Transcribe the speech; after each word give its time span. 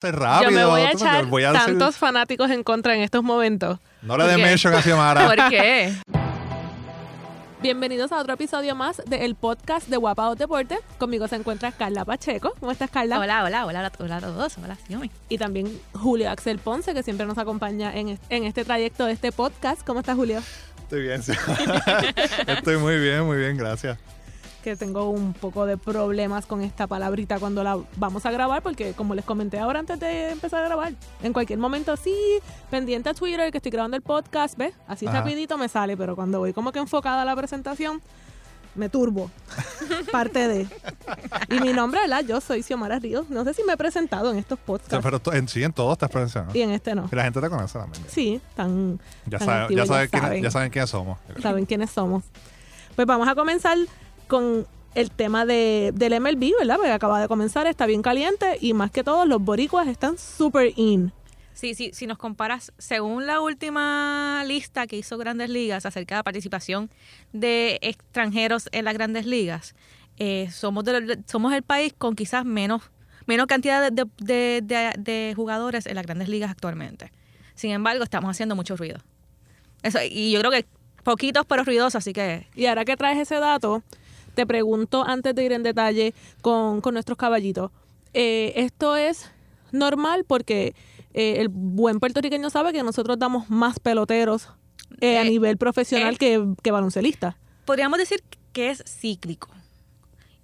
Este 0.00 0.12
rápido. 0.12 0.50
Yo 0.52 0.56
me 0.56 0.64
voy 0.64 0.80
a 0.82 0.92
echar 0.92 1.26
voy 1.26 1.42
a 1.42 1.50
hacer- 1.50 1.64
tantos 1.76 1.96
fanáticos 1.96 2.52
en 2.52 2.62
contra 2.62 2.94
en 2.94 3.00
estos 3.02 3.24
momentos. 3.24 3.80
No 4.02 4.16
le 4.16 4.26
dé 4.28 4.36
mention 4.36 4.72
a 4.72 4.80
Xiomara. 4.80 5.26
¿Por 5.26 5.48
qué? 5.50 5.92
Bienvenidos 7.62 8.12
a 8.12 8.18
otro 8.20 8.34
episodio 8.34 8.76
más 8.76 9.02
del 9.06 9.34
podcast 9.34 9.88
de 9.88 9.96
Guapados 9.96 10.38
Deporte. 10.38 10.78
Conmigo 10.98 11.26
se 11.26 11.34
encuentra 11.34 11.72
Carla 11.72 12.04
Pacheco. 12.04 12.54
¿Cómo 12.60 12.70
estás, 12.70 12.90
Carla? 12.90 13.18
Hola, 13.18 13.42
hola, 13.42 13.66
hola, 13.66 13.90
hola 13.98 14.16
a 14.18 14.20
todos. 14.20 14.56
Hola, 14.58 14.76
Xiomara. 14.86 15.10
Y 15.28 15.36
también 15.36 15.80
Julio 15.94 16.30
Axel 16.30 16.60
Ponce, 16.60 16.94
que 16.94 17.02
siempre 17.02 17.26
nos 17.26 17.36
acompaña 17.36 17.92
en, 17.92 18.10
est- 18.10 18.22
en 18.28 18.44
este 18.44 18.64
trayecto 18.64 19.04
de 19.04 19.14
este 19.14 19.32
podcast. 19.32 19.84
¿Cómo 19.84 19.98
estás, 19.98 20.14
Julio? 20.14 20.40
Estoy 20.84 21.02
bien, 21.02 21.24
sí. 21.24 21.32
Estoy 22.46 22.76
muy 22.76 23.00
bien, 23.00 23.24
muy 23.24 23.36
bien, 23.38 23.56
gracias. 23.56 23.98
Que 24.62 24.76
tengo 24.76 25.08
un 25.10 25.32
poco 25.34 25.66
de 25.66 25.76
problemas 25.78 26.44
con 26.44 26.60
esta 26.62 26.86
palabrita 26.86 27.38
cuando 27.38 27.62
la 27.62 27.78
vamos 27.96 28.26
a 28.26 28.30
grabar, 28.30 28.60
porque 28.62 28.92
como 28.92 29.14
les 29.14 29.24
comenté 29.24 29.58
ahora 29.58 29.78
antes 29.78 29.98
de 30.00 30.30
empezar 30.30 30.62
a 30.64 30.66
grabar, 30.66 30.92
en 31.22 31.32
cualquier 31.32 31.58
momento 31.58 31.96
sí, 31.96 32.14
pendiente 32.70 33.08
a 33.08 33.14
Twitter, 33.14 33.50
que 33.52 33.58
estoy 33.58 33.70
grabando 33.72 33.96
el 33.96 34.02
podcast, 34.02 34.58
¿ves? 34.58 34.74
Así 34.88 35.06
Ajá. 35.06 35.20
rapidito 35.20 35.56
me 35.58 35.68
sale, 35.68 35.96
pero 35.96 36.16
cuando 36.16 36.40
voy 36.40 36.52
como 36.52 36.72
que 36.72 36.80
enfocada 36.80 37.22
a 37.22 37.24
la 37.24 37.36
presentación, 37.36 38.02
me 38.74 38.88
turbo. 38.88 39.30
Parte 40.12 40.46
de. 40.48 40.68
Y 41.50 41.60
mi 41.60 41.72
nombre, 41.72 42.00
¿verdad? 42.00 42.24
Yo 42.26 42.40
soy 42.40 42.62
Xiomara 42.62 42.98
Ríos. 42.98 43.30
No 43.30 43.44
sé 43.44 43.54
si 43.54 43.62
me 43.64 43.72
he 43.72 43.76
presentado 43.76 44.30
en 44.30 44.38
estos 44.38 44.58
O 44.58 44.58
sea, 44.58 44.66
podcasts. 45.00 45.20
pero 45.22 45.36
en, 45.36 45.48
sí, 45.48 45.62
en 45.62 45.72
todo 45.72 45.92
estás 45.92 46.10
presentando. 46.10 46.56
Y 46.56 46.62
en 46.62 46.70
este 46.70 46.94
no. 46.94 47.08
Y 47.10 47.16
la 47.16 47.24
gente 47.24 47.40
te 47.40 47.48
conoce 47.48 47.78
también. 47.78 48.04
Sí, 48.08 48.40
tan, 48.54 48.98
Ya, 49.26 49.38
Tan 49.38 49.46
sabe- 49.48 49.62
activo, 49.62 49.78
ya, 49.78 49.84
ya 49.84 49.86
saben 49.88 50.08
quién- 50.10 50.22
saben. 50.22 50.42
ya 50.42 50.50
saben 50.50 50.70
quiénes 50.70 50.90
somos. 50.90 51.18
saben 51.42 51.66
quiénes 51.66 51.90
somos. 51.90 52.24
Pues 52.94 53.06
vamos 53.06 53.26
a 53.28 53.34
comenzar 53.34 53.76
con 54.28 54.66
el 54.94 55.10
tema 55.10 55.44
de, 55.46 55.92
del 55.94 56.20
MLB, 56.20 56.52
¿verdad? 56.58 56.76
Porque 56.76 56.90
acaba 56.92 57.20
de 57.20 57.28
comenzar, 57.28 57.66
está 57.66 57.86
bien 57.86 58.02
caliente 58.02 58.58
y 58.60 58.72
más 58.74 58.90
que 58.90 59.02
todo 59.04 59.26
los 59.26 59.40
boricuas 59.42 59.86
están 59.88 60.16
super 60.18 60.72
in. 60.76 61.12
Sí, 61.54 61.74
sí, 61.74 61.90
si 61.92 62.06
nos 62.06 62.18
comparas, 62.18 62.72
según 62.78 63.26
la 63.26 63.40
última 63.40 64.44
lista 64.46 64.86
que 64.86 64.96
hizo 64.96 65.18
Grandes 65.18 65.50
Ligas 65.50 65.86
acerca 65.86 66.14
de 66.14 66.18
la 66.20 66.22
participación 66.22 66.88
de 67.32 67.78
extranjeros 67.82 68.68
en 68.72 68.84
las 68.84 68.94
Grandes 68.94 69.26
Ligas, 69.26 69.74
eh, 70.18 70.48
somos, 70.52 70.84
de 70.84 71.18
somos 71.26 71.52
el 71.52 71.62
país 71.62 71.92
con 71.96 72.14
quizás 72.14 72.44
menos, 72.44 72.82
menos 73.26 73.46
cantidad 73.46 73.90
de, 73.90 74.04
de- 74.18 74.60
de- 74.62 74.92
de 74.98 75.32
jugadores 75.34 75.86
en 75.86 75.96
las 75.96 76.06
Grandes 76.06 76.28
Ligas 76.28 76.50
actualmente. 76.50 77.12
Sin 77.54 77.72
embargo, 77.72 78.04
estamos 78.04 78.30
haciendo 78.30 78.54
mucho 78.54 78.76
ruido. 78.76 78.98
Eso, 79.82 79.98
y 80.08 80.30
yo 80.32 80.38
creo 80.40 80.50
que 80.52 80.64
poquitos 81.04 81.44
pero 81.46 81.64
ruidosos, 81.64 81.96
así 81.96 82.12
que 82.12 82.46
Y 82.54 82.66
ahora 82.66 82.84
que 82.84 82.96
traes 82.96 83.18
ese 83.18 83.36
dato, 83.40 83.82
te 84.38 84.46
pregunto 84.46 85.02
antes 85.04 85.34
de 85.34 85.42
ir 85.42 85.50
en 85.50 85.64
detalle 85.64 86.14
con, 86.42 86.80
con 86.80 86.94
nuestros 86.94 87.18
caballitos. 87.18 87.72
eh, 88.14 88.52
esto 88.54 88.94
es 88.94 89.32
normal 89.72 90.24
porque 90.24 90.76
eh, 91.12 91.40
el 91.40 91.48
buen 91.48 91.98
puertorriqueño 91.98 92.48
sabe 92.48 92.72
que 92.72 92.84
nosotros 92.84 93.18
damos 93.18 93.50
más 93.50 93.80
peloteros 93.80 94.48
eh, 95.00 95.18
a 95.18 95.24
nivel 95.24 95.56
profesional 95.56 96.18
que, 96.18 96.54
que 96.62 96.70
baloncelistas. 96.70 97.34
podríamos 97.64 97.98
decir 97.98 98.22
que 98.52 98.70
es 98.70 98.84
cíclico. 98.86 99.48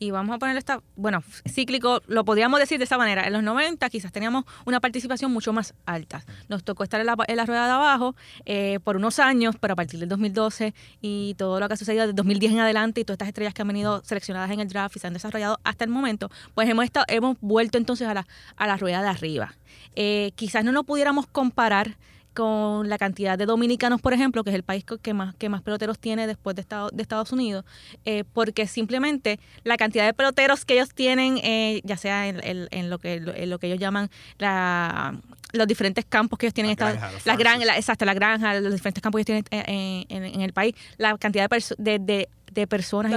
Y 0.04 0.10
vamos 0.10 0.36
a 0.36 0.38
ponerle 0.38 0.58
esta, 0.58 0.82
bueno, 0.96 1.22
cíclico, 1.48 2.02
lo 2.08 2.26
podríamos 2.26 2.60
decir 2.60 2.76
de 2.76 2.84
esa 2.84 2.98
manera. 2.98 3.26
En 3.26 3.32
los 3.32 3.42
90 3.42 3.88
quizás 3.88 4.12
teníamos 4.12 4.44
una 4.66 4.78
participación 4.78 5.32
mucho 5.32 5.54
más 5.54 5.72
alta. 5.86 6.22
Nos 6.50 6.62
tocó 6.62 6.84
estar 6.84 7.00
en 7.00 7.06
la, 7.06 7.16
en 7.26 7.36
la 7.36 7.46
rueda 7.46 7.64
de 7.64 7.72
abajo 7.72 8.14
eh, 8.44 8.80
por 8.84 8.96
unos 8.96 9.18
años, 9.18 9.56
pero 9.58 9.72
a 9.72 9.76
partir 9.76 9.98
del 9.98 10.10
2012 10.10 10.74
y 11.00 11.34
todo 11.38 11.58
lo 11.58 11.68
que 11.68 11.74
ha 11.74 11.76
sucedido 11.78 12.02
desde 12.02 12.16
2010 12.16 12.52
en 12.52 12.60
adelante 12.60 13.00
y 13.00 13.04
todas 13.04 13.14
estas 13.14 13.28
estrellas 13.28 13.54
que 13.54 13.62
han 13.62 13.68
venido 13.68 14.02
seleccionadas 14.04 14.50
en 14.50 14.60
el 14.60 14.68
draft 14.68 14.94
y 14.96 14.98
se 14.98 15.06
han 15.06 15.14
desarrollado 15.14 15.58
hasta 15.64 15.84
el 15.84 15.90
momento, 15.90 16.30
pues 16.54 16.68
hemos, 16.68 16.84
estado, 16.84 17.06
hemos 17.08 17.38
vuelto 17.40 17.78
entonces 17.78 18.06
a 18.06 18.12
la, 18.12 18.26
a 18.56 18.66
la 18.66 18.76
rueda 18.76 19.00
de 19.00 19.08
arriba. 19.08 19.54
Eh, 19.96 20.32
quizás 20.34 20.66
no 20.66 20.72
nos 20.72 20.84
pudiéramos 20.84 21.26
comparar 21.26 21.96
con 22.34 22.88
la 22.88 22.98
cantidad 22.98 23.38
de 23.38 23.46
dominicanos, 23.46 24.00
por 24.02 24.12
ejemplo, 24.12 24.44
que 24.44 24.50
es 24.50 24.56
el 24.56 24.62
país 24.64 24.84
que 25.02 25.14
más, 25.14 25.34
que 25.36 25.48
más 25.48 25.62
peloteros 25.62 25.98
tiene 25.98 26.26
después 26.26 26.54
de, 26.56 26.62
Estado- 26.62 26.90
de 26.92 27.00
Estados 27.02 27.32
Unidos, 27.32 27.64
eh, 28.04 28.24
porque 28.32 28.66
simplemente 28.66 29.38
la 29.62 29.76
cantidad 29.76 30.04
de 30.04 30.12
peloteros 30.12 30.64
que 30.64 30.74
ellos 30.74 30.90
tienen, 30.94 31.38
eh, 31.42 31.80
ya 31.84 31.96
sea 31.96 32.26
en, 32.28 32.42
en- 32.44 32.68
en 32.70 32.90
lo 32.90 32.98
que, 32.98 33.14
en 33.14 33.48
lo 33.50 33.58
que 33.58 33.68
ellos 33.68 33.78
llaman 33.78 34.10
la, 34.38 35.18
los 35.52 35.66
diferentes 35.66 36.04
campos 36.04 36.38
que 36.38 36.46
ellos 36.46 36.54
tienen, 36.54 36.72
granjas, 36.92 37.12
los 37.14 37.26
las 37.26 37.38
gran- 37.38 37.64
la- 37.66 37.76
exacto, 37.76 38.04
la 38.04 38.14
granja, 38.14 38.60
los 38.60 38.72
diferentes 38.72 39.02
campos 39.02 39.24
que 39.24 39.32
ellos 39.32 39.44
tienen 39.48 39.66
eh, 39.68 40.04
en, 40.08 40.24
en- 40.24 40.40
el 40.40 40.52
país, 40.52 40.74
la 40.98 41.16
cantidad 41.16 41.48
de, 41.48 41.64
de, 41.78 41.98
de- 41.98 42.28
de 42.54 42.66
personas, 42.66 43.10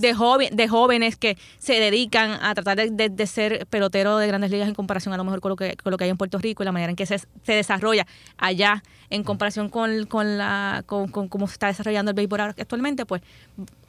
De 0.00 0.12
joven- 0.14 0.54
de 0.54 0.68
jóvenes 0.68 1.16
que 1.16 1.38
se 1.58 1.74
dedican 1.80 2.32
a 2.42 2.54
tratar 2.54 2.76
de, 2.76 2.90
de- 2.90 3.08
de 3.08 3.26
ser 3.26 3.66
pelotero 3.66 4.18
de 4.18 4.26
grandes 4.26 4.50
ligas 4.50 4.68
en 4.68 4.74
comparación 4.74 5.14
a 5.14 5.16
lo 5.16 5.24
mejor 5.24 5.40
con 5.40 5.50
lo 5.50 5.56
que, 5.56 5.76
con 5.82 5.90
lo 5.90 5.96
que 5.96 6.04
hay 6.04 6.10
en 6.10 6.16
Puerto 6.16 6.38
Rico 6.38 6.62
y 6.62 6.66
la 6.66 6.72
manera 6.72 6.90
en 6.90 6.96
que 6.96 7.06
se, 7.06 7.18
se 7.18 7.52
desarrolla 7.52 8.06
allá 8.36 8.82
en 9.10 9.22
comparación 9.24 9.68
con, 9.68 10.06
con, 10.06 10.38
la, 10.38 10.82
con, 10.86 11.08
con 11.08 11.28
cómo 11.28 11.46
se 11.46 11.52
está 11.54 11.66
desarrollando 11.68 12.10
el 12.10 12.14
béisbol 12.16 12.40
actualmente, 12.40 13.06
pues 13.06 13.22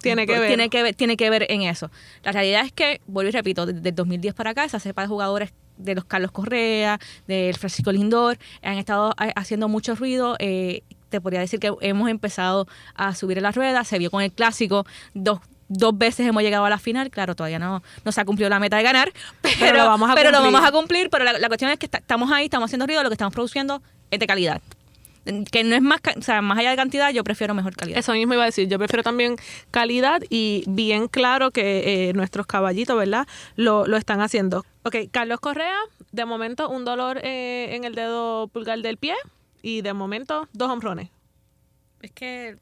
Tiene 0.02 0.26
que 0.28 0.38
ver. 0.40 0.48
Tiene 0.48 0.70
que 0.70 0.84
ver, 0.84 0.96
tiene 0.96 1.18
que 1.18 1.30
ver 1.30 1.46
en 1.50 1.62
eso. 1.64 1.90
La 2.24 2.32
realidad 2.34 2.66
es 2.66 2.72
que, 2.74 3.00
vuelvo 3.08 3.30
y 3.30 3.32
repito, 3.32 3.66
desde 3.66 3.90
el 3.90 3.96
2010 3.96 4.34
para 4.34 4.52
acá, 4.52 4.66
esa 4.66 4.80
cepa 4.80 5.02
de 5.04 5.08
jugadores 5.08 5.54
de 5.78 5.96
los 5.96 6.06
Carlos 6.06 6.32
Correa, 6.32 7.00
del 7.28 7.56
Francisco 7.56 7.92
Lindor, 7.92 8.38
han 8.62 8.78
estado 8.78 9.14
ha- 9.18 9.30
haciendo 9.40 9.68
mucho 9.70 9.96
ruido. 9.96 10.36
eh, 10.40 10.84
te 11.14 11.22
podría 11.22 11.40
decir 11.40 11.60
que 11.60 11.72
hemos 11.82 12.10
empezado 12.10 12.68
a 12.96 13.14
subir 13.16 13.38
en 13.38 13.44
la 13.44 13.52
rueda, 13.52 13.84
se 13.84 13.98
vio 14.00 14.10
con 14.12 14.22
el 14.24 14.32
clásico, 14.32 14.86
dos, 15.14 15.40
dos 15.70 15.98
veces 15.98 16.28
hemos 16.28 16.42
llegado 16.44 16.66
a 16.66 16.70
la 16.70 16.80
final, 16.80 17.10
claro, 17.12 17.36
todavía 17.36 17.60
no, 17.60 17.82
no 18.04 18.12
se 18.12 18.20
ha 18.20 18.26
cumplido 18.26 18.50
la 18.50 18.60
meta 18.60 18.78
de 18.78 18.84
ganar, 18.84 19.12
pero, 19.60 19.78
lo 19.78 19.86
vamos 19.86 20.10
a 20.10 20.16
pero 20.16 20.32
lo 20.32 20.38
cumplir. 20.40 20.54
vamos 20.54 20.68
a 20.70 20.72
cumplir, 20.72 21.10
pero 21.10 21.24
la, 21.24 21.34
la 21.40 21.48
cuestión 21.48 21.70
es 21.72 21.78
que 21.78 21.86
está- 21.86 22.00
estamos 22.00 22.32
ahí, 22.32 22.46
estamos 22.46 22.68
haciendo 22.68 22.86
ruido, 22.88 23.04
lo 23.04 23.10
que 23.10 23.14
estamos 23.14 23.34
produciendo 23.34 23.82
es 24.12 24.20
de 24.20 24.28
calidad. 24.28 24.62
Que 25.52 25.64
no 25.64 25.74
es 25.74 25.82
más, 25.82 26.02
o 26.18 26.22
sea, 26.22 26.42
más 26.42 26.58
allá 26.58 26.72
de 26.72 26.76
cantidad, 26.76 27.10
yo 27.12 27.24
prefiero 27.24 27.54
mejor 27.54 27.74
calidad. 27.78 27.98
Eso 27.98 28.12
mismo 28.12 28.34
iba 28.34 28.44
a 28.44 28.48
decir. 28.48 28.68
Yo 28.68 28.78
prefiero 28.78 29.04
también 29.04 29.38
calidad 29.72 30.22
y 30.30 30.66
bien 30.68 31.08
claro 31.08 31.52
que 31.52 32.10
eh, 32.10 32.14
nuestros 32.14 32.46
caballitos, 32.46 32.98
¿verdad? 32.98 33.26
Lo, 33.56 33.88
lo 33.88 33.96
están 33.96 34.20
haciendo. 34.20 34.66
Ok, 34.84 34.98
Carlos 35.12 35.40
Correa, 35.40 35.78
de 36.12 36.26
momento 36.26 36.68
un 36.68 36.84
dolor 36.84 37.22
eh, 37.24 37.70
en 37.74 37.86
el 37.86 37.96
dedo 37.96 38.50
pulgar 38.50 38.80
del 38.82 38.98
pie 38.98 39.16
y 39.64 39.82
de 39.82 39.94
momento 39.94 40.48
dos 40.54 40.70
hombrones. 40.70 41.10
Es 42.02 42.12
que 42.12 42.58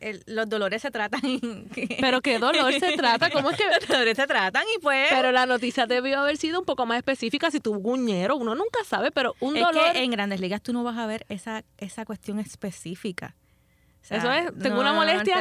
el- 0.00 0.22
los 0.26 0.48
dolores 0.48 0.80
se 0.80 0.90
tratan. 0.90 1.20
Pero 2.00 2.20
qué 2.22 2.38
dolor 2.38 2.72
se 2.74 2.92
trata, 2.96 3.30
¿cómo 3.30 3.50
es 3.50 3.56
que...? 3.56 3.64
los 3.80 3.88
dolores 3.88 4.16
se 4.16 4.26
tratan 4.26 4.62
y 4.76 4.80
pues. 4.80 5.08
Pero 5.10 5.32
la 5.32 5.44
noticia 5.46 5.86
debió 5.86 6.20
haber 6.20 6.36
sido 6.36 6.60
un 6.60 6.64
poco 6.64 6.86
más 6.86 6.98
específica 6.98 7.50
si 7.50 7.60
tuvo 7.60 7.90
un 7.90 8.04
ñero. 8.06 8.36
Uno 8.36 8.54
nunca 8.54 8.84
sabe, 8.84 9.10
pero 9.10 9.34
un 9.40 9.56
es 9.56 9.62
dolor... 9.64 9.92
que 9.92 10.02
en 10.04 10.10
grandes 10.10 10.40
ligas 10.40 10.62
tú 10.62 10.72
no 10.72 10.84
vas 10.84 10.96
a 10.96 11.06
ver 11.06 11.26
esa, 11.28 11.64
esa 11.78 12.04
cuestión 12.04 12.38
específica. 12.38 13.34
Eso 14.14 14.30
es, 14.32 14.46
tengo 14.62 14.80
una 14.80 14.92
molestia, 14.92 15.36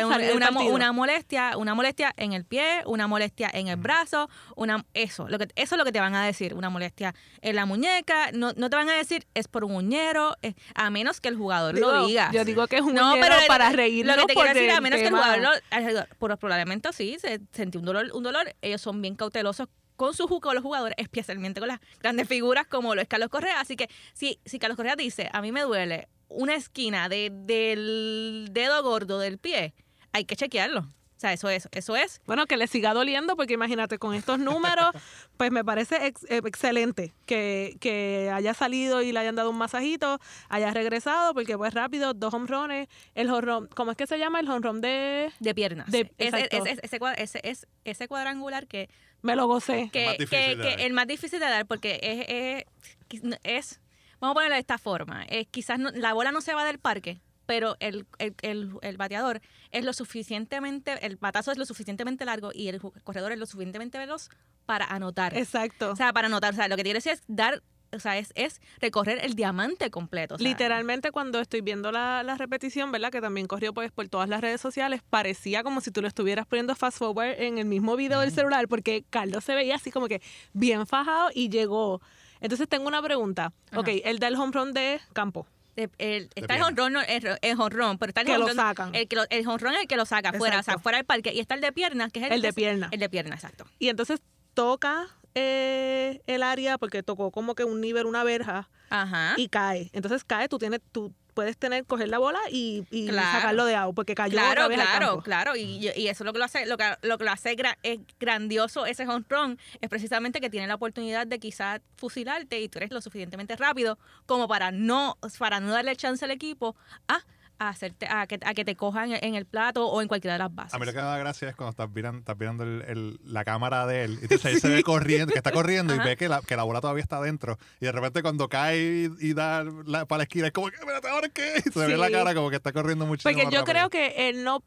una, 0.73 0.91
molestia, 0.91 1.57
una 1.57 1.73
molestia 1.75 2.13
en 2.17 2.33
el 2.33 2.45
pie, 2.45 2.81
una 2.85 3.07
molestia 3.07 3.49
en 3.53 3.67
el 3.67 3.75
brazo, 3.77 4.29
una 4.55 4.85
eso, 4.93 5.27
lo 5.29 5.37
que 5.37 5.47
eso 5.55 5.75
es 5.75 5.77
lo 5.79 5.85
que 5.85 5.91
te 5.91 5.99
van 5.99 6.15
a 6.15 6.25
decir, 6.25 6.53
una 6.53 6.69
molestia 6.69 7.13
en 7.41 7.55
la 7.55 7.65
muñeca, 7.65 8.31
no, 8.33 8.53
no 8.55 8.69
te 8.69 8.75
van 8.75 8.89
a 8.89 8.93
decir 8.95 9.25
es 9.33 9.47
por 9.47 9.63
un 9.63 9.75
uñero, 9.75 10.35
a 10.73 10.89
menos 10.89 11.21
que 11.21 11.29
el 11.29 11.35
jugador 11.37 11.75
Digo, 11.75 11.91
lo 11.91 12.07
diga. 12.07 12.31
Yo 12.31 12.43
digo 12.45 12.67
que 12.67 12.77
es 12.77 12.81
un 12.81 12.93
No, 12.95 13.13
ñero 13.15 13.27
pero 13.27 13.47
para 13.47 13.69
reírnos 13.71 14.15
Lo 14.15 14.23
que 14.23 14.27
te 14.27 14.33
quiero 14.33 14.47
por 14.49 14.55
decir, 14.55 14.71
a 14.71 14.81
menos 14.81 14.99
que 14.99 15.07
el 15.07 15.13
jugador, 15.13 15.39
lo- 15.39 16.05
por- 16.17 16.37
probablemente 16.37 16.91
sí, 16.93 17.17
se 17.19 17.39
sentí 17.51 17.77
un 17.77 17.85
dolor, 17.85 18.07
un 18.13 18.23
dolor. 18.23 18.53
Ellos 18.61 18.81
son 18.81 19.01
bien 19.01 19.15
cautelosos 19.15 19.67
con 19.95 20.13
su 20.13 20.27
ju- 20.27 20.41
con 20.41 20.55
los 20.55 20.63
jugadores, 20.63 20.95
especialmente 20.97 21.59
con 21.61 21.69
las 21.69 21.79
grandes 22.01 22.27
figuras 22.27 22.67
como 22.67 22.95
lo 22.95 23.01
es 23.01 23.07
Carlos 23.07 23.29
Correa. 23.29 23.59
Así 23.61 23.75
que 23.75 23.87
si, 24.13 24.39
si 24.45 24.59
Carlos 24.59 24.75
Correa 24.75 24.95
dice, 24.95 25.29
a 25.31 25.41
mí 25.41 25.51
me 25.51 25.61
duele 25.61 26.07
una 26.29 26.55
esquina 26.55 27.09
de- 27.09 27.29
del 27.33 28.47
dedo 28.51 28.81
gordo 28.83 29.19
del 29.19 29.37
pie, 29.37 29.73
hay 30.13 30.25
que 30.25 30.35
chequearlo. 30.35 30.81
O 30.81 31.17
sea, 31.17 31.31
eso 31.31 31.47
es, 31.49 31.69
eso 31.71 31.95
es. 31.95 32.19
Bueno, 32.25 32.45
que 32.45 32.57
le 32.57 32.67
siga 32.67 32.93
doliendo, 32.93 33.37
porque 33.37 33.53
imagínate, 33.53 33.97
con 33.97 34.13
estos 34.13 34.37
números, 34.37 34.89
pues 35.37 35.49
me 35.49 35.63
parece 35.63 36.07
ex- 36.07 36.25
eh, 36.29 36.41
excelente 36.45 37.13
que, 37.25 37.77
que 37.79 38.29
haya 38.33 38.53
salido 38.53 39.01
y 39.01 39.13
le 39.13 39.19
hayan 39.19 39.33
dado 39.35 39.49
un 39.49 39.57
masajito, 39.57 40.19
haya 40.49 40.71
regresado, 40.71 41.33
porque 41.33 41.57
pues 41.57 41.73
rápido, 41.73 42.13
dos 42.13 42.33
honrones, 42.33 42.89
el 43.15 43.29
honrón, 43.29 43.69
¿cómo 43.73 43.91
es 43.91 43.97
que 43.97 44.07
se 44.07 44.19
llama? 44.19 44.41
El 44.41 44.49
honrón 44.49 44.81
de... 44.81 45.31
De 45.39 45.55
piernas. 45.55 45.89
De- 45.89 46.11
Es- 46.17 46.33
es- 46.33 46.33
exacto. 46.33 46.65
es- 46.65 46.79
ese, 46.83 46.99
ese, 47.17 47.39
es, 47.43 47.67
ese 47.85 48.07
cuadrangular 48.09 48.67
que, 48.67 48.89
Me 49.21 49.37
lo 49.37 49.47
gocé. 49.47 49.89
que, 49.93 50.05
más 50.07 50.17
difícil 50.17 50.37
que- 50.37 50.55
de 50.57 50.75
que 50.75 50.85
el 50.85 50.91
más 50.91 51.07
difícil 51.07 51.39
de 51.39 51.45
dar 51.45 51.65
porque 51.65 51.97
es, 52.03 52.65
es, 53.13 53.39
es- 53.43 53.79
vamos 54.25 54.31
a 54.31 54.35
ponerlo 54.35 54.55
de 54.55 54.59
esta 54.61 54.77
forma, 54.77 55.23
es, 55.23 55.47
quizás 55.47 55.79
no- 55.79 55.91
la 55.91 56.13
bola 56.13 56.31
no 56.31 56.41
se 56.41 56.53
va 56.53 56.65
del 56.65 56.79
parque, 56.79 57.21
pero 57.45 57.75
el, 57.79 58.05
el, 58.19 58.35
el- 58.41 58.71
el 58.81 58.97
bateador 58.97 59.41
es 59.71 59.85
lo 59.85 59.93
suficientemente, 59.93 61.05
el 61.05 61.17
batazo 61.17 61.51
es 61.51 61.57
lo 61.57 61.65
suficientemente 61.65 62.25
largo 62.25 62.51
y 62.53 62.67
el 62.69 62.81
corredor 63.03 63.31
es 63.31 63.39
lo 63.39 63.45
suficientemente 63.45 63.97
veloz 63.97 64.29
para 64.65 64.85
anotar. 64.85 65.37
Exacto. 65.37 65.91
o 65.91 65.95
sea, 65.95 66.11
para 66.13 66.27
anotar, 66.27 66.53
o 66.53 66.55
sea, 66.55 66.67
lo 66.67 66.75
que 66.75 66.83
quiere 66.83 66.97
decir 66.97 67.11
es 67.13 67.23
dar, 67.27 67.61
o 67.91 67.99
sea, 67.99 68.17
es, 68.17 68.31
es 68.35 68.59
recorrer 68.81 69.19
el 69.23 69.35
diamante 69.35 69.91
completo. 69.91 70.35
o 70.35 70.37
sea, 70.39 70.47
Literalmente 70.47 71.11
cuando 71.11 71.39
estoy 71.39 71.61
viendo 71.61 71.91
la, 71.91 72.23
la 72.23 72.35
repetición, 72.35 72.91
¿verdad? 72.91 73.11
Que 73.11 73.21
también 73.21 73.45
corrió 73.45 73.73
pues 73.75 73.91
por 73.91 74.07
todas 74.09 74.27
las 74.27 74.41
redes 74.41 74.59
sociales, 74.59 75.01
parecía 75.09 75.61
como 75.63 75.81
si 75.81 75.91
tú 75.91 76.01
lo 76.01 76.07
estuvieras 76.07 76.47
poniendo 76.47 76.75
fast 76.75 76.97
forward 76.97 77.39
en 77.39 77.59
el 77.59 77.65
mismo 77.65 77.95
video 77.95 78.21
del 78.21 78.31
celular, 78.31 78.67
porque 78.67 79.05
Carlos 79.09 79.43
se 79.43 79.53
veía 79.53 79.75
así 79.75 79.91
como 79.91 80.07
que 80.07 80.19
bien 80.53 80.87
fajado 80.87 81.29
y 81.33 81.49
llegó 81.49 82.01
Entonces 82.41 82.67
tengo 82.67 82.87
una 82.87 83.01
pregunta. 83.01 83.53
Ajá. 83.71 83.79
Ok, 83.79 83.87
el 84.03 84.35
home 84.35 84.51
run 84.53 84.73
de 84.73 84.99
campo. 85.13 85.47
De- 85.75 85.89
el- 85.97 86.29
está 86.35 86.55
el 86.55 86.63
jonrón, 86.63 86.93
no, 86.93 87.01
el, 87.01 87.37
el 87.41 87.55
jonrón, 87.57 87.97
pero 87.97 88.09
está 88.11 88.21
el 88.21 88.27
Que 88.27 88.37
lo 88.37 88.47
jonrón- 88.47 88.55
sacan. 88.55 88.95
El, 88.95 89.07
que 89.09 89.15
lo- 89.17 89.25
el 89.29 89.45
jonrón 89.45 89.73
es 89.75 89.81
el 89.81 89.87
que 89.87 89.97
lo 89.97 90.05
saca 90.05 90.31
fuera, 90.31 90.59
o 90.59 90.63
sea, 90.63 90.77
fuera 90.79 90.97
del 90.97 91.05
parque. 91.05 91.33
Y 91.33 91.39
está 91.41 91.55
el 91.55 91.61
de 91.61 91.73
piernas, 91.73 92.11
que 92.13 92.19
es 92.21 92.27
el, 92.27 92.31
El 92.33 92.41
de 92.41 92.53
pierna. 92.53 92.87
El 92.91 92.99
de 93.01 93.09
pierna, 93.09 93.35
exacto. 93.35 93.65
Y 93.77 93.89
entonces 93.89 94.21
toca 94.53 95.07
eh, 95.33 96.21
el 96.27 96.43
área 96.43 96.77
porque 96.77 97.03
tocó 97.03 97.29
como 97.31 97.55
que 97.55 97.65
un 97.65 97.81
nivel, 97.81 98.05
una 98.05 98.23
verja 98.23 98.69
Ajá. 98.89 99.33
y 99.35 99.49
cae. 99.49 99.89
Entonces 99.91 100.23
cae, 100.23 100.47
tú 100.47 100.57
tienes, 100.59 100.79
tú 100.93 101.13
puedes 101.35 101.57
tener, 101.57 101.85
coger 101.85 102.07
la 102.09 102.17
bola 102.17 102.39
y, 102.49 102.83
y 102.89 103.07
Claro. 103.09 103.37
sacarlo 103.39 103.65
de 103.65 103.75
out 103.75 103.93
porque 103.93 104.15
cayó 104.15 104.31
Claro, 104.31 104.51
otra 104.63 104.67
vez 104.69 104.79
al 104.79 104.85
claro, 104.87 105.07
campo. 105.07 105.21
claro. 105.23 105.55
Y, 105.55 105.87
y 105.95 106.07
eso 106.07 106.23
es 106.23 106.25
lo 106.25 106.33
que 106.33 106.39
lo 106.39 106.45
hace, 106.45 106.65
lo 106.65 106.77
que, 106.77 106.85
lo 107.03 107.17
que 107.19 107.23
lo 107.25 107.31
hace 107.31 107.55
gra- 107.55 107.77
es 107.83 107.99
grandioso 108.19 108.85
ese 108.87 109.03
home 109.07 109.25
run, 109.29 109.59
es 109.81 109.89
precisamente 109.89 110.41
que 110.41 110.49
tiene 110.49 110.65
la 110.65 110.75
oportunidad 110.75 111.27
de 111.27 111.37
quizás 111.37 111.81
fusilarte 111.97 112.59
y 112.59 112.69
tú 112.69 112.79
eres 112.79 112.89
lo 112.91 113.01
suficientemente 113.01 113.55
rápido 113.57 113.99
como 114.25 114.47
para 114.47 114.71
no, 114.71 115.17
para 115.37 115.59
no 115.59 115.71
darle 115.71 115.95
chance 115.95 116.25
al 116.25 116.31
equipo 116.31 116.75
a, 117.07 117.19
a 117.59 117.69
hacerte, 117.69 118.07
a 118.09 118.27
que, 118.27 118.39
a 118.45 118.53
que 118.53 118.65
te 118.65 118.75
cojan 118.75 119.11
en 119.13 119.35
el 119.35 119.45
plato 119.45 119.87
o 119.87 120.01
en 120.01 120.07
cualquiera 120.07 120.33
de 120.33 120.39
las 120.39 120.53
bases. 120.53 120.73
A 120.73 120.79
mí 120.79 120.85
lo 120.85 120.91
que 120.91 120.97
me 120.97 121.03
da 121.05 121.17
gracia 121.17 121.49
es 121.49 121.55
cuando 121.55 121.71
estás 121.71 121.89
mirando, 121.89 122.19
estás 122.19 122.37
mirando 122.37 122.63
el- 122.63 122.81
el- 122.87 123.19
la 123.25 123.43
cámara 123.45 123.85
de 123.87 124.03
él 124.03 124.17
y 124.19 124.23
entonces 124.23 124.45
él 124.55 124.59
se 124.61 124.69
ve 124.69 124.83
corriendo, 124.83 125.31
que 125.31 125.37
está 125.39 125.51
corriendo 125.51 125.95
y 125.95 125.99
ve 125.99 126.17
que 126.17 126.27
la, 126.29 126.41
que 126.41 126.55
la 126.55 126.63
bola 126.63 126.81
todavía 126.81 127.03
está 127.03 127.17
adentro. 127.17 127.57
Y 127.79 127.85
de 127.85 127.91
repente 127.91 128.21
cuando 128.21 128.49
cae 128.49 129.09
y, 129.19 129.29
y 129.29 129.33
da 129.33 129.63
la, 129.85 130.05
para 130.05 130.19
la 130.19 130.23
esquina 130.23 130.47
es 130.47 130.53
como 130.53 130.67
¿ahora 131.09 131.29
qué? 131.29 131.61
Y 131.65 131.69
se 131.71 131.79
ve 131.79 131.93
Sí. 131.93 131.99
la 131.99 132.09
cara 132.11 132.33
como 132.35 132.49
que 132.49 132.55
está 132.57 132.73
corriendo 132.73 133.05
muchísimo 133.05 133.31
Porque 133.33 133.45
yo 133.53 133.61
rápido. 133.61 133.65
creo 133.73 133.89
que 133.89 134.29
él 134.29 134.43
no, 134.43 134.63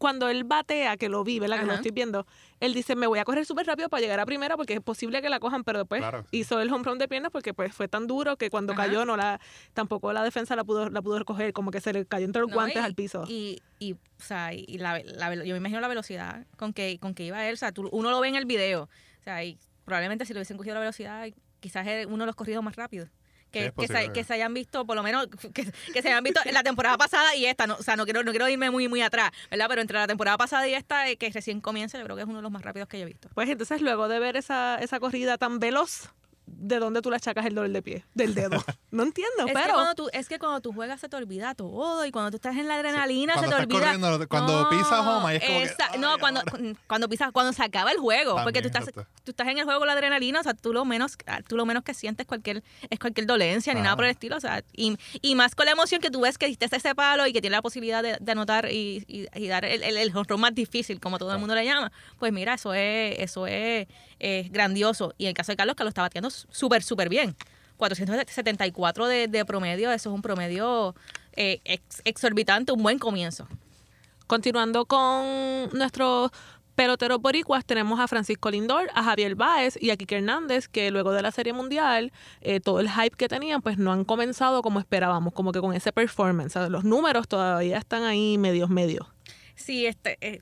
cuando 0.00 0.30
él 0.30 0.44
batea, 0.44 0.96
que 0.96 1.10
lo 1.10 1.22
vi, 1.24 1.38
¿verdad? 1.40 1.58
Que 1.58 1.66
lo 1.66 1.72
Ajá. 1.72 1.80
estoy 1.82 1.90
viendo, 1.90 2.26
él 2.58 2.72
dice, 2.72 2.96
me 2.96 3.06
voy 3.06 3.18
a 3.18 3.24
correr 3.26 3.44
súper 3.44 3.66
rápido 3.66 3.90
para 3.90 4.00
llegar 4.00 4.18
a 4.18 4.24
primera 4.24 4.56
porque 4.56 4.72
es 4.72 4.80
posible 4.80 5.20
que 5.20 5.28
la 5.28 5.40
cojan, 5.40 5.62
pero 5.62 5.80
después 5.80 6.00
Claro. 6.00 6.24
hizo 6.30 6.58
el 6.58 6.72
home 6.72 6.84
run 6.84 6.96
de 6.96 7.06
piernas 7.06 7.30
porque 7.30 7.52
pues 7.52 7.74
fue 7.74 7.86
tan 7.86 8.06
duro 8.06 8.38
que 8.38 8.48
cuando 8.48 8.72
Ajá. 8.72 8.86
cayó 8.86 9.04
no 9.04 9.18
la, 9.18 9.38
tampoco 9.74 10.10
la 10.14 10.24
defensa 10.24 10.56
la 10.56 10.64
pudo, 10.64 10.88
la 10.88 11.02
pudo 11.02 11.18
recoger, 11.18 11.52
como 11.52 11.70
que 11.70 11.82
se 11.82 11.92
le 11.92 12.06
cayó 12.06 12.24
entre 12.24 12.40
los 12.40 12.48
No, 12.48 12.54
guantes 12.54 12.76
y- 12.82 12.84
al 12.86 12.94
piso. 12.94 13.24
Y, 13.28 13.60
y, 13.78 13.92
o 13.92 13.98
sea, 14.16 14.54
y 14.54 14.78
la, 14.78 15.02
la 15.04 15.34
yo 15.34 15.52
me 15.52 15.58
imagino 15.58 15.80
la 15.80 15.88
velocidad 15.88 16.46
con 16.56 16.72
que, 16.72 16.98
con 16.98 17.12
que 17.14 17.26
iba 17.26 17.46
él. 17.46 17.52
O 17.52 17.58
sea, 17.58 17.70
tú- 17.70 17.90
uno 17.92 18.10
lo 18.10 18.20
ve 18.20 18.28
en 18.28 18.36
el 18.36 18.46
video. 18.46 18.84
O 18.84 19.22
sea, 19.22 19.44
y 19.44 19.58
probablemente 19.84 20.24
si 20.24 20.32
le 20.32 20.38
hubiesen 20.38 20.56
cogido 20.56 20.76
la 20.76 20.80
velocidad, 20.80 21.28
quizás 21.60 21.86
es 21.86 22.06
uno 22.06 22.20
de 22.20 22.26
los 22.26 22.36
corridos 22.36 22.64
más 22.64 22.74
rápidos. 22.74 23.10
Que, 23.50 23.72
que, 23.76 23.88
se, 23.88 24.12
que 24.12 24.24
se 24.24 24.34
hayan 24.34 24.54
visto, 24.54 24.86
por 24.86 24.96
lo 24.96 25.02
menos, 25.02 25.26
que, 25.54 25.66
que 25.92 26.02
se 26.02 26.08
hayan 26.08 26.22
visto 26.22 26.40
en 26.44 26.54
la 26.54 26.62
temporada 26.62 26.96
pasada 26.96 27.34
y 27.34 27.46
esta. 27.46 27.66
No, 27.66 27.74
o 27.74 27.82
sea, 27.82 27.96
no 27.96 28.04
quiero, 28.04 28.22
no 28.22 28.30
quiero 28.30 28.48
irme 28.48 28.70
muy, 28.70 28.88
muy 28.88 29.02
atrás, 29.02 29.30
¿verdad? 29.50 29.66
Pero 29.68 29.80
entre 29.80 29.98
la 29.98 30.06
temporada 30.06 30.38
pasada 30.38 30.66
y 30.68 30.74
esta, 30.74 31.08
eh, 31.08 31.16
que 31.16 31.30
recién 31.30 31.60
comienza, 31.60 31.98
yo 31.98 32.04
creo 32.04 32.16
que 32.16 32.22
es 32.22 32.28
uno 32.28 32.38
de 32.38 32.42
los 32.42 32.52
más 32.52 32.62
rápidos 32.62 32.88
que 32.88 32.98
yo 32.98 33.04
he 33.04 33.06
visto. 33.06 33.28
Pues 33.34 33.48
entonces 33.48 33.82
luego 33.82 34.08
de 34.08 34.18
ver 34.18 34.36
esa, 34.36 34.78
esa 34.78 35.00
corrida 35.00 35.38
tan 35.38 35.58
veloz, 35.58 36.10
¿de 36.60 36.78
dónde 36.78 37.00
tú 37.02 37.10
le 37.10 37.16
achacas 37.16 37.46
el 37.46 37.54
dolor 37.54 37.70
de 37.70 37.82
pie? 37.82 38.04
Del 38.14 38.34
dedo. 38.34 38.50
No 38.92 39.04
entiendo, 39.04 39.42
es, 39.42 39.46
que 39.46 39.52
pero... 39.52 39.74
cuando 39.74 39.94
tú, 39.94 40.08
es 40.12 40.28
que 40.28 40.40
cuando 40.40 40.60
tú 40.60 40.72
juegas 40.72 41.00
se 41.00 41.08
te 41.08 41.14
olvida 41.16 41.54
todo 41.54 42.04
y 42.04 42.10
cuando 42.10 42.32
tú 42.32 42.38
estás 42.38 42.56
en 42.56 42.66
la 42.66 42.74
adrenalina 42.74 43.34
se 43.34 43.42
te 43.42 43.44
estás 43.46 43.60
olvida. 43.60 43.78
corriendo, 43.78 44.26
cuando 44.28 44.68
pisas 44.68 44.92
home, 45.06 45.28
ahí 45.28 45.36
es 45.36 45.44
como 45.46 45.58
que, 45.60 45.64
esa- 45.66 45.96
no, 45.96 46.18
cuando, 46.18 46.40
cuando 46.88 47.08
pisas, 47.08 47.30
cuando 47.30 47.52
se 47.52 47.62
acaba 47.62 47.92
el 47.92 47.98
juego, 47.98 48.36
porque 48.42 48.62
tú 48.62 48.66
estás, 48.66 48.86
tú 49.22 49.30
estás 49.30 49.46
en 49.46 49.58
el 49.58 49.64
juego 49.64 49.78
con 49.78 49.86
la 49.86 49.92
adrenalina, 49.92 50.40
o 50.40 50.42
sea, 50.42 50.54
tú 50.54 50.72
lo 50.72 50.84
menos, 50.84 51.16
tú 51.46 51.56
lo 51.56 51.66
menos 51.66 51.84
que 51.84 51.94
sientes 51.94 52.26
cualquier, 52.26 52.64
es 52.90 52.98
cualquier 52.98 53.28
dolencia 53.28 53.72
ni 53.74 53.80
nada 53.80 53.94
por 53.94 54.06
el 54.06 54.10
estilo, 54.10 54.36
o 54.36 54.40
sea, 54.40 54.64
y, 54.72 54.96
y 55.22 55.36
más 55.36 55.54
con 55.54 55.66
la 55.66 55.70
emoción 55.72 56.00
que 56.00 56.10
tú 56.10 56.22
ves 56.22 56.36
que 56.36 56.46
diste 56.46 56.66
ese 56.66 56.92
palo 56.96 57.28
y 57.28 57.32
que 57.32 57.40
tiene 57.40 57.54
la 57.54 57.62
posibilidad 57.62 58.02
de, 58.02 58.16
de 58.20 58.32
anotar 58.32 58.72
y, 58.72 59.04
y- 59.06 59.28
y 59.40 59.46
dar 59.46 59.64
el, 59.64 59.84
el, 59.84 59.96
el 59.98 60.12
más 60.36 60.52
difícil, 60.52 60.98
como 60.98 61.16
todo 61.18 61.32
el 61.32 61.38
mundo 61.38 61.54
le 61.54 61.64
llama, 61.64 61.92
pues 62.18 62.32
mira, 62.32 62.54
eso 62.54 62.74
es, 62.74 63.20
eso 63.20 63.46
es, 63.46 63.86
es 64.20 64.52
grandioso. 64.52 65.14
Y 65.18 65.24
en 65.24 65.28
el 65.30 65.34
caso 65.34 65.50
de 65.52 65.56
Carlos, 65.56 65.74
Carlos 65.74 65.90
está 65.90 66.02
bateando 66.02 66.30
súper, 66.30 66.82
súper 66.82 67.08
bien. 67.08 67.34
474 67.76 69.06
de, 69.06 69.26
de 69.28 69.44
promedio, 69.44 69.90
eso 69.90 70.10
es 70.10 70.14
un 70.14 70.22
promedio 70.22 70.94
eh, 71.32 71.60
ex- 71.64 72.02
exorbitante, 72.04 72.72
un 72.72 72.82
buen 72.82 72.98
comienzo. 72.98 73.48
Continuando 74.26 74.84
con 74.84 75.70
nuestros 75.72 76.30
peloteros 76.74 77.20
boricuas, 77.20 77.64
tenemos 77.64 77.98
a 77.98 78.06
Francisco 78.06 78.50
Lindor, 78.50 78.88
a 78.94 79.02
Javier 79.02 79.34
Báez 79.34 79.76
y 79.80 79.90
a 79.90 79.96
Kike 79.96 80.18
Hernández, 80.18 80.68
que 80.68 80.90
luego 80.90 81.12
de 81.12 81.22
la 81.22 81.30
Serie 81.32 81.52
Mundial, 81.52 82.12
eh, 82.42 82.60
todo 82.60 82.80
el 82.80 82.90
hype 82.90 83.16
que 83.16 83.28
tenían, 83.28 83.60
pues 83.60 83.76
no 83.78 83.92
han 83.92 84.04
comenzado 84.04 84.62
como 84.62 84.78
esperábamos, 84.78 85.32
como 85.32 85.52
que 85.52 85.60
con 85.60 85.74
ese 85.74 85.92
performance. 85.92 86.54
Los 86.68 86.84
números 86.84 87.28
todavía 87.28 87.78
están 87.78 88.04
ahí 88.04 88.38
medios, 88.38 88.70
medios. 88.70 89.06
Sí, 89.56 89.86
este, 89.86 90.16
eh, 90.20 90.40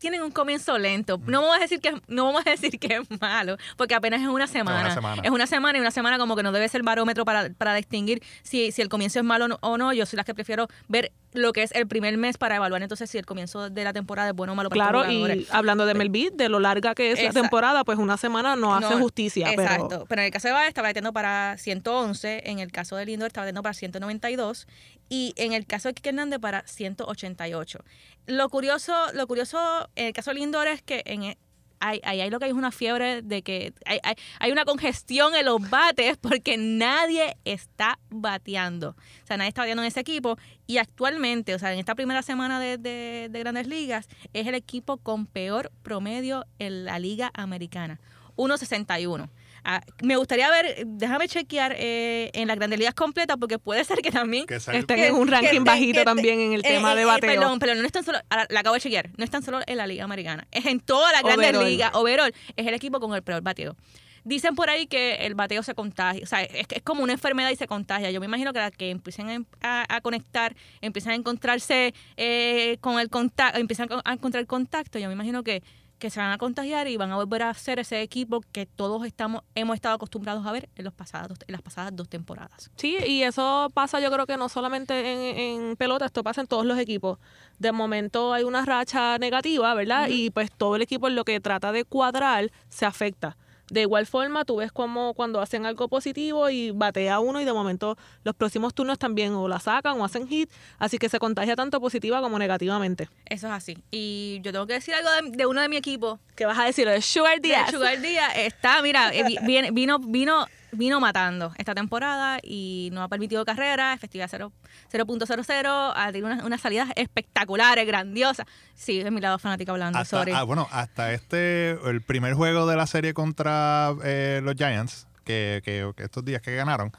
tienen 0.00 0.22
un 0.22 0.30
comienzo 0.32 0.76
lento. 0.78 1.20
No 1.26 1.42
vamos 1.42 1.58
a 1.58 1.60
decir 1.60 1.78
que 1.80 1.92
no 2.08 2.24
vamos 2.24 2.42
a 2.46 2.50
decir 2.50 2.78
que 2.78 2.96
es 2.96 3.20
malo, 3.20 3.56
porque 3.76 3.94
apenas 3.94 4.20
es 4.22 4.26
una 4.28 4.46
semana. 4.48 4.92
semana. 4.94 5.22
Es 5.22 5.30
una 5.30 5.46
semana 5.46 5.78
y 5.78 5.80
una 5.80 5.90
semana 5.92 6.18
como 6.18 6.34
que 6.34 6.42
no 6.42 6.50
debe 6.52 6.68
ser 6.68 6.82
barómetro 6.82 7.24
para, 7.24 7.50
para 7.50 7.74
distinguir 7.74 8.22
si, 8.42 8.72
si 8.72 8.82
el 8.82 8.88
comienzo 8.88 9.18
es 9.20 9.24
malo 9.24 9.44
o 9.44 9.48
no- 9.48 9.58
o 9.60 9.78
no. 9.78 9.92
Yo 9.92 10.06
soy 10.06 10.16
la 10.16 10.24
que 10.24 10.34
prefiero 10.34 10.66
ver 10.88 11.12
lo 11.32 11.52
que 11.52 11.62
es 11.62 11.70
el 11.72 11.86
primer 11.86 12.16
mes 12.16 12.38
para 12.38 12.56
evaluar 12.56 12.82
entonces 12.82 13.08
si 13.08 13.16
el 13.16 13.24
comienzo 13.24 13.70
de 13.70 13.84
la 13.84 13.92
temporada 13.92 14.30
es 14.30 14.34
bueno 14.34 14.54
o 14.54 14.56
malo 14.56 14.68
para 14.68 14.90
Claro, 14.90 15.12
y 15.12 15.46
hablando 15.52 15.86
de 15.86 15.94
Melvin, 15.94 16.36
de 16.36 16.48
lo 16.48 16.58
larga 16.58 16.94
que 16.96 17.12
es 17.12 17.22
la 17.22 17.30
temporada, 17.30 17.84
pues 17.84 17.98
una 17.98 18.16
semana 18.16 18.56
no, 18.56 18.74
hace 18.74 18.94
No, 18.94 18.98
justicia. 18.98 19.52
Exacto. 19.52 19.88
Pero 19.90 20.04
Pero 20.08 20.22
en 20.22 20.26
el 20.26 20.32
caso 20.32 20.48
de 20.48 20.54
Baez 20.54 20.68
estaba 20.68 20.88
bateando 20.88 21.12
para 21.12 21.56
111, 21.58 22.50
en 22.50 22.58
el 22.58 22.72
caso 22.72 22.96
de 22.96 23.06
Lindor 23.06 23.28
estaba 23.28 23.44
bateando 23.44 23.62
para 23.62 23.74
192 23.74 24.66
y 25.08 25.32
en 25.36 25.52
el 25.52 25.66
caso 25.66 25.88
de 25.88 25.94
Kike 25.94 26.08
Hernández 26.08 26.40
para 26.40 26.64
188. 26.66 27.78
Lo 28.26 28.48
curioso, 28.48 28.94
lo 29.14 29.26
curioso 29.26 29.88
el 29.96 30.12
caso 30.12 30.30
de 30.30 30.40
Lindor 30.40 30.66
es 30.68 30.82
que 30.82 31.02
en 31.06 31.22
e- 31.24 31.38
hay, 31.82 31.98
hay, 32.04 32.20
hay 32.20 32.28
lo 32.28 32.38
que 32.38 32.44
hay 32.44 32.50
es 32.50 32.56
una 32.56 32.72
fiebre 32.72 33.22
de 33.22 33.40
que 33.40 33.72
hay, 33.86 33.98
hay, 34.02 34.14
hay 34.38 34.52
una 34.52 34.66
congestión 34.66 35.34
en 35.34 35.46
los 35.46 35.70
bates 35.70 36.18
porque 36.18 36.58
nadie 36.58 37.36
está 37.46 37.98
bateando. 38.10 38.90
O 38.90 39.26
sea, 39.26 39.38
nadie 39.38 39.48
está 39.48 39.62
bateando 39.62 39.82
en 39.82 39.88
ese 39.88 40.00
equipo. 40.00 40.36
Y 40.66 40.76
actualmente, 40.76 41.54
o 41.54 41.58
sea, 41.58 41.72
en 41.72 41.78
esta 41.78 41.94
primera 41.94 42.20
semana 42.22 42.60
de, 42.60 42.76
de- 42.76 43.28
de 43.30 43.38
grandes 43.38 43.66
ligas, 43.66 44.08
es 44.34 44.46
el 44.46 44.54
equipo 44.54 44.98
con 44.98 45.24
peor 45.26 45.72
promedio 45.82 46.44
en 46.58 46.84
la 46.84 46.98
liga 46.98 47.30
americana. 47.32 47.98
1.61. 48.36 49.28
Ah, 49.64 49.82
me 50.02 50.16
gustaría 50.16 50.50
ver, 50.50 50.84
déjame 50.86 51.28
chequear 51.28 51.74
eh, 51.78 52.30
en 52.34 52.48
las 52.48 52.56
grandes 52.56 52.78
ligas 52.78 52.94
completas 52.94 53.36
porque 53.38 53.58
puede 53.58 53.84
ser 53.84 53.98
que 53.98 54.10
también 54.10 54.46
Que 54.46 54.56
estén 54.56 54.84
que- 54.86 55.06
en 55.08 55.14
un 55.14 55.28
ranking 55.28 55.50
que- 55.50 55.60
bajito 55.60 55.98
que- 56.00 56.04
también 56.04 56.40
en 56.40 56.52
el 56.54 56.60
eh, 56.60 56.68
tema 56.68 56.92
eh, 56.92 56.96
de 56.96 57.02
eh, 57.02 57.04
bateo. 57.04 57.30
Perdón, 57.30 57.58
pero 57.58 57.74
no 57.74 57.84
es 57.84 57.92
tan 57.92 58.04
solo, 58.04 58.18
la 58.48 58.60
acabo 58.60 58.74
de 58.74 58.80
chequear, 58.80 59.10
no 59.16 59.24
es 59.24 59.30
tan 59.30 59.42
solo 59.42 59.60
en 59.66 59.76
la 59.76 59.86
Liga 59.86 60.04
Americana, 60.04 60.46
es 60.50 60.64
en 60.66 60.80
toda 60.80 61.12
la 61.12 61.22
grandes 61.22 61.56
ligas. 61.62 61.90
Overall, 61.94 62.34
es 62.56 62.66
el 62.66 62.74
equipo 62.74 63.00
con 63.00 63.14
el 63.14 63.22
peor 63.22 63.42
bateo. 63.42 63.76
Dicen 64.22 64.54
por 64.54 64.68
ahí 64.68 64.86
que 64.86 65.14
el 65.24 65.34
bateo 65.34 65.62
se 65.62 65.74
contagia, 65.74 66.22
o 66.22 66.26
sea, 66.26 66.42
es, 66.42 66.66
es 66.70 66.82
como 66.82 67.02
una 67.02 67.14
enfermedad 67.14 67.48
y 67.50 67.56
se 67.56 67.66
contagia. 67.66 68.10
Yo 68.10 68.20
me 68.20 68.26
imagino 68.26 68.52
que 68.52 68.58
la 68.58 68.70
que 68.70 68.90
empiecen 68.90 69.46
a, 69.62 69.86
a 69.88 70.00
conectar, 70.02 70.54
empiezan 70.82 71.12
a 71.12 71.14
encontrarse 71.16 71.94
eh, 72.18 72.76
con 72.82 73.00
el 73.00 73.08
contacto, 73.08 73.58
empiezan 73.58 73.88
a 74.04 74.12
encontrar 74.12 74.46
contacto, 74.46 74.98
yo 74.98 75.06
me 75.08 75.14
imagino 75.14 75.42
que, 75.42 75.62
que 76.00 76.10
se 76.10 76.18
van 76.18 76.32
a 76.32 76.38
contagiar 76.38 76.88
y 76.88 76.96
van 76.96 77.12
a 77.12 77.16
volver 77.16 77.44
a 77.44 77.54
ser 77.54 77.78
ese 77.78 78.02
equipo 78.02 78.40
que 78.52 78.66
todos 78.66 79.06
estamos 79.06 79.44
hemos 79.54 79.76
estado 79.76 79.94
acostumbrados 79.94 80.44
a 80.44 80.50
ver 80.50 80.68
en, 80.74 80.84
los 80.84 80.92
pasados, 80.92 81.38
en 81.46 81.52
las 81.52 81.62
pasadas 81.62 81.94
dos 81.94 82.08
temporadas. 82.08 82.70
Sí, 82.74 82.96
y 83.06 83.22
eso 83.22 83.70
pasa 83.72 84.00
yo 84.00 84.10
creo 84.10 84.26
que 84.26 84.36
no 84.36 84.48
solamente 84.48 85.12
en, 85.12 85.60
en 85.60 85.76
pelota, 85.76 86.06
esto 86.06 86.24
pasa 86.24 86.40
en 86.40 86.48
todos 86.48 86.66
los 86.66 86.78
equipos. 86.78 87.18
De 87.58 87.70
momento 87.70 88.32
hay 88.32 88.42
una 88.42 88.64
racha 88.64 89.18
negativa, 89.18 89.72
¿verdad? 89.74 90.08
Y 90.08 90.30
pues 90.30 90.50
todo 90.50 90.74
el 90.74 90.82
equipo 90.82 91.06
en 91.06 91.14
lo 91.14 91.24
que 91.24 91.38
trata 91.38 91.70
de 91.70 91.84
cuadrar 91.84 92.50
se 92.68 92.86
afecta. 92.86 93.36
De 93.70 93.82
igual 93.82 94.06
forma, 94.06 94.44
tú 94.44 94.56
ves 94.56 94.72
como 94.72 95.14
cuando 95.14 95.40
hacen 95.40 95.64
algo 95.64 95.88
positivo 95.88 96.50
y 96.50 96.70
batea 96.72 97.20
uno 97.20 97.40
y 97.40 97.44
de 97.44 97.52
momento 97.52 97.96
los 98.24 98.34
próximos 98.34 98.74
turnos 98.74 98.98
también 98.98 99.32
o 99.32 99.48
la 99.48 99.60
sacan 99.60 100.00
o 100.00 100.04
hacen 100.04 100.28
hit, 100.28 100.50
así 100.78 100.98
que 100.98 101.08
se 101.08 101.18
contagia 101.18 101.56
tanto 101.56 101.80
positiva 101.80 102.20
como 102.20 102.38
negativamente. 102.38 103.08
Eso 103.26 103.46
es 103.46 103.52
así. 103.52 103.78
Y 103.90 104.40
yo 104.42 104.52
tengo 104.52 104.66
que 104.66 104.74
decir 104.74 104.94
algo 104.94 105.30
de, 105.30 105.36
de 105.36 105.46
uno 105.46 105.60
de 105.60 105.68
mi 105.68 105.76
equipo, 105.76 106.18
¿Qué 106.40 106.46
vas 106.46 106.58
a 106.58 106.64
decir? 106.64 106.88
De 106.88 107.02
Sugar 107.02 107.40
De 107.40 107.48
Díaz. 107.48 107.70
Sugar 107.70 108.00
Díaz 108.00 108.32
está, 108.34 108.80
mira, 108.80 109.14
eh, 109.14 109.24
vino, 109.72 109.98
vino, 109.98 110.46
vino 110.72 111.00
matando 111.00 111.52
esta 111.58 111.74
temporada 111.74 112.38
y 112.42 112.90
no 112.92 113.02
ha 113.02 113.08
permitido 113.08 113.44
carrera, 113.44 113.92
efectividad 113.92 114.28
cero- 114.30 114.52
0.00, 114.92 115.92
ha 115.94 116.06
tenido 116.12 116.26
unas, 116.28 116.44
unas 116.44 116.60
salidas 116.60 116.88
espectaculares, 116.96 117.86
grandiosas. 117.86 118.46
Sí, 118.74 119.00
es 119.00 119.10
mi 119.12 119.20
lado 119.20 119.38
fanático 119.38 119.72
hablando, 119.72 119.98
Hasta, 119.98 120.18
sorry. 120.18 120.32
ah, 120.32 120.42
bueno, 120.42 120.68
hasta 120.70 121.12
este, 121.12 121.72
el 121.88 122.02
primer 122.02 122.34
juego 122.34 122.66
de 122.66 122.76
la 122.76 122.86
serie 122.86 123.14
contra 123.14 123.94
eh, 124.04 124.40
los 124.42 124.54
Giants, 124.54 125.06
que, 125.24 125.60
que- 125.64 125.92
que 125.96 126.04
estos 126.04 126.24
días 126.24 126.40
que 126.42 126.54
ganaron, 126.54 126.92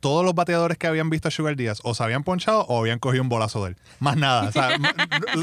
todos 0.00 0.24
los 0.24 0.32
bateadores 0.32 0.78
que 0.78 0.86
habían 0.86 1.10
visto 1.10 1.26
a 1.26 1.30
Sugar 1.32 1.56
Díaz 1.56 1.80
o 1.82 1.92
se 1.92 2.04
habían 2.04 2.22
ponchado 2.22 2.60
o 2.68 2.78
habían 2.80 3.00
cogido 3.00 3.20
un 3.22 3.28
bolazo 3.28 3.64
de 3.64 3.70
él. 3.70 3.76
Más 3.98 4.16
nada. 4.16 4.48
O 4.48 4.52
sea, 4.52 4.70
m- 4.74 4.88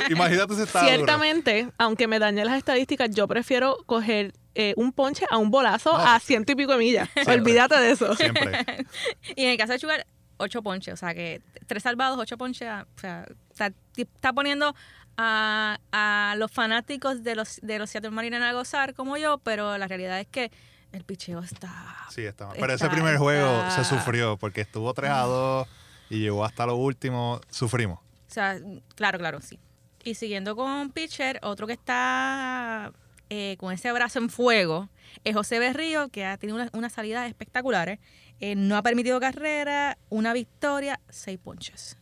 imagínate 0.09 0.55
si 0.55 0.61
estaba 0.61 0.85
duro. 0.85 0.95
Ciertamente, 0.95 1.69
aunque 1.77 2.07
me 2.07 2.19
dañe 2.19 2.45
las 2.45 2.57
estadísticas, 2.57 3.09
yo 3.11 3.27
prefiero 3.27 3.75
coger 3.85 4.33
eh, 4.55 4.73
un 4.77 4.91
ponche 4.93 5.25
a 5.29 5.37
un 5.37 5.51
bolazo 5.51 5.91
No. 5.91 5.97
a 6.05 6.19
ciento 6.19 6.51
y 6.53 6.55
pico 6.55 6.71
de 6.71 6.77
millas. 6.79 7.09
Siempre. 7.13 7.33
Olvídate 7.35 7.75
de 7.79 7.91
eso. 7.91 8.15
Siempre. 8.15 8.85
Y 9.35 9.43
en 9.45 9.51
el 9.51 9.57
caso 9.57 9.73
de 9.73 9.79
Sugar, 9.79 10.07
ocho 10.37 10.61
ponches, 10.63 10.93
o 10.93 10.97
sea 10.97 11.13
que 11.13 11.41
tres 11.67 11.83
salvados, 11.83 12.17
ocho 12.19 12.37
ponches, 12.37 12.67
ah, 12.67 12.85
o 12.95 12.99
sea, 12.99 13.25
está, 13.51 13.71
está 13.97 14.33
poniendo 14.33 14.75
a, 15.17 15.79
a 15.91 16.35
los 16.37 16.51
fanáticos 16.51 17.23
de 17.23 17.35
los, 17.35 17.59
de 17.61 17.79
los 17.79 17.89
Seattle 17.89 18.11
Mariners 18.11 18.43
a 18.43 18.51
gozar 18.53 18.93
como 18.93 19.17
yo, 19.17 19.37
pero 19.39 19.77
la 19.77 19.87
realidad 19.87 20.19
es 20.19 20.27
que 20.27 20.51
el 20.91 21.03
picheo 21.03 21.39
está... 21.41 21.95
Sí, 22.09 22.21
está 22.23 22.47
mal. 22.47 22.57
Pero 22.59 22.73
ese 22.73 22.89
primer 22.89 23.17
juego 23.17 23.47
está- 23.67 23.83
se 23.83 23.85
sufrió 23.95 24.37
porque 24.37 24.61
estuvo 24.61 24.93
3 24.93 25.11
a 25.11 25.21
2 25.21 25.67
y 26.09 26.19
llegó 26.19 26.45
hasta 26.45 26.65
lo 26.65 26.75
último. 26.75 27.41
Sufrimos. 27.49 27.99
O 27.99 28.33
sea, 28.35 28.57
claro, 28.95 29.17
claro, 29.19 29.41
sí. 29.41 29.59
Y 30.03 30.15
siguiendo 30.15 30.55
con 30.55 30.91
pitcher, 30.91 31.39
otro 31.43 31.65
que 31.67 31.73
está 31.73 32.91
eh, 33.29 33.55
con 33.59 33.73
ese 33.73 33.91
brazo 33.91 34.19
en 34.19 34.29
fuego 34.29 34.89
es 35.23 35.35
José 35.35 35.59
Berrío, 35.59 36.09
que 36.09 36.25
ha 36.25 36.37
tenido 36.37 36.57
una- 36.57 36.69
unas 36.73 36.93
salidas 36.93 37.27
espectaculares. 37.27 37.99
Eh, 38.39 38.55
no 38.55 38.75
ha 38.77 38.81
permitido 38.83 39.19
carrera, 39.19 39.97
una 40.09 40.33
victoria, 40.33 40.99
seis 41.09 41.39
ponches. 41.41 41.97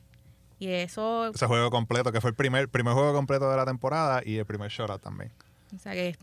Y 0.59 0.67
eso, 0.69 1.27
Ese 1.27 1.45
juego 1.45 1.69
completo, 1.69 2.11
que 2.11 2.21
fue 2.21 2.29
el 2.31 2.35
primer, 2.35 2.69
primer 2.69 2.93
juego 2.93 3.13
completo 3.13 3.49
de 3.49 3.57
la 3.57 3.65
temporada 3.65 4.21
y 4.25 4.37
el 4.37 4.45
primer 4.45 4.71
shutout 4.71 5.01
también. 5.01 5.31
o 5.75 5.79
sea 5.79 5.93
que 5.93 6.15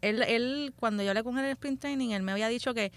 él, 0.00 0.22
él, 0.22 0.72
cuando 0.78 1.02
yo 1.02 1.10
hablé 1.10 1.22
con 1.24 1.34
él 1.38 1.40
en 1.44 1.46
el 1.46 1.52
sprint 1.52 1.80
training, 1.80 2.10
él 2.10 2.22
me 2.22 2.32
había 2.32 2.48
dicho 2.48 2.72
que 2.74 2.92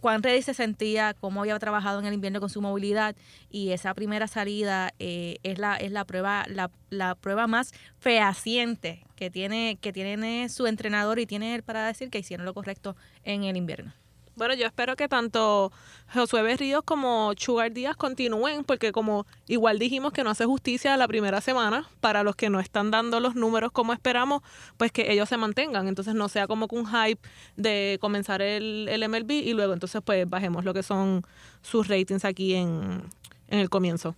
cuán 0.00 0.22
ready 0.22 0.42
se 0.42 0.54
sentía, 0.54 1.14
cómo 1.14 1.40
había 1.40 1.58
trabajado 1.58 2.00
en 2.00 2.06
el 2.06 2.14
invierno 2.14 2.40
con 2.40 2.50
su 2.50 2.60
movilidad 2.60 3.16
y 3.50 3.70
esa 3.70 3.94
primera 3.94 4.26
salida 4.26 4.92
eh, 4.98 5.38
es 5.42 5.58
la 5.58 5.76
es 5.76 5.92
la 5.92 6.04
prueba 6.04 6.44
la, 6.48 6.70
la 6.90 7.14
prueba 7.14 7.46
más 7.46 7.72
fehaciente 7.98 9.04
que 9.16 9.30
tiene 9.30 9.78
que 9.80 9.92
tiene 9.92 10.48
su 10.48 10.66
entrenador 10.66 11.18
y 11.18 11.26
tiene 11.26 11.54
él 11.54 11.62
para 11.62 11.86
decir 11.86 12.10
que 12.10 12.18
hicieron 12.18 12.46
lo 12.46 12.54
correcto 12.54 12.96
en 13.24 13.44
el 13.44 13.56
invierno. 13.56 13.92
Bueno, 14.36 14.54
yo 14.54 14.66
espero 14.66 14.96
que 14.96 15.08
tanto 15.08 15.72
Josué 16.12 16.42
Berríos 16.42 16.82
como 16.84 17.32
Sugar 17.36 17.72
Díaz 17.72 17.96
continúen, 17.96 18.64
porque 18.64 18.92
como 18.92 19.26
igual 19.48 19.78
dijimos 19.78 20.12
que 20.12 20.22
no 20.22 20.30
hace 20.30 20.44
justicia 20.44 20.96
la 20.98 21.08
primera 21.08 21.40
semana, 21.40 21.88
para 22.00 22.22
los 22.22 22.36
que 22.36 22.50
no 22.50 22.60
están 22.60 22.90
dando 22.90 23.18
los 23.18 23.34
números 23.34 23.72
como 23.72 23.94
esperamos, 23.94 24.42
pues 24.76 24.92
que 24.92 25.10
ellos 25.10 25.28
se 25.28 25.38
mantengan. 25.38 25.88
Entonces 25.88 26.14
no 26.14 26.28
sea 26.28 26.46
como 26.46 26.68
que 26.68 26.76
un 26.76 26.86
hype 26.86 27.20
de 27.56 27.98
comenzar 28.00 28.42
el, 28.42 28.88
el 28.90 29.08
MLB 29.08 29.30
y 29.30 29.54
luego 29.54 29.72
entonces 29.72 30.02
pues 30.04 30.28
bajemos 30.28 30.64
lo 30.64 30.74
que 30.74 30.82
son 30.82 31.24
sus 31.62 31.88
ratings 31.88 32.26
aquí 32.26 32.54
en, 32.54 33.02
en 33.48 33.58
el 33.58 33.70
comienzo. 33.70 34.14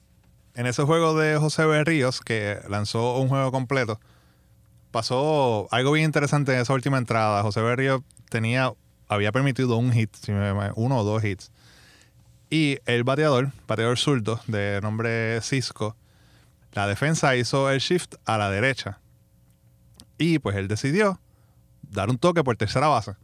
En 0.55 0.67
ese 0.67 0.83
juego 0.83 1.17
de 1.17 1.37
José 1.37 1.65
Berríos, 1.65 2.21
que 2.21 2.59
lanzó 2.69 3.19
un 3.19 3.29
juego 3.29 3.53
completo, 3.53 4.01
pasó 4.91 5.69
algo 5.71 5.93
bien 5.93 6.07
interesante 6.07 6.53
en 6.53 6.61
esa 6.61 6.75
última 6.75 6.99
entrada. 6.99 7.43
José 7.43 7.63
Berríos 7.63 8.03
tenía, 8.29 8.73
había 9.09 9.33
permitido 9.33 9.77
un 9.77 9.93
hit, 9.93 10.11
uno 10.75 10.99
o 10.99 11.05
dos 11.05 11.25
hits. 11.25 11.50
Y 12.50 12.79
el 12.87 13.05
bateador, 13.05 13.53
bateador 13.67 13.99
zurdo, 13.99 14.41
de 14.47 14.81
nombre 14.83 15.41
Cisco, 15.43 15.97
la 16.73 16.87
defensa 16.87 17.37
hizo 17.37 17.71
el 17.71 17.81
shift 17.81 18.15
a 18.25 18.38
la 18.38 18.50
derecha. 18.50 19.00
Y 20.17 20.38
pues 20.38 20.57
él 20.57 20.69
decidió 20.69 21.21
dar 21.83 22.11
un 22.11 22.19
toque 22.19 22.43
por 22.43 22.57
tercera 22.57 22.88
base. 22.88 23.15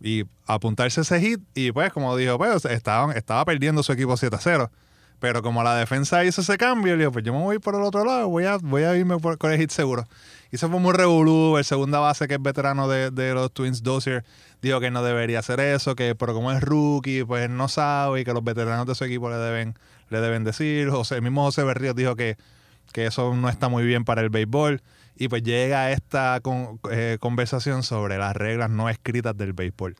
Y 0.00 0.24
apuntarse 0.46 1.00
ese 1.00 1.20
hit. 1.20 1.40
Y 1.54 1.72
pues, 1.72 1.92
como 1.92 2.16
dijo, 2.16 2.36
pues 2.38 2.64
estaban, 2.66 3.16
estaba 3.16 3.44
perdiendo 3.44 3.82
su 3.82 3.92
equipo 3.92 4.16
7 4.16 4.36
a 4.36 4.38
0. 4.38 4.70
Pero 5.18 5.42
como 5.42 5.62
la 5.62 5.74
defensa 5.74 6.24
hizo 6.24 6.42
ese 6.42 6.58
cambio, 6.58 6.92
le 6.94 7.00
digo, 7.00 7.12
pues 7.12 7.24
yo 7.24 7.32
me 7.32 7.40
voy 7.40 7.58
por 7.58 7.74
el 7.74 7.82
otro 7.82 8.04
lado, 8.04 8.28
voy 8.28 8.44
a, 8.44 8.58
voy 8.58 8.82
a 8.82 8.94
irme 8.96 9.18
por, 9.18 9.38
el 9.50 9.58
hit 9.58 9.70
seguro. 9.70 10.06
Y 10.52 10.58
se 10.58 10.68
fue 10.68 10.78
muy 10.78 10.92
revolú. 10.92 11.56
El 11.56 11.64
segunda 11.64 11.98
base, 11.98 12.28
que 12.28 12.34
es 12.34 12.42
veterano 12.42 12.86
de, 12.88 13.10
de 13.10 13.32
los 13.32 13.50
Twins 13.52 13.82
Dozier, 13.82 14.24
dijo 14.60 14.78
que 14.80 14.90
no 14.90 15.02
debería 15.02 15.38
hacer 15.38 15.60
eso, 15.60 15.96
que 15.96 16.14
pero 16.14 16.34
como 16.34 16.52
es 16.52 16.62
rookie, 16.62 17.24
pues 17.24 17.48
no 17.48 17.68
sabe 17.68 18.20
y 18.20 18.24
que 18.24 18.32
los 18.32 18.44
veteranos 18.44 18.86
de 18.86 18.94
su 18.94 19.04
equipo 19.04 19.30
le 19.30 19.36
deben, 19.36 19.74
le 20.10 20.20
deben 20.20 20.44
decir. 20.44 20.90
José, 20.90 21.16
el 21.16 21.22
mismo 21.22 21.44
José 21.44 21.64
Berríos 21.64 21.96
dijo 21.96 22.14
que, 22.14 22.36
que 22.92 23.06
eso 23.06 23.34
no 23.34 23.48
está 23.48 23.68
muy 23.68 23.84
bien 23.84 24.04
para 24.04 24.20
el 24.20 24.28
béisbol. 24.28 24.82
Y 25.18 25.28
pues 25.28 25.42
llega 25.42 25.92
esta 25.92 26.40
eh, 26.90 27.16
conversación 27.20 27.82
sobre 27.82 28.18
las 28.18 28.36
reglas 28.36 28.68
no 28.68 28.90
escritas 28.90 29.36
del 29.36 29.54
béisbol. 29.54 29.96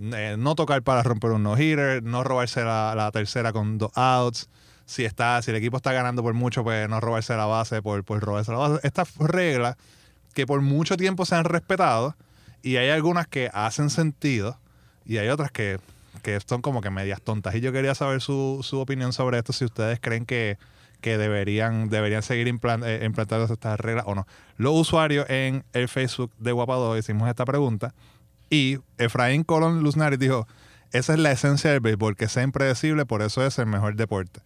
Eh, 0.00 0.36
no 0.38 0.54
tocar 0.54 0.82
para 0.82 1.02
romper 1.02 1.30
un 1.30 1.42
no-hitter, 1.42 2.02
no 2.02 2.24
robarse 2.24 2.64
la, 2.64 3.10
tercera 3.12 3.52
con 3.52 3.78
dos 3.78 3.92
outs. 3.94 4.48
Si, 4.86 5.04
está, 5.04 5.40
si 5.40 5.50
el 5.50 5.56
equipo 5.56 5.76
está 5.78 5.92
ganando 5.92 6.22
por 6.22 6.34
mucho, 6.34 6.62
pues 6.62 6.88
no 6.88 7.00
robarse 7.00 7.34
la 7.36 7.46
base 7.46 7.80
por, 7.80 8.04
por 8.04 8.20
robarse 8.20 8.52
la 8.52 8.58
base. 8.58 8.80
Estas 8.82 9.16
reglas 9.16 9.76
que 10.34 10.46
por 10.46 10.60
mucho 10.60 10.96
tiempo 10.96 11.24
se 11.24 11.36
han 11.36 11.44
respetado 11.44 12.16
y 12.62 12.76
hay 12.76 12.90
algunas 12.90 13.26
que 13.26 13.50
hacen 13.54 13.88
sentido 13.88 14.58
y 15.06 15.18
hay 15.18 15.28
otras 15.28 15.50
que, 15.52 15.78
que 16.22 16.38
son 16.40 16.60
como 16.60 16.80
que 16.80 16.90
medias 16.90 17.22
tontas. 17.22 17.54
Y 17.54 17.60
yo 17.60 17.72
quería 17.72 17.94
saber 17.94 18.20
su, 18.20 18.60
su 18.62 18.78
opinión 18.80 19.12
sobre 19.12 19.38
esto, 19.38 19.52
si 19.52 19.64
ustedes 19.64 20.00
creen 20.00 20.26
que, 20.26 20.58
que 21.00 21.18
deberían, 21.18 21.88
deberían 21.88 22.22
seguir 22.22 22.48
implan- 22.48 22.84
eh, 22.84 23.04
implantando 23.04 23.52
estas 23.52 23.78
reglas 23.80 24.04
o 24.06 24.14
no. 24.14 24.26
Los 24.56 24.74
usuarios 24.74 25.28
en 25.30 25.64
el 25.72 25.88
Facebook 25.88 26.32
de 26.38 26.52
Guapado 26.52 26.98
hicimos 26.98 27.28
esta 27.28 27.44
pregunta 27.44 27.94
y 28.50 28.78
Efraín 28.98 29.44
Colón 29.44 29.82
Luznaris 29.82 30.18
dijo, 30.18 30.46
esa 30.92 31.14
es 31.14 31.18
la 31.18 31.32
esencia 31.32 31.70
del 31.70 31.80
béisbol, 31.80 32.16
que 32.16 32.28
sea 32.28 32.42
impredecible, 32.42 33.06
por 33.06 33.22
eso 33.22 33.44
es 33.44 33.58
el 33.58 33.66
mejor 33.66 33.96
deporte. 33.96 34.40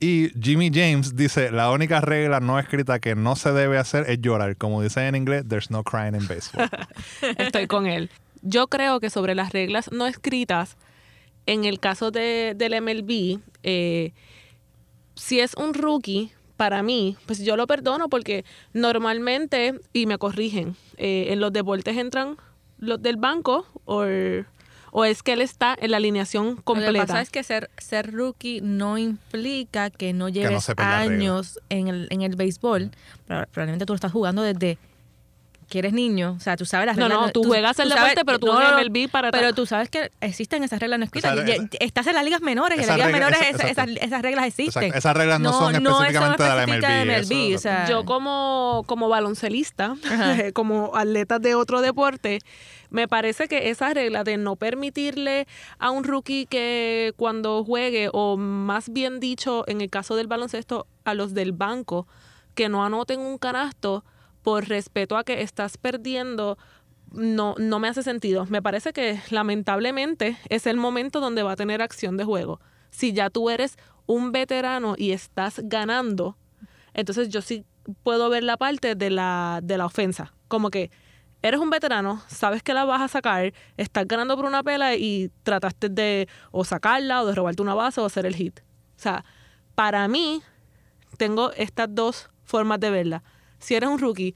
Y 0.00 0.30
Jimmy 0.40 0.70
James 0.72 1.14
dice, 1.14 1.50
la 1.50 1.70
única 1.70 2.00
regla 2.00 2.40
no 2.40 2.58
escrita 2.58 3.00
que 3.00 3.14
no 3.14 3.36
se 3.36 3.52
debe 3.52 3.76
hacer 3.76 4.08
es 4.08 4.18
llorar. 4.22 4.56
Como 4.56 4.80
dice 4.80 5.06
en 5.06 5.14
inglés, 5.14 5.44
there's 5.46 5.70
no 5.70 5.84
crying 5.84 6.14
in 6.14 6.26
baseball. 6.26 6.70
Estoy 7.36 7.66
con 7.66 7.86
él. 7.86 8.10
Yo 8.40 8.68
creo 8.68 8.98
que 8.98 9.10
sobre 9.10 9.34
las 9.34 9.52
reglas 9.52 9.92
no 9.92 10.06
escritas, 10.06 10.78
en 11.44 11.66
el 11.66 11.80
caso 11.80 12.10
de, 12.10 12.54
del 12.56 12.80
MLB, 12.80 13.40
eh, 13.62 14.12
si 15.16 15.40
es 15.40 15.52
un 15.54 15.74
rookie, 15.74 16.32
para 16.56 16.82
mí, 16.82 17.16
pues 17.24 17.38
yo 17.38 17.56
lo 17.56 17.66
perdono 17.66 18.10
porque 18.10 18.44
normalmente, 18.74 19.80
y 19.94 20.04
me 20.04 20.18
corrigen, 20.18 20.76
eh, 20.98 21.28
en 21.30 21.40
los 21.40 21.54
deportes 21.54 21.96
entran 21.96 22.36
los 22.80 23.00
del 23.00 23.16
banco 23.16 23.66
o, 23.84 24.04
o 24.92 25.04
es 25.04 25.22
que 25.22 25.32
él 25.34 25.40
está 25.40 25.76
en 25.80 25.92
la 25.92 25.98
alineación 25.98 26.46
Lo 26.48 26.56
que 26.56 26.62
completa. 26.62 27.06
pasa 27.06 27.20
es 27.22 27.30
que 27.30 27.42
ser, 27.42 27.70
ser 27.78 28.12
rookie 28.12 28.60
no 28.60 28.98
implica 28.98 29.90
que 29.90 30.12
no 30.12 30.28
lleves 30.28 30.52
las 30.52 30.68
reglas. 30.68 30.86
años 31.08 31.60
en 31.68 31.88
el, 31.88 32.08
en 32.10 32.22
el 32.22 32.36
béisbol. 32.36 32.90
Probablemente 33.26 33.86
tú 33.86 33.92
lo 33.92 33.96
estás 33.96 34.12
jugando 34.12 34.42
desde 34.42 34.78
que 35.70 35.78
eres 35.78 35.94
niño. 35.94 36.34
O 36.36 36.40
sea, 36.40 36.56
tú 36.56 36.66
sabes 36.66 36.84
las 36.86 36.96
No, 36.98 37.08
reglas. 37.08 37.26
no, 37.26 37.32
tú 37.32 37.44
juegas 37.44 37.78
el 37.78 37.88
sabes- 37.88 38.02
deporte, 38.10 38.24
pero 38.26 38.38
tú 38.38 38.46
no, 38.48 38.60
en 38.60 38.70
no, 38.70 38.78
MLB 38.78 39.08
para 39.10 39.30
Pero 39.30 39.54
tú 39.54 39.64
sabes 39.64 39.88
que 39.88 40.10
existen 40.20 40.62
esas 40.64 40.80
reglas 40.80 40.98
no 40.98 41.04
escritas. 41.06 41.32
Esa- 41.38 41.46
Y- 41.48 41.50
esa- 41.52 41.68
estás 41.80 42.06
en 42.08 42.14
las 42.16 42.24
ligas 42.24 42.42
menores 42.42 42.76
y 42.78 42.82
en 42.82 42.88
las 42.88 42.96
ligas 42.96 43.12
regla- 43.12 43.26
menores 43.30 43.54
esa- 43.54 43.68
esas, 43.68 43.88
esas, 44.02 44.20
reglas 44.22 44.46
existen. 44.46 44.82
Exacto. 44.82 44.98
Esas 44.98 45.16
reglas 45.16 45.40
no 45.40 45.52
son 45.52 45.74
específicamente 45.76 46.42
de 46.42 46.48
la 46.48 46.62
MLB, 46.66 47.04
MLB, 47.04 47.48
eso- 47.54 47.56
o 47.56 47.60
sea, 47.62 47.88
Yo 47.88 48.04
como, 48.04 48.82
como 48.86 49.08
baloncelista, 49.08 49.94
Ajá. 50.04 50.34
como 50.52 50.94
atleta 50.96 51.38
de 51.38 51.54
otro 51.54 51.80
deporte, 51.80 52.40
me 52.90 53.06
parece 53.06 53.46
que 53.46 53.70
esa 53.70 53.94
regla 53.94 54.24
de 54.24 54.36
no 54.36 54.56
permitirle 54.56 55.46
a 55.78 55.90
un 55.92 56.02
rookie 56.02 56.46
que 56.46 57.12
cuando 57.16 57.62
juegue, 57.64 58.08
o 58.12 58.36
más 58.36 58.88
bien 58.92 59.20
dicho, 59.20 59.62
en 59.68 59.80
el 59.80 59.88
caso 59.88 60.16
del 60.16 60.26
baloncesto, 60.26 60.88
a 61.04 61.14
los 61.14 61.32
del 61.32 61.52
banco, 61.52 62.08
que 62.56 62.68
no 62.68 62.84
anoten 62.84 63.20
un 63.20 63.38
canasto 63.38 64.04
por 64.42 64.68
respeto 64.68 65.16
a 65.16 65.24
que 65.24 65.42
estás 65.42 65.76
perdiendo, 65.76 66.58
no, 67.12 67.54
no 67.58 67.78
me 67.78 67.88
hace 67.88 68.02
sentido. 68.02 68.46
Me 68.46 68.62
parece 68.62 68.92
que 68.92 69.20
lamentablemente 69.30 70.36
es 70.48 70.66
el 70.66 70.76
momento 70.76 71.20
donde 71.20 71.42
va 71.42 71.52
a 71.52 71.56
tener 71.56 71.82
acción 71.82 72.16
de 72.16 72.24
juego. 72.24 72.60
Si 72.90 73.12
ya 73.12 73.30
tú 73.30 73.50
eres 73.50 73.76
un 74.06 74.32
veterano 74.32 74.94
y 74.96 75.12
estás 75.12 75.60
ganando, 75.64 76.36
entonces 76.94 77.28
yo 77.28 77.42
sí 77.42 77.64
puedo 78.02 78.28
ver 78.28 78.42
la 78.42 78.56
parte 78.56 78.94
de 78.94 79.10
la, 79.10 79.60
de 79.62 79.78
la 79.78 79.86
ofensa. 79.86 80.32
Como 80.48 80.70
que 80.70 80.90
eres 81.42 81.60
un 81.60 81.70
veterano, 81.70 82.22
sabes 82.28 82.62
que 82.62 82.74
la 82.74 82.84
vas 82.84 83.00
a 83.00 83.08
sacar, 83.08 83.52
estás 83.76 84.06
ganando 84.06 84.36
por 84.36 84.44
una 84.44 84.62
pela 84.62 84.94
y 84.96 85.30
trataste 85.42 85.88
de 85.88 86.28
o 86.50 86.64
sacarla 86.64 87.22
o 87.22 87.26
de 87.26 87.34
robarte 87.34 87.62
una 87.62 87.74
base 87.74 88.00
o 88.00 88.04
hacer 88.04 88.26
el 88.26 88.34
hit. 88.34 88.60
O 88.60 89.02
sea, 89.02 89.24
para 89.74 90.06
mí, 90.08 90.42
tengo 91.16 91.52
estas 91.52 91.88
dos 91.90 92.30
formas 92.44 92.80
de 92.80 92.90
verla. 92.90 93.22
Si 93.60 93.74
eres 93.74 93.88
un 93.88 93.98
rookie 93.98 94.34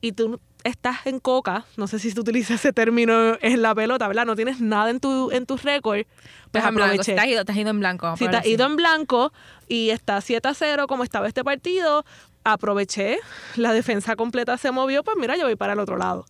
y 0.00 0.12
tú 0.12 0.40
estás 0.64 1.06
en 1.06 1.20
coca, 1.20 1.64
no 1.76 1.86
sé 1.86 1.98
si 1.98 2.12
tú 2.12 2.22
utilizas 2.22 2.60
ese 2.60 2.72
término 2.72 3.36
en 3.40 3.62
la 3.62 3.74
pelota, 3.74 4.08
¿verdad? 4.08 4.26
No 4.26 4.36
tienes 4.36 4.60
nada 4.60 4.90
en 4.90 5.00
tu, 5.00 5.30
en 5.30 5.46
tu 5.46 5.56
récord, 5.56 6.04
pues 6.50 6.62
blanco, 6.64 6.82
aproveché. 6.82 7.14
Te 7.14 7.20
has 7.20 7.26
ido, 7.26 7.44
te 7.44 7.52
has 7.52 7.58
ido 7.58 7.70
en 7.70 7.78
blanco. 7.78 8.16
Si 8.16 8.28
te 8.28 8.36
has 8.36 8.46
ido 8.46 8.66
en 8.66 8.76
blanco 8.76 9.32
y 9.68 9.90
está 9.90 10.20
7 10.20 10.48
a 10.48 10.54
0 10.54 10.86
como 10.86 11.04
estaba 11.04 11.28
este 11.28 11.44
partido, 11.44 12.04
aproveché, 12.44 13.18
la 13.56 13.72
defensa 13.72 14.16
completa 14.16 14.56
se 14.58 14.70
movió, 14.70 15.02
pues 15.02 15.16
mira, 15.18 15.36
yo 15.36 15.44
voy 15.44 15.56
para 15.56 15.72
el 15.72 15.78
otro 15.78 15.96
lado. 15.96 16.26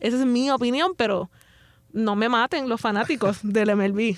Esa 0.00 0.16
es 0.16 0.26
mi 0.26 0.50
opinión, 0.50 0.92
pero 0.96 1.30
no 1.92 2.16
me 2.16 2.28
maten 2.28 2.68
los 2.68 2.80
fanáticos 2.80 3.38
del 3.42 3.74
MLB. 3.74 4.16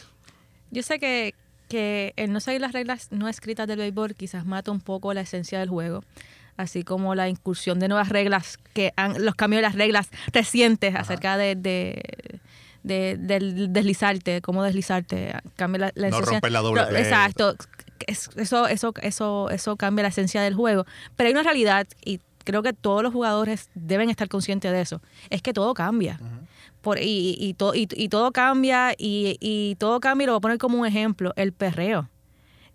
Yo 0.71 0.83
sé 0.83 0.99
que, 0.99 1.35
que 1.69 2.13
el 2.17 2.33
no 2.33 2.41
seguir 2.41 2.61
las 2.61 2.73
reglas 2.73 3.09
no 3.11 3.29
escritas 3.29 3.67
del 3.67 3.79
béisbol 3.79 4.15
quizás 4.15 4.45
mata 4.45 4.71
un 4.71 4.81
poco 4.81 5.15
la 5.15 5.23
esencia 5.23 5.59
del 5.61 5.69
juego, 5.69 6.05
así 6.59 6.83
como 6.83 7.15
la 7.15 7.29
incursión 7.31 7.79
de 7.79 7.89
nuevas 7.89 8.11
reglas, 8.11 8.59
que 8.75 8.93
han, 8.97 9.25
los 9.25 9.35
cambios 9.35 9.59
de 9.59 9.63
las 9.63 9.75
reglas 9.75 10.09
recientes 10.33 10.95
acerca 10.95 11.37
de, 11.39 11.55
de, 11.57 12.41
de- 12.83 13.17
del 13.19 13.73
deslizarte, 13.73 14.41
cómo 14.43 14.63
deslizarte, 14.63 15.33
cambia 15.57 15.79
la, 15.79 15.93
la 15.95 16.11
No 16.11 16.17
esencia. 16.17 16.33
romper 16.35 16.53
la 16.53 16.61
doble 16.61 16.83
play. 16.87 17.03
Exacto, 17.03 17.55
es- 18.07 18.29
eso, 18.37 18.67
eso, 18.69 18.93
eso, 19.03 19.51
eso 19.51 19.77
cambia 19.77 20.03
la 20.03 20.09
esencia 20.11 20.43
del 20.43 20.55
juego. 20.55 20.85
Pero 21.17 21.29
hay 21.29 21.33
una 21.33 21.43
realidad 21.43 21.87
y 22.05 22.21
creo 22.45 22.63
que 22.63 22.73
todos 22.73 23.03
los 23.03 23.13
jugadores 23.13 23.69
deben 23.75 24.11
estar 24.11 24.29
conscientes 24.29 24.73
de 24.73 24.81
eso, 24.81 25.01
es 25.31 25.43
que 25.43 25.53
todo 25.53 25.75
cambia. 25.75 26.19
por, 26.81 26.99
y, 26.99 27.37
y, 27.39 27.55
to- 27.55 27.75
y, 27.75 27.89
y 27.93 28.09
todo 28.09 28.31
cambia, 28.33 28.93
y, 28.97 29.37
y 29.41 29.75
todo 29.77 30.01
cambia, 30.01 30.25
y 30.25 30.27
lo 30.27 30.33
voy 30.35 30.39
a 30.39 30.41
poner 30.41 30.59
como 30.59 30.79
un 30.79 30.87
ejemplo, 30.87 31.33
el 31.37 31.53
perreo. 31.53 32.09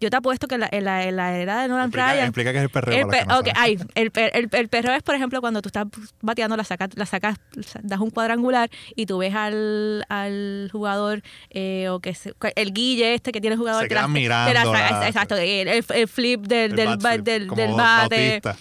Yo 0.03 0.09
te 0.09 0.17
apuesto 0.17 0.47
que 0.47 0.55
en 0.55 0.61
la, 0.61 0.69
en 0.71 0.83
la, 0.85 1.03
en 1.07 1.15
la 1.15 1.37
era 1.37 1.61
de 1.61 1.67
Nolan 1.69 1.85
Explica, 1.85 2.11
Ryan... 2.11 2.25
explica 2.25 2.51
qué 2.51 2.57
es 2.57 2.63
el 2.65 2.69
perreo. 2.69 2.95
El, 2.99 3.07
para 3.07 3.17
los 3.17 3.19
pe- 3.19 3.25
que 3.27 3.33
no 3.33 3.39
ok, 3.39 3.45
saben. 3.47 3.61
ay, 3.61 3.77
el, 3.95 4.11
per- 4.11 4.31
el, 4.35 4.49
el 4.51 4.67
perreo 4.67 4.93
es, 4.93 5.01
por 5.03 5.15
ejemplo, 5.15 5.39
cuando 5.41 5.61
tú 5.61 5.69
estás 5.69 5.85
bateando, 6.21 6.57
la 6.57 6.63
sacas, 6.65 6.89
la 6.95 7.05
sacas, 7.05 7.37
das 7.81 7.99
un 8.01 8.09
cuadrangular 8.09 8.69
y 8.95 9.05
tú 9.05 9.17
ves 9.19 9.33
al, 9.33 10.03
al 10.09 10.69
jugador 10.71 11.21
eh, 11.51 11.87
o 11.89 11.99
que 12.01 12.13
se- 12.15 12.33
el 12.55 12.73
guille 12.73 13.13
este 13.13 13.31
que 13.31 13.39
tiene 13.39 13.53
el 13.53 13.59
jugador 13.59 13.83
Se 13.83 13.87
que 13.87 13.95
la- 13.95 14.07
mirando 14.07 14.73
la- 14.73 15.07
exacto, 15.07 15.35
el, 15.37 15.83
flip 16.07 16.41
del, 16.41 16.71
El 16.71 16.75
del, 16.75 16.87
bat 16.87 17.01
ba- 17.01 17.09
flip, 17.13 17.23
del, 17.25 17.47
del 17.49 17.71
bate. 17.73 18.39
Bautista. 18.41 18.57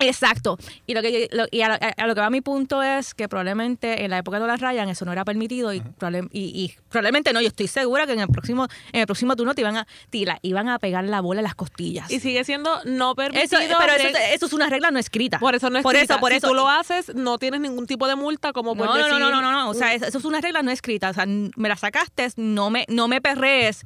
Exacto. 0.00 0.58
Y, 0.86 0.94
lo 0.94 1.02
que, 1.02 1.28
lo- 1.32 1.46
y 1.50 1.62
a, 1.62 1.68
lo- 1.68 1.76
a 1.96 2.06
lo 2.06 2.14
que 2.14 2.20
va 2.20 2.30
mi 2.30 2.40
punto 2.40 2.82
es 2.82 3.14
que 3.14 3.28
probablemente 3.28 4.04
en 4.04 4.10
la 4.10 4.18
época 4.18 4.36
de 4.38 4.40
Nolan 4.40 4.58
Ryan 4.58 4.88
eso 4.88 5.04
no 5.04 5.12
era 5.12 5.24
permitido 5.24 5.72
y, 5.72 5.80
probable- 5.80 6.28
y, 6.32 6.40
y 6.64 6.74
probablemente 6.88 7.32
no. 7.32 7.40
Yo 7.40 7.48
estoy 7.48 7.68
segura 7.68 8.06
que 8.06 8.12
en 8.12 8.20
el 8.20 8.28
próximo 8.28 8.66
en 8.92 9.00
el 9.00 9.06
próximo 9.06 9.36
turno 9.36 9.54
te 9.54 9.60
iban 9.60 9.76
a, 9.76 9.86
te 10.10 10.24
la- 10.24 10.38
iban 10.42 10.68
a 10.68 10.78
pegar 10.78 11.04
la 11.04 11.20
bola 11.20 11.40
en 11.40 11.44
las 11.44 11.54
costillas. 11.54 12.10
Y 12.10 12.20
sigue 12.20 12.42
siendo 12.44 12.70
no 12.84 13.10
Eso, 13.10 13.14
permitido. 13.16 13.76
pero 13.78 13.92
eso, 13.92 14.08
de- 14.18 14.34
eso 14.34 14.46
es 14.46 14.52
una 14.52 14.68
regla 14.70 14.90
no 14.90 14.98
escrita. 14.98 15.38
por 15.38 15.54
eso 15.54 15.70
no 15.70 15.78
es 15.78 15.82
Por 15.82 15.96
eso, 15.96 16.18
por 16.18 16.30
si 16.30 16.36
eso. 16.38 16.48
tú 16.48 16.54
lo 16.54 16.68
haces, 16.68 17.14
no 17.14 17.38
tienes 17.38 17.60
ningún 17.60 17.86
tipo 17.86 18.06
de 18.08 18.16
multa 18.16 18.52
como 18.52 18.74
por 18.74 18.86
no, 18.86 18.92
no, 18.92 19.04
decir... 19.04 19.12
no, 19.20 19.30
no, 19.30 19.40
no, 19.40 19.52
no, 19.52 19.70
O 19.70 19.74
sea, 19.74 19.94
eso, 19.94 20.06
eso 20.06 20.18
es 20.18 20.24
una 20.24 20.40
regla 20.40 20.62
no 20.62 20.70
escrita. 20.70 21.10
O 21.10 21.14
sea, 21.14 21.26
me 21.26 21.68
la 21.68 21.76
sacaste, 21.76 22.28
no 22.36 22.70
me, 22.70 22.84
no 22.88 23.08
me 23.08 23.20
perrees. 23.20 23.82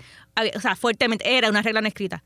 O 0.57 0.61
sea, 0.61 0.75
fuertemente. 0.77 1.37
Era 1.37 1.49
una 1.49 1.63
regla 1.63 1.81
no 1.81 1.89
escrita. 1.89 2.23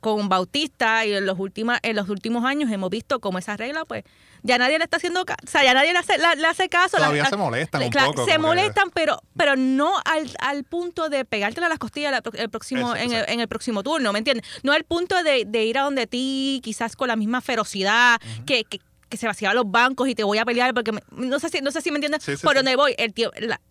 Con 0.00 0.28
Bautista 0.30 1.04
y 1.04 1.12
en 1.12 1.26
los, 1.26 1.38
últimos 1.38 1.78
en 1.82 1.94
los 1.96 2.08
últimos 2.08 2.44
años 2.44 2.70
hemos 2.72 2.88
visto 2.90 3.20
como 3.20 3.38
esa 3.38 3.56
regla, 3.56 3.84
pues, 3.84 4.04
ya 4.42 4.56
nadie 4.56 4.78
le 4.78 4.84
está 4.84 4.96
haciendo 4.96 5.24
caso. 5.26 5.38
O 5.46 5.50
sea, 5.50 5.62
ya 5.62 5.74
nadie 5.74 5.92
le 5.92 5.98
hace, 5.98 6.16
la- 6.16 6.34
le 6.34 6.46
hace 6.46 6.68
caso. 6.70 6.96
La- 6.96 7.04
Todavía 7.04 7.24
la- 7.24 7.28
se 7.28 7.36
molestan 7.36 7.82
un 7.82 7.90
Claro, 7.90 8.12
poco, 8.12 8.24
Se 8.24 8.32
que- 8.32 8.38
molestan, 8.38 8.90
pero, 8.94 9.20
pero 9.36 9.56
no 9.56 9.92
al, 10.06 10.30
al 10.40 10.64
punto 10.64 11.10
de 11.10 11.24
pegártela 11.26 11.66
a 11.66 11.68
las 11.68 11.78
costillas 11.78 12.12
la 12.12 12.22
el 12.40 12.48
próximo, 12.48 12.94
Eso, 12.94 12.96
en, 13.04 13.12
el, 13.12 13.24
en 13.28 13.40
el 13.40 13.48
próximo 13.48 13.82
turno, 13.82 14.12
¿me 14.12 14.18
entiendes? 14.20 14.46
No 14.62 14.72
al 14.72 14.84
punto 14.84 15.22
de, 15.22 15.44
de 15.46 15.64
ir 15.64 15.76
a 15.78 15.82
donde 15.82 16.06
ti, 16.06 16.60
quizás 16.64 16.96
con 16.96 17.08
la 17.08 17.16
misma 17.16 17.40
ferocidad, 17.42 18.18
que, 18.46 18.64
que, 18.64 18.80
que 19.10 19.18
se 19.18 19.26
vaciaban 19.26 19.56
los 19.56 19.70
bancos 19.70 20.08
y 20.08 20.14
te 20.14 20.24
voy 20.24 20.38
a 20.38 20.44
pelear 20.46 20.72
porque 20.72 20.92
me- 20.92 21.02
no 21.10 21.38
sé 21.38 21.50
si 21.50 21.60
no 21.60 21.70
sé 21.70 21.82
si 21.82 21.90
me 21.90 21.96
entiendes 21.98 22.22
Sí, 22.22 22.36
sí, 22.36 22.42
por 22.42 22.52
sí. 22.52 22.56
donde 22.58 22.76
voy 22.76 22.94
el 22.96 23.12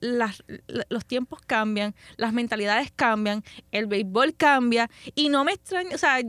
la- 0.02 0.36
los 0.90 1.06
tiempos 1.06 1.40
cambian 1.48 1.96
las 2.18 2.34
mentalidades 2.34 2.92
cambian 2.96 3.44
el 3.72 3.88
béisbol 3.88 4.36
cambia 4.36 4.90
y 5.16 5.30
no 5.30 5.44
me 5.44 5.54
extraña 5.54 5.96
o 5.96 5.98
sea 5.98 6.20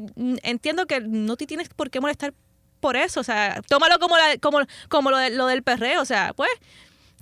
entiendo 0.43 0.87
que 0.87 1.01
no 1.01 1.37
te 1.37 1.47
tienes 1.47 1.69
por 1.69 1.91
qué 1.91 2.01
molestar 2.01 2.33
por 2.81 2.97
eso 2.97 3.21
o 3.21 3.25
sea 3.25 3.61
tómalo 3.69 3.99
como 3.99 4.17
la- 4.17 4.39
como 4.39 4.61
como 4.89 5.11
lo, 5.11 5.19
de- 5.19 5.31
lo 5.31 5.47
del 5.49 5.63
perreo 5.63 6.01
o 6.01 6.07
sea 6.07 6.33
pues 6.35 6.51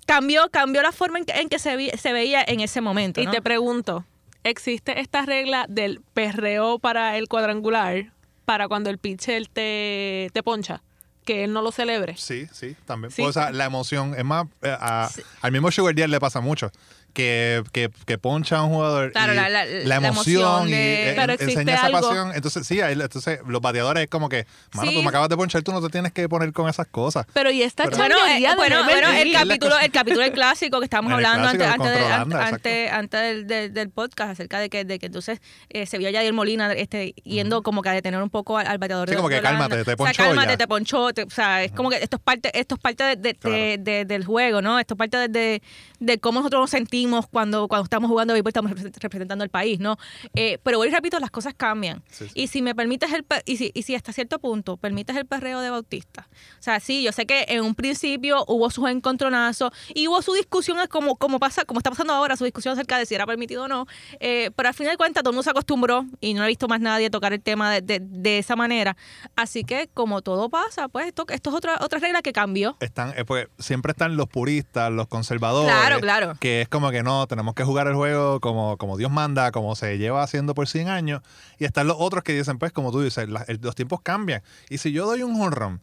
cambió 0.07 0.49
cambió 0.51 0.83
la 0.83 0.93
forma 0.93 1.19
en 1.19 1.25
que, 1.25 1.33
en 1.41 1.49
que 1.49 1.59
se, 1.59 1.77
vi- 1.77 1.91
se 1.99 2.13
veía 2.13 2.45
en 2.47 2.61
ese 2.61 2.81
momento 2.81 3.21
Y 3.21 3.27
te 3.27 3.43
pregunto, 3.43 4.05
¿existe 4.45 5.01
esta 5.01 5.23
regla 5.27 5.67
del 5.69 6.01
perreo 6.15 6.79
para 6.79 7.17
el 7.17 7.29
cuadrangular 7.29 8.13
para 8.45 8.69
cuando 8.69 8.89
el 8.91 8.99
pitcher 8.99 9.47
te, 9.49 10.29
te 10.33 10.43
poncha? 10.43 10.83
Que 11.29 11.45
él 11.45 11.53
no 11.53 11.61
lo 11.61 11.71
celebre. 11.73 12.15
Sí, 12.17 12.49
sí, 12.53 12.75
también. 12.87 13.11
Sí. 13.11 13.21
O 13.21 13.31
sea, 13.35 13.51
la 13.51 13.67
emoción. 13.67 14.15
Es 14.17 14.25
más, 14.25 14.47
eh, 14.63 14.75
a- 14.81 15.11
al 15.43 15.53
mismo 15.53 15.71
Sugar 15.71 15.95
Díaz 15.95 16.09
le 16.09 16.19
pasa 16.19 16.41
mucho. 16.41 16.73
Que, 17.15 17.65
que, 17.73 17.91
que 18.07 18.17
poncha 18.17 18.59
a 18.59 18.63
un 18.63 18.75
jugador. 18.75 19.11
Claro, 19.11 19.33
y 19.33 19.37
la- 19.37 19.49
la- 19.49 19.65
la 19.67 19.97
emoción, 19.97 20.37
emoción 20.43 20.69
y 20.69 20.73
de- 20.73 21.11
eh, 21.11 21.17
en- 21.19 21.31
enseña 21.31 21.75
esa 21.75 21.87
algo- 21.87 22.01
pasión. 22.01 22.33
Entonces, 22.33 22.65
sí, 22.65 22.81
ahí- 22.81 22.93
entonces 22.93 23.41
los 23.45 23.61
bateadores 23.61 24.05
es 24.05 24.09
como 24.11 24.29
que, 24.29 24.47
mano, 24.75 24.91
Sí. 24.91 24.97
tú 24.97 25.03
me 25.03 25.09
acabas 25.09 25.29
de 25.29 25.37
ponchar, 25.37 25.63
tú 25.63 25.73
no 25.73 25.81
te 25.83 25.89
tienes 25.89 26.13
que 26.13 26.29
poner 26.29 26.53
con 26.53 26.69
esas 26.69 26.87
cosas. 26.87 27.27
Pero 27.33 27.51
y 27.51 27.63
esta 27.63 27.85
Pero- 27.85 27.97
Bueno, 27.97 28.15
eh, 28.29 28.41
de 28.41 28.55
bueno, 28.55 28.79
el 29.11 29.33
capítulo, 29.33 29.77
el 29.81 29.91
capítulo 29.91 30.23
del 30.23 30.33
clásico 30.33 30.79
que 30.79 30.85
estábamos 30.85 31.11
El 31.19 31.25
hablando 31.25 31.43
clásico 31.59 31.65
antes, 31.65 31.75
antes, 31.81 31.93
de- 31.93 31.99
antes, 32.15 32.35
Holanda, 32.37 32.47
antes, 32.47 32.93
antes 32.93 33.21
del, 33.21 33.47
del- 33.49 33.73
del 33.75 33.91
podcast 33.91 34.31
acerca 34.33 34.61
de 34.61 34.71
que, 34.71 34.85
de 34.85 34.99
que 35.01 35.07
entonces 35.07 35.41
eh, 35.71 35.87
se 35.87 35.99
vio 35.99 36.09
a 36.09 36.11
Yadier 36.13 36.33
Molina 36.35 36.73
este, 36.75 37.15
yendo 37.25 37.63
como 37.65 37.83
que 37.83 37.89
a 37.89 37.93
detener 37.95 38.23
un 38.23 38.31
poco 38.31 38.59
al, 38.59 38.69
al 38.69 38.79
bateador 38.79 39.09
Sí, 39.09 39.13
de 39.13 39.17
como 39.17 39.29
que 39.29 39.41
cálmate, 39.41 39.75
te 39.77 39.81
O 39.81 39.85
sea, 39.85 39.97
ponchó 39.97 40.23
cálmate, 40.23 40.51
ya. 40.51 40.57
te 40.57 40.69
ponchó. 40.69 41.13
te- 41.13 41.23
o 41.25 41.31
sea, 41.31 41.65
es 41.65 41.73
como 41.73 41.91
que 41.91 41.97
esto 41.97 42.17
es 42.19 42.23
parte, 42.23 42.51
esto 42.57 42.77
es 42.77 42.81
parte 42.81 43.03
de, 43.03 43.17
de- 43.17 43.35
Claro. 43.35 43.57
de- 43.57 43.79
de- 43.79 44.05
del 44.05 44.25
juego, 44.25 44.63
¿no? 44.63 44.79
Esto 44.79 44.95
es 44.95 44.99
parte 44.99 45.17
de, 45.17 45.29
de- 45.29 45.63
de 45.99 46.19
cómo 46.19 46.41
nosotros 46.41 46.61
nos 46.61 46.71
sentimos 46.71 46.98
cuando, 47.31 47.69
cuando 47.69 47.85
estamos 47.85 48.09
jugando 48.11 48.33
béisbol, 48.35 48.49
estamos 48.51 48.73
represent- 48.73 48.99
representando 49.01 49.45
al 49.45 49.51
país, 49.51 49.79
¿no? 49.81 49.97
Eh, 50.35 50.59
pero 50.63 50.79
hoy 50.81 50.91
repito, 50.91 51.19
las 51.21 51.31
cosas 51.31 51.55
cambian. 51.57 52.03
Sí, 52.11 52.25
sí. 52.27 52.31
Y 52.35 52.47
si 52.49 52.63
me 52.63 52.75
permites 52.75 53.13
el 53.13 53.25
y 53.45 53.57
si, 53.57 53.71
y 53.75 53.83
si 53.83 53.95
hasta 53.95 54.13
cierto 54.13 54.39
punto 54.39 54.77
permites 54.77 55.17
el 55.17 55.27
perreo 55.27 55.61
de 55.61 55.71
Bautista. 55.71 56.29
O 56.59 56.63
sea, 56.63 56.81
sí, 56.81 57.03
yo 57.03 57.13
sé 57.13 57.27
que 57.27 57.45
en 57.49 57.63
un 57.63 57.75
principio 57.75 58.45
hubo 58.49 58.71
sus 58.71 58.89
encontronazos 58.89 59.71
y 59.95 60.09
hubo 60.09 60.23
su 60.23 60.33
discusión 60.33 60.79
como, 60.89 61.17
como 61.17 61.39
pasa, 61.39 61.65
como 61.65 61.79
está 61.81 61.91
pasando 61.91 62.13
ahora, 62.13 62.37
su 62.37 62.45
discusión 62.45 62.73
acerca 62.73 62.99
de 62.99 63.07
si 63.07 63.15
era 63.15 63.27
permitido 63.27 63.65
o 63.65 63.69
no. 63.69 63.87
Eh, 64.21 64.51
pero 64.57 64.69
al 64.69 64.75
final 64.75 64.93
de 64.93 64.97
cuentas 64.97 65.23
todo 65.23 65.31
el 65.31 65.35
mundo 65.35 65.43
se 65.45 65.51
acostumbró 65.51 66.07
y 66.21 66.35
no 66.35 66.45
he 66.45 66.49
visto 66.49 66.69
más 66.69 66.81
nadie 66.81 67.11
tocar 67.11 67.33
el 67.33 67.41
tema 67.43 67.73
de, 67.73 67.81
de- 67.83 68.01
de 68.01 68.39
esa 68.39 68.57
manera. 68.57 68.97
Así 69.37 69.65
que 69.65 69.89
como 69.95 70.23
todo 70.23 70.49
pasa, 70.49 70.89
pues 70.89 71.07
esto, 71.07 71.27
esto 71.29 71.51
es 71.51 71.57
otra, 71.57 71.77
otra 71.81 71.99
regla 71.99 72.23
que 72.23 72.33
cambió. 72.33 72.77
Están, 72.81 73.13
eh, 73.17 73.25
porque 73.25 73.49
siempre 73.59 73.93
están 73.93 74.17
los 74.17 74.29
puristas, 74.29 74.91
los 74.93 75.07
conservadores. 75.09 75.71
Claro, 75.73 76.01
claro. 76.01 76.35
Que 76.41 76.63
es 76.63 76.69
como 76.69 76.88
que 76.91 77.03
no, 77.03 77.27
tenemos 77.27 77.55
que 77.55 77.65
jugar 77.65 77.87
el 77.89 77.95
juego 77.95 78.41
como, 78.41 78.77
como 78.77 78.97
Dios 78.97 79.11
manda, 79.11 79.51
como 79.53 79.75
se 79.77 79.99
lleva 79.99 80.23
haciendo 80.23 80.55
por 80.55 80.69
100 80.69 80.89
años. 80.89 81.23
Y 81.59 81.65
están 81.65 81.87
los 81.87 81.97
otros 81.99 82.23
que 82.25 82.33
dicen, 82.33 82.59
pues, 82.59 82.73
como 82.73 82.91
tú 82.93 83.01
dices, 83.03 83.29
la- 83.29 83.45
el- 83.49 83.61
los 83.63 83.75
tiempos 83.75 84.01
cambian. 84.03 84.43
Y 84.71 84.79
si 84.79 84.93
yo 84.93 85.07
doy 85.07 85.23
un 85.23 85.41
home 85.41 85.51
run 85.55 85.81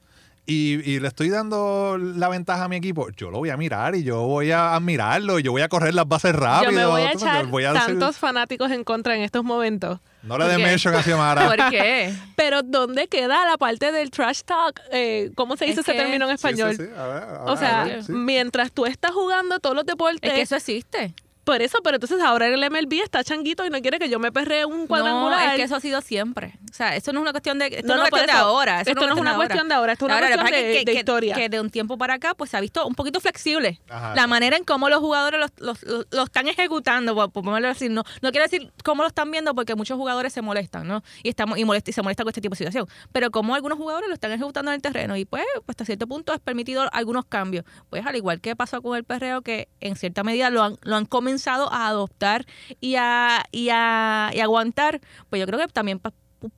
y, 0.47 0.73
y 0.89 0.99
le 0.99 1.07
estoy 1.07 1.29
dando 1.29 1.97
la 1.97 2.29
ventaja 2.29 2.65
a 2.65 2.67
mi 2.67 2.75
equipo, 2.75 3.09
yo 3.17 3.31
lo 3.31 3.39
voy 3.39 3.49
a 3.49 3.57
mirar 3.57 3.95
y 3.95 4.03
yo 4.03 4.21
voy 4.23 4.51
a 4.51 4.75
admirarlo 4.75 5.39
y 5.39 5.43
yo 5.43 5.51
voy 5.51 5.61
a 5.63 5.69
correr 5.69 5.93
las 5.95 6.07
bases 6.07 6.35
rápido. 6.35 6.71
Yo 6.71 6.77
me 6.77 6.85
voy 6.85 7.01
a 7.01 7.11
tú, 7.13 7.17
echar 7.19 7.45
voy 7.47 7.63
a 7.63 7.73
decir- 7.73 7.85
tantos 7.87 8.17
fanáticos 8.17 8.71
en 8.71 8.83
contra 8.83 9.15
en 9.15 9.23
estos 9.23 9.43
momentos. 9.43 9.99
No 10.25 10.37
le 10.37 10.45
dé 10.45 10.57
mention 10.57 10.93
a 10.95 11.01
Xiomara. 11.03 11.47
¿Por 11.47 11.69
qué? 11.69 12.13
Pero 12.35 12.61
¿dónde 12.63 13.07
queda 13.07 13.45
la 13.45 13.57
parte 13.57 13.91
del 13.91 14.09
trash 14.11 14.41
talk? 14.45 14.79
Eh, 14.91 15.31
¿Cómo 15.35 15.55
se 15.57 15.65
dice 15.65 15.81
Es 15.81 15.87
ese 15.87 15.93
que- 15.97 16.03
término 16.03 16.29
en 16.29 16.37
Sí, 16.37 16.41
sí, 16.41 16.47
español? 16.47 16.75
sí, 16.75 16.83
a 16.97 17.07
ver, 17.07 17.23
a 17.23 17.43
O 17.45 17.57
sea, 17.57 17.81
a 17.81 17.85
ver, 17.85 18.03
sí. 18.03 18.11
mientras 18.11 18.71
tú 18.71 18.85
estás 18.85 19.11
jugando 19.11 19.59
todos 19.59 19.75
los 19.75 19.85
deportes, 19.85 20.19
Es 20.29 20.33
que 20.33 20.41
eso 20.41 20.55
existe. 20.55 21.13
Por 21.45 21.61
eso, 21.61 21.77
pero 21.83 21.95
entonces 21.95 22.19
ahora 22.21 22.47
el 22.47 22.59
MLB 22.69 23.01
está 23.03 23.23
changuito 23.23 23.65
y 23.65 23.69
no 23.69 23.79
quiere 23.81 23.99
que 23.99 24.09
yo 24.09 24.19
me 24.19 24.31
perree 24.31 24.65
un 24.65 24.81
No, 24.81 24.87
cuadrangular. 24.87 25.49
es 25.51 25.55
que 25.55 25.63
eso 25.63 25.75
ha 25.75 25.79
sido 25.79 26.01
siempre. 26.01 26.55
O 26.69 26.73
sea, 26.73 26.95
esto 26.95 27.13
no 27.13 27.19
es 27.19 27.21
una 27.21 27.31
cuestión 27.31 27.57
de, 27.59 27.67
esto 27.67 27.87
No, 27.87 27.95
no, 27.95 28.01
no, 28.01 28.05
es 28.05 28.09
una 28.09 28.09
por 28.09 28.19
cuestión 28.19 28.27
de 28.27 28.41
eso. 28.41 28.47
ahora. 28.49 28.81
Esto 28.81 28.93
no 29.07 29.13
es 29.13 29.19
una 29.21 29.35
cuestión 29.35 29.67
de 29.69 29.75
ahora, 29.75 29.93
esto 29.93 30.05
es 30.05 30.07
una 30.07 30.15
Ahora, 30.15 30.27
que 30.27 30.33
cuestión 30.33 30.51
pasa 30.59 30.67
es 30.67 30.85
de- 30.85 30.91
de 30.91 30.97
historia. 30.99 31.35
Que 31.35 31.49
de 31.49 31.59
un 31.61 31.69
tiempo 31.69 31.97
para 31.97 32.15
acá, 32.15 32.33
pues 32.33 32.49
se 32.49 32.57
ha 32.57 32.59
visto 32.59 32.85
un 32.85 32.95
poquito 32.95 33.21
flexible. 33.21 33.79
Ajá, 33.89 34.15
la 34.15 34.23
sí. 34.23 34.27
manera 34.29 34.57
en 34.57 34.63
cómo 34.65 34.89
los 34.89 34.99
jugadores 34.99 35.39
los, 35.39 35.51
los- 35.59 35.83
los- 35.83 36.07
lo 36.11 36.23
están 36.23 36.47
ejecutando, 36.47 37.13
por, 37.15 37.31
por 37.31 37.43
ponerlo 37.43 37.69
así. 37.69 37.89
No, 37.89 38.03
no 38.21 38.31
quiero 38.31 38.43
decir 38.43 38.73
cómo 38.83 39.03
lo 39.03 39.07
están 39.07 39.29
viendo, 39.31 39.53
porque 39.53 39.75
muchos 39.75 39.97
jugadores 39.97 40.33
se 40.33 40.41
molestan, 40.41 40.87
¿no? 40.87 41.03
Y, 41.23 41.29
estamos, 41.29 41.57
y, 41.59 41.63
molest- 41.63 41.87
y 41.87 41.93
se 41.93 42.01
molestan 42.01 42.23
con 42.25 42.31
este 42.31 42.41
tipo 42.41 42.53
de 42.53 42.57
situación. 42.57 42.87
Pero 43.11 43.29
como 43.31 43.53
algunos 43.55 43.77
jugadores 43.77 44.07
lo 44.09 44.15
están 44.15 44.31
ejecutando 44.31 44.71
en 44.71 44.75
el 44.75 44.81
terreno, 44.81 45.15
y 45.15 45.25
pues, 45.25 45.43
pues 45.53 45.69
hasta 45.69 45.85
cierto 45.85 46.07
punto 46.07 46.33
es 46.33 46.39
permitido 46.39 46.89
algunos 46.91 47.25
cambios. 47.25 47.65
Pues 47.91 48.03
al 48.05 48.15
igual 48.15 48.41
que 48.41 48.55
pasó 48.55 48.81
con 48.81 48.97
el 48.97 49.03
perreo, 49.03 49.43
que 49.43 49.69
en 49.79 49.95
cierta 49.95 50.23
medida 50.23 50.49
lo 50.49 50.63
han, 50.63 50.77
lo 50.81 50.95
han 50.95 51.05
comenzado 51.05 51.34
a 51.71 51.87
adoptar 51.87 52.45
y 52.79 52.95
a, 52.95 53.43
y 53.51 53.69
a, 53.71 54.31
y 54.33 54.39
aguantar, 54.39 55.01
pues 55.29 55.39
yo 55.39 55.45
creo 55.45 55.59
que 55.59 55.67
también 55.67 56.01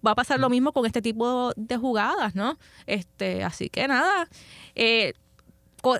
va 0.05 0.11
a 0.11 0.15
pasar 0.15 0.39
lo 0.39 0.49
mismo 0.49 0.73
con 0.73 0.85
este 0.85 1.01
tipo 1.01 1.51
de 1.55 1.77
jugadas, 1.77 2.35
¿no? 2.35 2.57
Este, 2.85 3.43
así 3.43 3.69
que 3.69 3.87
nada, 3.87 4.27
eh, 4.75 5.13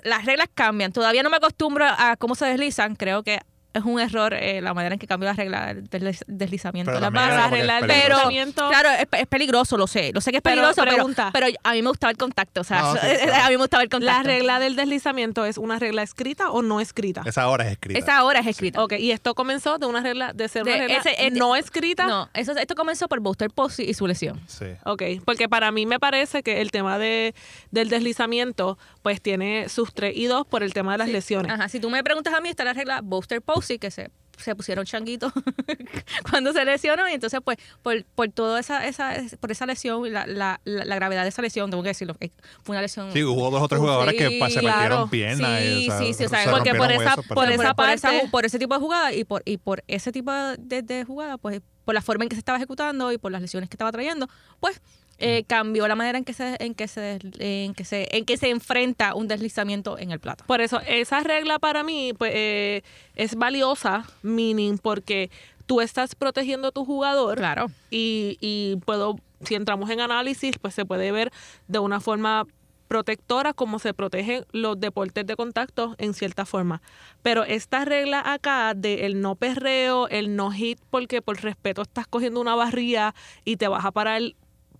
las 0.04 0.24
reglas 0.24 0.48
cambian. 0.54 0.92
Todavía 0.92 1.22
no 1.22 1.30
me 1.30 1.36
acostumbro 1.36 1.86
a 1.86 2.16
cómo 2.16 2.34
se 2.34 2.46
deslizan. 2.46 2.96
Creo 2.96 3.22
que 3.22 3.40
es 3.74 3.84
un 3.84 4.00
error 4.00 4.34
eh, 4.34 4.60
la 4.62 4.74
manera 4.74 4.94
en 4.94 4.98
que 4.98 5.06
cambió 5.06 5.28
la 5.28 5.34
regla 5.34 5.66
del 5.74 5.88
desliz- 5.90 6.24
deslizamiento 6.26 6.90
Pero 6.90 7.10
que 7.10 7.16
es 7.18 7.22
arreglar. 7.24 7.84
Pero, 7.86 8.16
deslizamiento. 8.16 8.68
claro, 8.68 8.88
es, 8.90 9.06
es 9.12 9.26
peligroso, 9.26 9.76
lo 9.76 9.86
sé. 9.86 10.10
Lo 10.12 10.20
sé 10.20 10.30
que 10.30 10.38
es 10.38 10.42
peligroso, 10.42 10.82
pero, 10.82 10.94
pregunta. 10.96 11.30
pero 11.32 11.46
a 11.62 11.72
mí 11.72 11.82
me 11.82 11.88
gustaba 11.88 12.10
el 12.10 12.16
contacto. 12.16 12.62
O 12.62 12.64
sea, 12.64 12.80
No, 12.80 12.94
sí, 12.94 13.06
a 13.34 13.44
mí 13.48 13.50
me 13.50 13.56
gustaba 13.58 13.82
el 13.82 13.88
contacto. 13.88 14.16
¿La 14.16 14.22
regla 14.22 14.58
del 14.58 14.74
deslizamiento 14.74 15.44
es 15.44 15.58
una 15.58 15.78
regla 15.78 16.02
escrita 16.02 16.50
o 16.50 16.62
no 16.62 16.80
escrita? 16.80 17.22
Esa 17.26 17.48
hora 17.48 17.66
es 17.66 17.72
escrita. 17.72 17.98
Esa 17.98 18.24
hora 18.24 18.40
es 18.40 18.46
escrita. 18.46 18.82
Ok, 18.82 18.94
y 18.98 19.12
esto 19.12 19.34
comenzó 19.34 19.78
de 19.78 19.86
una 19.86 20.00
regla, 20.00 20.32
de 20.32 20.48
ser 20.48 20.62
una 20.62 20.72
De 20.72 20.78
regla 20.78 20.96
ese- 20.98 21.26
eh, 21.26 21.30
no 21.30 21.54
escrita. 21.54 22.06
No, 22.06 22.28
eso, 22.34 22.52
esto 22.52 22.74
comenzó 22.74 23.06
por 23.08 23.20
Buster 23.20 23.50
Posey 23.50 23.88
y 23.88 23.94
su 23.94 24.06
lesión. 24.06 24.40
Sí. 24.46 24.66
Ok, 24.84 25.02
porque 25.24 25.48
para 25.48 25.70
mí 25.72 25.84
me 25.86 26.00
parece 26.00 26.42
que 26.42 26.60
el 26.60 26.70
tema 26.70 26.98
de, 26.98 27.34
del 27.70 27.88
deslizamiento 27.90 28.78
pues 29.08 29.22
tiene 29.22 29.70
sus 29.70 29.94
tres 29.94 30.14
y 30.14 30.26
dos 30.26 30.46
por 30.46 30.62
el 30.62 30.74
tema 30.74 30.92
de 30.92 30.98
las 30.98 31.06
Sí. 31.06 31.14
lesiones. 31.14 31.50
Ajá, 31.50 31.70
si 31.70 31.80
tú 31.80 31.88
me 31.88 32.04
preguntas 32.04 32.34
a 32.34 32.42
mí, 32.42 32.50
está 32.50 32.62
la 32.62 32.74
regla 32.74 33.00
Buster 33.02 33.40
Posey, 33.40 33.78
que 33.78 33.90
se, 33.90 34.10
se 34.36 34.54
pusieron 34.54 34.84
changuitos 34.84 35.32
cuando 36.30 36.52
se 36.52 36.62
lesionó, 36.66 37.08
y 37.08 37.14
entonces, 37.14 37.40
pues, 37.42 37.56
por, 37.82 38.04
por 38.04 38.28
toda 38.28 38.60
esa, 38.60 38.86
esa, 38.86 39.14
por 39.40 39.50
esa 39.50 39.64
lesión, 39.64 40.12
la, 40.12 40.26
la, 40.26 40.60
la, 40.64 40.84
la 40.84 40.94
gravedad 40.96 41.22
de 41.22 41.30
esa 41.30 41.40
lesión, 41.40 41.70
tengo 41.70 41.82
que 41.82 41.88
decirlo, 41.88 42.16
eh, 42.20 42.30
fue 42.62 42.74
una 42.74 42.82
lesión. 42.82 43.10
Sí, 43.14 43.24
hubo 43.24 43.50
dos 43.50 43.62
o 43.62 43.68
tres 43.68 43.78
Sí, 43.78 43.86
jugadores 43.86 44.14
que 44.14 44.38
pa- 44.38 44.50
se 44.50 44.60
claro. 44.60 44.76
partieron 44.78 45.08
piernas. 45.10 45.60
Sí, 45.62 45.66
y, 45.68 45.88
o 45.88 45.90
sea, 45.92 45.98
sí, 46.00 46.12
sí, 46.12 46.24
o 46.24 46.28
sea, 46.28 46.44
se 46.44 46.50
porque 46.50 46.74
por 46.74 46.92
esa- 46.92 47.02
huesos, 47.16 47.26
por 47.28 47.50
esa 47.50 47.74
por, 47.74 47.88
esa- 47.88 48.08
parte- 48.10 48.28
por 48.30 48.44
ese 48.44 48.58
tipo 48.58 48.74
de 48.74 48.80
jugada 48.80 49.14
y 49.14 49.24
por, 49.24 49.40
y 49.46 49.56
por 49.56 49.82
ese 49.88 50.12
tipo 50.12 50.30
de, 50.58 50.82
de 50.82 51.04
jugada, 51.04 51.38
pues 51.38 51.62
por 51.86 51.94
la 51.94 52.02
forma 52.02 52.24
en 52.24 52.28
que 52.28 52.36
se 52.36 52.40
estaba 52.40 52.58
ejecutando 52.58 53.10
y 53.12 53.16
por 53.16 53.32
las 53.32 53.40
lesiones 53.40 53.70
que 53.70 53.74
estaba 53.74 53.90
trayendo, 53.90 54.28
pues 54.60 54.82
eh, 55.18 55.44
cambió 55.46 55.88
la 55.88 55.94
manera 55.94 56.18
en 56.18 56.24
que 56.24 56.32
se 56.32 56.56
en 56.60 56.74
que 56.74 56.88
se 56.88 57.18
en 57.38 57.74
que 57.74 57.84
se 57.84 58.08
en 58.16 58.24
que 58.24 58.36
se 58.36 58.50
enfrenta 58.50 59.14
un 59.14 59.28
deslizamiento 59.28 59.98
en 59.98 60.10
el 60.12 60.20
plato. 60.20 60.44
Por 60.46 60.60
eso, 60.60 60.80
esa 60.86 61.20
regla 61.20 61.58
para 61.58 61.82
mí 61.82 62.12
pues, 62.16 62.32
eh, 62.34 62.82
es 63.16 63.34
valiosa, 63.34 64.04
meaning, 64.22 64.78
porque 64.78 65.30
tú 65.66 65.80
estás 65.80 66.14
protegiendo 66.14 66.68
a 66.68 66.72
tu 66.72 66.84
jugador. 66.84 67.38
Claro. 67.38 67.66
Y, 67.90 68.38
y 68.40 68.76
puedo, 68.84 69.16
si 69.44 69.54
entramos 69.54 69.90
en 69.90 70.00
análisis, 70.00 70.58
pues 70.58 70.74
se 70.74 70.84
puede 70.84 71.12
ver 71.12 71.30
de 71.66 71.78
una 71.78 72.00
forma 72.00 72.46
protectora 72.88 73.52
como 73.52 73.78
se 73.78 73.94
protegen 73.94 74.44
los 74.50 74.80
deportes 74.80 75.26
de 75.26 75.36
contacto 75.36 75.94
en 75.98 76.14
cierta 76.14 76.46
forma. 76.46 76.82
Pero 77.22 77.44
esta 77.44 77.84
regla 77.84 78.22
acá 78.24 78.72
de 78.74 79.06
el 79.06 79.20
no 79.20 79.36
perreo, 79.36 80.08
el 80.08 80.34
no 80.34 80.50
hit, 80.50 80.80
porque 80.90 81.22
por 81.22 81.40
respeto 81.40 81.82
estás 81.82 82.06
cogiendo 82.08 82.40
una 82.40 82.54
barría 82.54 83.14
y 83.44 83.56
te 83.56 83.68
vas 83.68 83.84
a 83.84 83.92
parar, 83.92 84.22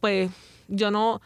pues 0.00 0.30
yo 0.68 0.90
no 0.90 1.20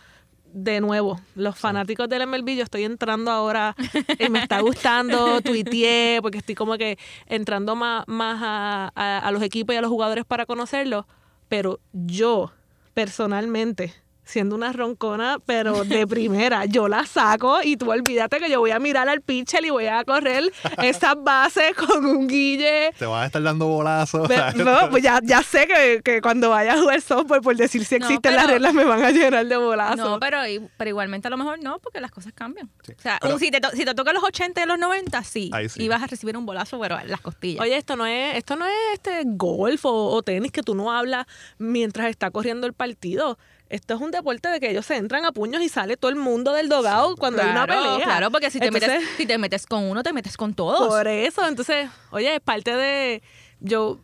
de 0.54 0.82
nuevo, 0.82 1.18
los 1.34 1.58
fanáticos 1.58 2.10
del 2.10 2.22
MLB, 2.26 2.56
yo 2.56 2.62
estoy 2.62 2.84
entrando 2.84 3.30
ahora 3.30 3.74
y 4.18 4.28
me 4.28 4.40
está 4.40 4.60
gustando, 4.60 5.40
tuiteé, 5.44 6.18
porque 6.20 6.38
estoy 6.38 6.54
como 6.54 6.76
que 6.76 6.98
entrando 7.26 7.74
más, 7.74 8.04
más 8.06 8.38
a, 8.42 8.92
a- 8.94 9.18
a 9.20 9.30
los 9.32 9.42
equipos 9.42 9.74
y 9.74 9.78
a 9.78 9.80
los 9.80 9.88
jugadores 9.90 10.26
para 10.26 10.44
conocerlos, 10.44 11.06
pero 11.48 11.80
yo, 11.94 12.52
personalmente, 12.92 13.94
siendo 14.32 14.56
una 14.56 14.72
roncona, 14.72 15.38
pero 15.44 15.84
de 15.84 16.06
primera, 16.08 16.64
yo 16.64 16.88
la 16.88 17.04
saco 17.06 17.58
y 17.62 17.76
tú 17.76 17.90
olvídate 17.90 18.38
que 18.38 18.48
yo 18.50 18.60
voy 18.60 18.70
a 18.70 18.78
mirar 18.78 19.08
al 19.08 19.20
pitcher 19.20 19.64
y 19.64 19.70
voy 19.70 19.86
a 19.86 20.02
correr 20.04 20.50
esas 20.82 21.14
bases 21.22 21.74
con 21.76 22.04
un 22.06 22.26
guille. 22.26 22.92
Te 22.98 23.06
vas 23.06 23.24
a 23.24 23.26
estar 23.26 23.42
dando 23.42 23.66
bolazos. 23.68 24.28
No, 24.56 24.90
pues 24.90 25.02
ya, 25.02 25.20
ya 25.22 25.42
sé 25.42 25.66
que, 25.66 26.00
que 26.02 26.20
cuando 26.22 26.50
vaya 26.50 26.74
a 26.74 26.78
jugar 26.78 27.00
softball, 27.02 27.42
por 27.42 27.54
decir 27.56 27.84
si 27.84 27.98
No, 27.98 28.06
existen 28.06 28.34
las 28.34 28.46
reglas, 28.46 28.72
me 28.74 28.84
van 28.84 29.04
a 29.04 29.10
llenar 29.10 29.46
de 29.46 29.56
bolazos. 29.56 29.98
No, 29.98 30.18
pero, 30.18 30.38
pero 30.76 30.88
igualmente 30.88 31.28
a 31.28 31.30
lo 31.30 31.36
mejor 31.36 31.58
no, 31.62 31.78
porque 31.78 32.00
las 32.00 32.10
cosas 32.10 32.32
cambian. 32.32 32.70
Sí. 32.82 32.92
O 32.98 33.02
sea, 33.02 33.18
Pero- 33.20 33.38
si, 33.38 33.50
te 33.50 33.60
to- 33.60 33.70
si 33.72 33.84
te 33.84 33.94
toca 33.94 34.12
los 34.12 34.24
80 34.24 34.62
y 34.62 34.66
los 34.66 34.78
90, 34.78 35.22
sí, 35.24 35.50
Ahí 35.52 35.68
sí. 35.68 35.82
y 35.82 35.88
vas 35.88 36.02
a 36.02 36.06
recibir 36.06 36.36
un 36.36 36.46
bolazo, 36.46 36.80
pero 36.80 36.98
en 36.98 37.10
las 37.10 37.20
costillas. 37.20 37.60
Oye, 37.60 37.76
esto 37.76 37.96
no 37.96 38.06
es, 38.06 38.36
esto 38.36 38.56
no 38.56 38.64
es 38.66 38.72
este 38.94 39.22
golf 39.26 39.84
o, 39.84 40.06
o 40.10 40.22
tenis 40.22 40.50
que 40.52 40.62
tú 40.62 40.74
no 40.74 40.90
hablas 40.92 41.26
mientras 41.58 42.08
está 42.08 42.30
corriendo 42.30 42.66
el 42.66 42.72
partido. 42.72 43.38
Esto 43.72 43.94
es 43.94 44.00
un 44.00 44.10
deporte 44.10 44.48
de 44.48 44.60
que 44.60 44.70
ellos 44.70 44.84
se 44.84 44.96
entran 44.96 45.24
a 45.24 45.32
puños 45.32 45.62
y 45.62 45.68
sale 45.68 45.96
todo 45.96 46.10
el 46.10 46.16
mundo 46.16 46.52
del 46.52 46.68
dogado 46.68 47.16
cuando 47.16 47.42
hay 47.42 47.50
una 47.50 47.66
pelea. 47.66 48.00
claro, 48.04 48.30
porque 48.30 48.50
si 48.50 48.58
te, 48.60 48.66
Entonces, 48.66 48.90
metes, 48.90 49.08
si 49.16 49.26
te 49.26 49.38
metes 49.38 49.66
con 49.66 49.84
uno, 49.84 50.02
te 50.02 50.12
metes 50.12 50.36
con 50.36 50.52
todos. 50.54 50.88
Por 50.88 51.08
eso, 51.08 51.46
entonces, 51.48 51.88
oye, 52.10 52.34
es 52.36 52.40
parte 52.40 52.76
de. 52.76 53.22
Yo. 53.60 53.98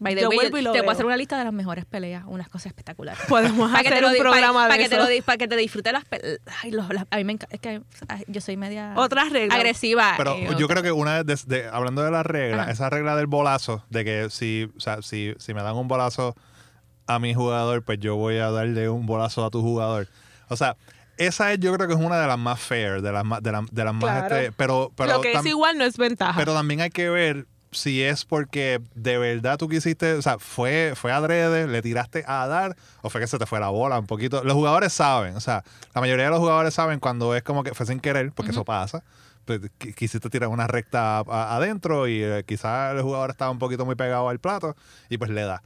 By 0.00 0.14
the 0.14 0.20
yo 0.20 0.28
way, 0.28 0.38
vuelvo 0.38 0.58
y 0.58 0.62
lo 0.62 0.70
te 0.70 0.80
voy 0.82 0.90
a 0.90 0.92
hacer 0.92 1.04
una 1.06 1.16
lista 1.16 1.36
de 1.36 1.42
las 1.42 1.52
mejores 1.52 1.84
peleas, 1.84 2.22
unas 2.28 2.48
cosas 2.48 2.66
espectaculares. 2.66 3.18
Podemos 3.28 3.68
Para 3.72 3.82
que, 3.82 3.88
hacer 3.88 4.02
lo, 4.02 4.10
un 4.10 4.16
para- 4.16 4.30
programa 4.30 4.62
para 4.68 4.74
de 4.74 4.82
que 4.84 4.88
te 4.88 4.94
eso. 4.94 5.10
lo 5.10 5.24
para 5.24 5.38
que 5.38 5.48
te 5.48 5.56
disfrutes 5.56 5.92
las 5.92 6.04
peleas. 6.04 6.38
Ay, 6.62 6.70
los- 6.70 6.88
las- 6.94 7.04
a 7.10 7.16
mí 7.16 7.24
me 7.24 7.32
encanta. 7.32 7.52
Es 7.56 7.60
que 7.60 7.80
ay, 8.06 8.22
yo 8.28 8.40
soy 8.40 8.56
media 8.56 8.92
Otras 8.94 9.30
reglas. 9.32 9.58
agresiva. 9.58 10.14
Pero 10.16 10.34
eh, 10.36 10.50
yo 10.56 10.68
creo 10.68 10.84
que 10.84 10.92
una 10.92 11.24
de, 11.24 11.36
de- 11.46 11.66
hablando 11.66 12.02
de 12.04 12.12
las 12.12 12.24
reglas, 12.24 12.68
esa 12.68 12.88
regla 12.90 13.16
del 13.16 13.26
bolazo, 13.26 13.84
de 13.90 14.04
que 14.04 14.30
si, 14.30 14.70
o 14.76 14.78
sea, 14.80 15.02
si, 15.02 15.34
si 15.38 15.52
me 15.52 15.64
dan 15.64 15.74
un 15.74 15.88
bolazo 15.88 16.36
a 17.08 17.18
mi 17.18 17.34
jugador, 17.34 17.82
pues 17.82 17.98
yo 17.98 18.14
voy 18.16 18.38
a 18.38 18.50
darle 18.50 18.88
un 18.88 19.06
bolazo 19.06 19.44
a 19.44 19.50
tu 19.50 19.60
jugador. 19.62 20.06
O 20.48 20.56
sea, 20.56 20.76
esa 21.16 21.52
es, 21.52 21.58
yo 21.58 21.72
creo 21.74 21.88
que 21.88 21.94
es 21.94 22.00
una 22.00 22.20
de 22.20 22.26
las 22.28 22.38
más 22.38 22.60
fair, 22.60 23.02
de 23.02 23.10
las 23.10 23.24
más, 23.24 23.42
de, 23.42 23.50
la- 23.50 23.66
de 23.70 23.84
las 23.84 23.94
más 23.94 24.02
este, 24.36 24.52
pero, 24.56 24.92
pero 24.96 25.14
lo 25.14 25.20
que 25.22 25.32
es 25.32 25.46
igual 25.46 25.76
no 25.78 25.84
es 25.84 25.96
ventaja. 25.98 26.38
pero 26.38 26.54
también 26.54 26.80
hay 26.80 26.90
que 26.90 27.10
ver 27.10 27.46
si 27.70 28.02
es 28.02 28.24
porque 28.24 28.80
de 28.94 29.18
verdad 29.18 29.58
tú 29.58 29.68
quisiste, 29.68 30.14
o 30.14 30.22
sea, 30.22 30.38
fue, 30.38 30.92
fue 30.96 31.12
adrede, 31.12 31.66
le 31.66 31.82
tiraste 31.82 32.24
a 32.26 32.46
dar, 32.46 32.76
o 33.02 33.10
fue 33.10 33.20
que 33.20 33.26
se 33.26 33.36
te 33.38 33.44
fue 33.46 33.60
la 33.60 33.68
bola 33.68 33.98
un 33.98 34.06
poquito. 34.06 34.42
Los 34.44 34.54
jugadores 34.54 34.92
saben, 34.92 35.36
o 35.36 35.40
sea, 35.40 35.64
la 35.94 36.00
mayoría 36.00 36.26
de 36.26 36.30
los 36.30 36.38
jugadores 36.38 36.72
saben 36.72 36.98
cuando 37.00 37.34
es 37.34 37.42
como 37.42 37.64
que 37.64 37.74
fue 37.74 37.84
sin 37.84 38.00
querer, 38.00 38.32
porque 38.32 38.52
eso 38.52 38.64
pasa. 38.64 39.02
Pues, 39.44 39.60
qui- 39.78 39.94
quisiste 39.94 40.30
tirar 40.30 40.48
una 40.50 40.66
recta 40.66 41.18
adentro 41.20 42.06
y 42.06 42.22
eh, 42.22 42.44
quizás 42.46 42.94
el 42.94 43.02
jugador 43.02 43.30
estaba 43.30 43.50
un 43.50 43.58
poquito 43.58 43.84
muy 43.84 43.94
pegado 43.96 44.28
al 44.28 44.38
plato 44.38 44.76
y 45.08 45.18
pues 45.18 45.30
le 45.30 45.42
da. 45.42 45.62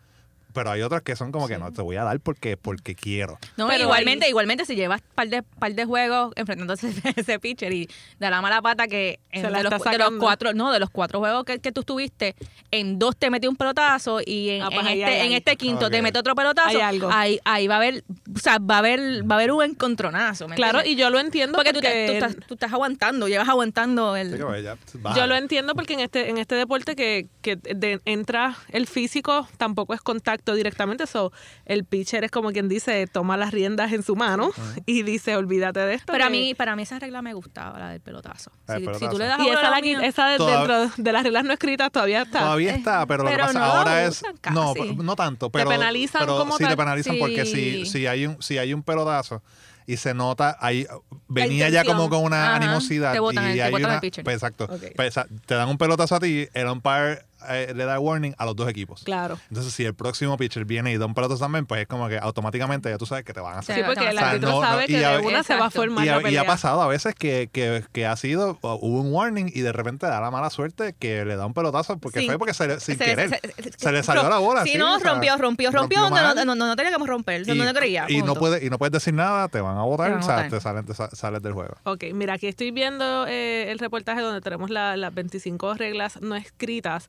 Pero 0.53 0.71
hay 0.71 0.83
otras 0.83 1.03
que 1.03 1.17
son 1.17 1.33
como 1.33 1.49
que 1.49 1.59
no, 1.59 1.73
te 1.73 1.83
voy 1.83 1.97
a 1.97 2.05
dar 2.05 2.21
porque, 2.21 2.57
porque 2.57 2.95
quiero. 2.95 3.39
No, 3.57 3.69
Pero 3.69 3.85
igualmente, 3.85 4.25
ahí- 4.27 4.31
igualmente 4.31 4.65
si 4.65 4.75
llevas 4.77 5.01
par 5.15 5.29
de, 5.29 5.43
par 5.43 5.75
de 5.75 5.85
juegos 5.85 6.33
enfrentándose 6.37 6.89
a 7.05 7.11
ese 7.17 7.39
pitcher 7.39 7.73
y 7.73 7.89
de 8.19 8.31
la 8.31 8.41
mala 8.43 8.61
pata 8.63 8.87
que 8.89 9.19
en- 9.31 9.43
de, 9.43 9.51
los, 9.51 9.63
de 9.63 9.99
los 9.99 10.13
cuatro, 10.19 10.53
no, 10.55 10.73
de 10.73 10.79
los 10.81 10.91
cuatro 10.91 11.19
juegos 11.21 11.45
que, 11.45 11.59
que 11.59 11.73
tú 11.73 11.81
estuviste, 11.81 12.35
en 12.71 12.99
dos 12.99 13.17
te 13.17 13.31
metió 13.31 13.49
un 13.51 13.57
pelotazo 13.57 14.21
y 14.25 14.51
en, 14.51 14.63
Ah, 14.63 14.69
pues 14.71 14.81
en 14.81 14.87
ahí 14.87 15.03
este, 15.03 15.25
en 15.25 15.33
este 15.33 15.57
quinto 15.57 15.91
te 15.91 16.03
mete 16.03 16.19
otro 16.19 16.35
pelotazo, 16.35 16.69
Hay 16.69 16.77
algo. 16.81 17.09
Ahí, 17.13 17.39
ahí 17.45 17.67
va 17.67 17.75
a 17.75 17.79
haber, 17.79 18.05
o 18.35 18.39
sea, 18.39 18.59
va 18.59 18.77
a 18.77 18.79
haber, 18.79 19.01
va 19.31 19.35
a 19.37 19.39
haber 19.39 19.53
un 19.53 19.63
encontronazo. 19.63 20.49
¿me 20.49 20.57
claro, 20.57 20.79
entiendes? 20.79 20.99
y 20.99 21.01
yo 21.03 21.11
lo 21.11 21.19
entiendo 21.21 21.57
porque, 21.57 21.73
porque, 21.73 21.89
tú, 21.89 21.93
te- 21.93 22.07
tú 22.07 22.13
estás, 22.13 22.47
tú 22.49 22.55
estás 22.55 22.73
aguantando, 22.73 23.29
llevas 23.29 23.49
aguantando 23.49 24.17
el... 24.17 24.39
Pues, 24.39 24.65
ya, 24.65 24.77
Yo 25.17 25.27
lo 25.27 25.35
entiendo 25.37 25.75
porque 25.75 25.95
en 25.95 26.01
este 26.01 26.31
en 26.31 26.39
este 26.39 26.55
deporte 26.55 26.97
que, 26.97 27.27
que 27.43 27.57
de- 27.57 28.01
entra 28.05 28.57
el 28.71 28.87
físico 28.87 29.49
tampoco 29.59 29.95
es 29.95 30.01
contacto 30.01 30.42
directamente, 30.53 31.07
so 31.07 31.33
el 31.65 31.85
pitcher 31.85 32.25
es 32.25 32.31
como 32.31 32.51
quien 32.51 32.69
dice, 32.69 33.07
toma 33.07 33.37
las 33.37 33.53
riendas 33.53 33.93
en 33.93 34.03
su 34.03 34.17
mano 34.17 34.51
y 34.87 35.03
dice, 35.03 35.37
olvídate 35.37 35.81
de 35.81 35.95
esto. 35.95 36.13
Pero 36.13 36.25
a 36.25 36.31
mí, 36.31 36.55
para 36.55 36.75
mí 36.75 36.83
esa 36.83 36.99
regla 36.99 37.23
me 37.23 37.33
gustaba, 37.35 37.79
la 37.79 37.91
del 37.91 38.01
pelotazo. 38.01 38.51
Si, 38.67 38.85
tú 39.09 39.19
le 39.19 39.27
das 39.27 39.39
y 39.41 39.49
esa, 39.49 39.69
a 39.69 39.71
la 39.71 39.81
mía- 39.81 40.01
esa 40.05 40.27
de- 40.29 40.39
dentro 40.45 40.89
de 40.97 41.13
las 41.13 41.23
reglas 41.23 41.45
no 41.45 41.53
escritas 41.53 41.93
todavía 41.93 42.23
está. 42.23 42.41
Todavía 42.41 42.75
está, 42.75 43.07
pero, 43.07 43.23
lo 43.23 43.31
que 43.31 43.37
pasa 43.39 43.59
no 43.59 43.65
ahora 43.65 44.05
es. 44.05 44.23
No, 44.53 44.75
no 44.97 45.15
tanto. 45.17 45.51
Pero, 45.51 45.71
penalizan 45.71 46.23
pero 46.23 46.39
como 46.39 46.59
sí 46.59 46.65
te 46.65 46.77
penalizan 46.77 47.17
porque 47.19 47.45
si, 47.47 47.87
si, 47.87 48.07
hay 48.07 48.27
un, 48.27 48.43
si 48.43 48.59
hay 48.59 48.75
un 48.75 48.83
pelotazo 48.83 49.43
y 49.87 49.97
se 49.97 50.15
nota, 50.15 50.57
ahí 50.61 50.87
venía 51.29 51.69
ya 51.69 51.85
como 51.85 52.09
con 52.09 52.23
una 52.23 52.45
Ajá, 52.49 52.57
animosidad. 52.57 53.13
te 53.13 53.19
botan 53.21 53.51
y 53.51 53.55
te 53.55 53.63
hay 53.65 53.71
botan 53.73 53.91
una, 53.91 54.01
el 54.03 54.23
pues, 54.23 54.35
exacto. 54.37 54.69
Pues, 54.97 55.15
te 55.47 55.55
dan 55.55 55.69
un 55.69 55.77
pelotazo 55.79 56.15
a 56.17 56.21
ti, 56.21 56.47
el 56.55 56.67
umpire 56.69 57.23
eh, 57.49 57.73
le 57.75 57.85
da 57.85 57.99
warning 57.99 58.35
a 58.39 58.45
los 58.45 58.57
dos 58.57 58.69
equipos. 58.69 59.03
Claro. 59.05 59.39
Entonces, 59.49 59.73
si 59.75 59.85
el 59.85 59.95
próximo 59.95 60.37
pitcher 60.37 60.65
viene 60.65 60.93
y 60.93 60.99
da 60.99 61.07
un 61.07 61.15
pelotazo 61.15 61.41
también, 61.41 61.67
pues 61.67 61.83
es 61.83 61.87
como 61.87 62.09
que 62.09 62.19
automáticamente 62.19 62.89
ya 62.91 62.99
tú 62.99 63.07
sabes 63.07 63.25
que 63.25 63.33
te 63.33 63.41
van 63.41 63.57
a 63.57 63.59
hacer. 63.61 63.75
Sí, 63.77 63.81
Sí, 63.83 63.87
porque 63.87 64.09
el 64.09 64.17
o 64.17 64.19
sea, 64.19 64.31
árbitro 64.31 64.51
no, 64.51 64.61
no, 64.61 64.67
sabe 64.67 64.85
y 64.85 64.87
que 64.89 64.99
de 64.99 65.19
una 65.19 65.43
se 65.43 65.57
va 65.57 65.67
a 65.67 65.71
formar 65.71 66.05
Y 66.05 66.09
la 66.09 66.17
ha, 66.17 66.21
y 66.21 66.23
pelea. 66.23 66.43
ha 66.43 66.45
pasado 66.47 66.83
a 66.83 66.87
veces 66.87 67.15
que, 67.15 67.49
que, 67.53 67.85
que 67.93 68.07
ha 68.07 68.17
sido, 68.17 68.59
hubo 68.63 69.01
un 69.01 69.13
warning 69.13 69.51
y 69.55 69.61
de 69.61 69.73
repente 69.73 70.07
da 70.07 70.21
la 70.21 70.31
mala 70.31 70.51
suerte 70.51 70.95
que 70.99 71.25
le 71.25 71.37
da 71.37 71.47
un 71.47 71.55
pelotazo 71.55 71.99
porque 71.99 72.21
Sin- 72.21 72.29
fue 72.29 72.39
porque 72.39 72.55
se 72.55 72.67
le- 72.69 72.81
sin 72.81 72.99
Se- 72.99 73.05
querer. 73.05 73.29
se- 73.31 73.63
Se, 73.63 73.73
se- 73.79 73.93
le 73.93 74.03
salió 74.03 74.29
la 74.29 74.39
bola. 74.39 74.63
Sí, 74.65 74.71
sí, 74.73 74.79
no, 74.79 74.97
o 74.97 74.99
sea, 74.99 75.11
rompió, 75.13 75.37
rompió, 75.37 75.71
rompió, 75.71 76.01
donde 76.01 76.21
no, 76.21 76.35
no, 76.35 76.55
no, 76.55 76.67
no 76.67 76.77
teníamos 76.77 77.07
que 77.07 77.11
romper, 77.11 77.47
donde 77.47 77.65
no 77.65 77.75
quería. 77.75 78.07
y 78.09 78.19
no, 78.19 78.27
punto. 78.27 78.41
puede, 78.41 78.65
y 78.67 78.71
no 78.71 78.79
puedes 78.79 78.93
decir 78.93 79.15
nada, 79.15 79.49
te 79.49 79.61
van 79.61 79.77
a 79.77 79.83
votar, 79.83 80.13
o 80.13 80.23
sea, 80.23 80.49
te 80.49 80.61
salen- 80.61 80.85
te 80.87 80.95
sa- 80.95 81.11
sales 81.11 81.43
del 81.43 81.53
juego. 81.53 81.75
Ok, 81.85 82.05
mira, 82.15 82.35
aquí 82.35 82.47
estoy 82.47 82.71
viendo 82.71 83.27
eh, 83.27 83.71
el 83.71 83.79
reportaje 83.79 84.21
donde 84.21 84.41
tenemos 84.41 84.71
la- 84.71 84.97
las 84.97 85.13
25 85.15 85.75
reglas 85.75 86.21
no 86.21 86.35
escritas 86.37 87.09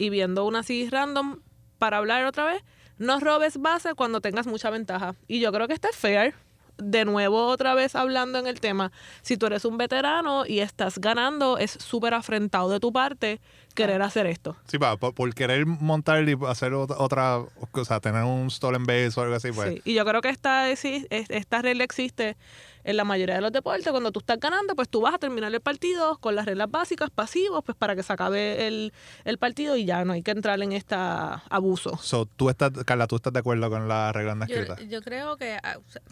y 0.00 0.08
viendo 0.08 0.46
una 0.46 0.60
así 0.60 0.88
random 0.88 1.40
para 1.78 1.98
hablar 1.98 2.24
otra 2.24 2.46
vez. 2.46 2.64
No 2.96 3.20
robes 3.20 3.58
base 3.58 3.94
cuando 3.94 4.20
tengas 4.22 4.46
mucha 4.46 4.70
ventaja. 4.70 5.14
Y 5.28 5.40
yo 5.40 5.52
creo 5.52 5.68
que 5.68 5.74
está 5.74 5.88
fair. 5.92 6.34
De 6.78 7.04
nuevo, 7.04 7.46
otra 7.48 7.74
vez 7.74 7.94
hablando 7.94 8.38
en 8.38 8.46
el 8.46 8.58
tema, 8.58 8.90
si 9.20 9.36
tú 9.36 9.44
eres 9.44 9.66
un 9.66 9.76
veterano 9.76 10.46
y 10.46 10.60
estás 10.60 10.98
ganando, 10.98 11.58
es 11.58 11.72
súper 11.72 12.14
afrentado 12.14 12.70
de 12.70 12.80
tu 12.80 12.90
parte 12.90 13.38
querer 13.74 14.00
hacer 14.00 14.26
esto. 14.26 14.56
Sí, 14.66 14.78
pa, 14.78 14.96
por, 14.96 15.12
por 15.14 15.34
querer 15.34 15.66
montar 15.66 16.26
y 16.26 16.38
hacer 16.48 16.72
otra, 16.72 17.36
o 17.38 17.84
sea, 17.84 18.00
tener 18.00 18.24
un 18.24 18.50
stolen 18.50 18.86
base 18.86 19.12
o 19.16 19.22
algo 19.22 19.34
así, 19.34 19.52
pues. 19.52 19.74
Sí, 19.74 19.82
Y 19.84 19.92
yo 19.92 20.06
creo 20.06 20.22
que 20.22 20.30
esta, 20.30 20.70
esta 20.70 21.60
regla 21.60 21.84
existe 21.84 22.38
en 22.84 22.96
la 22.96 23.04
mayoría 23.04 23.34
de 23.36 23.40
los 23.40 23.52
deportes. 23.52 23.88
Cuando 23.90 24.10
tú 24.12 24.20
estás 24.20 24.38
ganando, 24.40 24.74
pues 24.74 24.88
tú 24.88 25.00
vas 25.00 25.14
a 25.14 25.18
terminar 25.18 25.52
el 25.54 25.60
partido 25.60 26.18
con 26.18 26.34
las 26.34 26.46
reglas 26.46 26.70
básicas, 26.70 27.10
pasivos, 27.10 27.62
pues 27.64 27.76
para 27.76 27.94
que 27.96 28.02
se 28.02 28.12
acabe 28.12 28.66
el, 28.66 28.92
el 29.24 29.38
partido 29.38 29.76
y 29.76 29.84
ya 29.84 30.04
no 30.04 30.12
hay 30.12 30.22
que 30.22 30.30
entrar 30.30 30.60
en 30.62 30.72
este 30.72 30.94
abuso. 30.96 31.96
So, 31.98 32.26
tú 32.26 32.50
estás, 32.50 32.70
Carla, 32.84 33.06
¿tú 33.06 33.16
estás 33.16 33.32
de 33.32 33.38
acuerdo 33.40 33.68
con 33.70 33.88
la 33.88 34.12
regla 34.12 34.34
no 34.34 34.44
escrita? 34.44 34.76
Yo, 34.80 34.84
yo 34.86 35.02
creo 35.02 35.36
que 35.36 35.58
ah, 35.62 35.76
o 35.78 35.90
sea, 35.90 36.02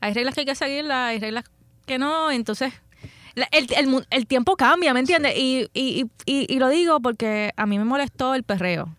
hay 0.00 0.14
reglas 0.14 0.34
que 0.34 0.40
hay 0.40 0.46
que 0.46 0.54
seguirlas, 0.54 1.08
hay 1.10 1.18
reglas 1.18 1.44
que 1.86 1.98
no, 1.98 2.30
entonces 2.30 2.72
la- 3.34 3.48
el, 3.50 3.66
el 3.76 4.06
el 4.10 4.26
tiempo 4.26 4.56
cambia, 4.56 4.92
¿me 4.94 5.00
entiendes? 5.00 5.36
Y, 5.36 5.68
y, 5.74 6.04
y, 6.26 6.52
y 6.54 6.58
lo 6.58 6.68
digo 6.68 7.00
porque 7.00 7.52
a 7.56 7.66
mí 7.66 7.78
me 7.78 7.84
molestó 7.84 8.34
el 8.34 8.42
perreo. 8.42 8.94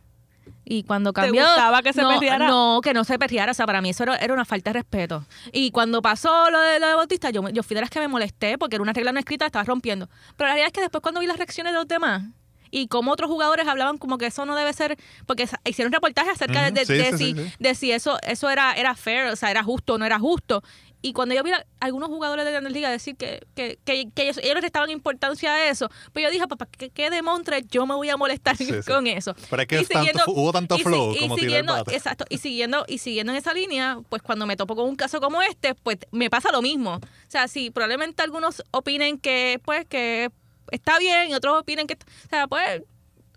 Y 0.73 0.83
cuando 0.83 1.13
¿Te 1.13 1.21
cambió... 1.21 1.45
gustaba 1.45 1.83
que 1.83 1.93
se 1.93 2.01
no, 2.01 2.09
perreara? 2.09 2.47
No, 2.47 2.81
que 2.81 2.93
no 2.93 3.03
se 3.03 3.19
perreara. 3.19 3.51
O 3.51 3.53
sea, 3.53 3.67
para 3.67 3.79
mí 3.81 3.91
eso 3.91 4.03
era, 4.03 4.15
era 4.15 4.33
una 4.33 4.43
falta 4.43 4.71
de 4.71 4.79
respeto. 4.79 5.23
Y 5.51 5.69
cuando 5.69 6.01
pasó 6.01 6.49
lo 6.49 6.59
de, 6.59 6.79
lo 6.79 6.87
de 6.87 6.95
Bautista, 6.95 7.29
yo, 7.29 7.47
yo 7.49 7.61
fui 7.61 7.75
de 7.75 7.81
las 7.81 7.91
que 7.91 7.99
me 7.99 8.07
molesté 8.07 8.57
porque 8.57 8.75
era 8.77 8.81
una 8.81 8.93
regla 8.93 9.11
no 9.11 9.19
escrita, 9.19 9.45
estaba 9.45 9.63
rompiendo. 9.63 10.09
Pero 10.35 10.47
la 10.47 10.55
realidad 10.55 10.67
es 10.67 10.73
que 10.73 10.81
después 10.81 11.03
cuando 11.03 11.19
vi 11.19 11.27
las 11.27 11.37
reacciones 11.37 11.73
de 11.73 11.77
los 11.77 11.87
demás 11.87 12.23
y 12.71 12.87
como 12.87 13.11
otros 13.11 13.29
jugadores 13.29 13.67
hablaban 13.67 13.99
como 13.99 14.17
que 14.17 14.25
eso 14.25 14.47
no 14.47 14.55
debe 14.55 14.73
ser, 14.73 14.97
porque 15.27 15.47
hicieron 15.63 15.93
reportajes 15.93 16.33
acerca 16.33 16.71
de, 16.71 16.85
sí, 16.85 16.93
de 16.95 17.11
sí, 17.11 17.17
si, 17.17 17.33
sí. 17.35 17.53
de 17.59 17.75
si 17.75 17.91
eso, 17.91 18.17
eso 18.23 18.49
era, 18.49 18.73
era 18.73 18.95
fair, 18.95 19.27
o 19.27 19.35
sea, 19.35 19.51
era 19.51 19.63
justo 19.63 19.93
o 19.93 19.97
no 19.99 20.05
era 20.05 20.17
justo. 20.17 20.63
Y 21.03 21.13
cuando 21.13 21.35
yo 21.35 21.43
vi 21.43 21.51
a 21.51 21.63
algunos 21.81 22.09
jugadores 22.09 22.43
de 22.45 22.51
Grandes 22.51 22.73
Ligas 22.73 22.89
decir 22.91 23.15
que, 23.15 23.45
que, 23.53 23.77
que, 23.85 24.09
que 24.09 24.23
ellos, 24.23 24.37
ellos 24.39 24.55
les 24.55 24.63
restaban 24.63 24.89
importancia 24.89 25.53
a 25.53 25.69
eso, 25.69 25.89
pues 26.13 26.23
yo 26.23 26.31
dije, 26.31 26.47
papá, 26.47 26.67
¿qué, 26.75 26.89
qué 26.89 27.09
demontre? 27.11 27.63
Yo 27.69 27.85
me 27.85 27.93
voy 27.93 28.09
a 28.09 28.17
molestar 28.17 28.57
Sí, 28.57 28.65
sí. 28.65 28.73
con 28.89 29.05
eso. 29.05 29.35
Pero 29.49 29.61
es 29.61 29.67
que 29.67 29.75
Y 29.75 29.79
es 29.81 29.89
tanto- 29.89 29.99
siguiendo- 30.07 30.23
hubo 30.41 30.51
tanto 30.51 30.77
flow 30.79 31.13
y 31.13 31.19
como 31.19 31.35
el 31.35 31.39
siguiendo. 31.41 31.77
Exacto, 31.91 32.25
y 32.29 32.39
siguiendo, 32.39 32.85
y 32.87 32.97
siguiendo 32.97 33.31
en 33.33 33.37
esa 33.37 33.53
línea, 33.53 33.99
pues 34.09 34.21
cuando 34.23 34.45
me 34.47 34.55
topo 34.55 34.75
con 34.75 34.89
un 34.89 34.95
caso 34.95 35.19
como 35.21 35.41
este, 35.43 35.75
pues 35.75 35.97
me 36.11 36.29
pasa 36.31 36.51
lo 36.51 36.61
mismo. 36.63 36.95
O 36.95 37.01
sea, 37.27 37.47
sí, 37.47 37.69
probablemente 37.69 38.23
algunos 38.23 38.63
opinen 38.71 39.19
que, 39.19 39.59
pues, 39.63 39.85
que 39.85 40.31
está 40.71 40.97
bien 40.99 41.29
y 41.29 41.33
otros 41.35 41.59
opinen 41.59 41.85
que, 41.85 41.95
o 41.95 42.29
sea, 42.29 42.47
pues, 42.47 42.81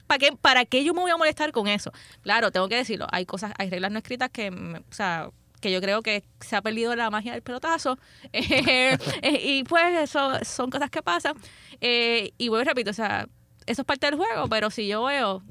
¿para 0.06 0.18
qué, 0.18 0.32
¿para 0.40 0.64
qué 0.64 0.84
yo 0.84 0.94
me 0.94 1.00
voy 1.00 1.10
a 1.10 1.16
molestar 1.16 1.50
con 1.50 1.66
eso? 1.66 1.90
Claro, 2.22 2.52
tengo 2.52 2.68
que 2.68 2.76
decirlo, 2.76 3.08
hay 3.10 3.26
cosas, 3.26 3.52
hay 3.58 3.68
reglas 3.70 3.90
no 3.90 3.98
escritas 3.98 4.30
que, 4.30 4.50
o 4.50 4.94
sea, 4.94 5.30
que 5.60 5.70
yo 5.70 5.80
creo 5.80 6.02
que 6.02 6.24
se 6.40 6.56
ha 6.56 6.62
perdido 6.62 6.94
la 6.96 7.10
magia 7.10 7.32
del 7.32 7.42
pelotazo. 7.42 7.98
Eh, 8.32 8.96
eh, 9.22 9.40
y 9.42 9.64
pues 9.64 9.96
eso 9.98 10.44
son 10.44 10.70
cosas 10.70 10.90
que 10.90 11.02
pasan. 11.02 11.34
Eh, 11.80 12.32
y 12.38 12.48
vuelvo 12.48 12.62
y 12.62 12.68
repito, 12.68 12.90
o 12.90 12.94
sea, 12.94 13.28
eso 13.66 13.82
es 13.82 13.86
parte 13.86 14.06
del 14.06 14.16
juego, 14.16 14.48
pero 14.48 14.70
si 14.70 14.86
yo 14.86 15.04
veo 15.04 15.42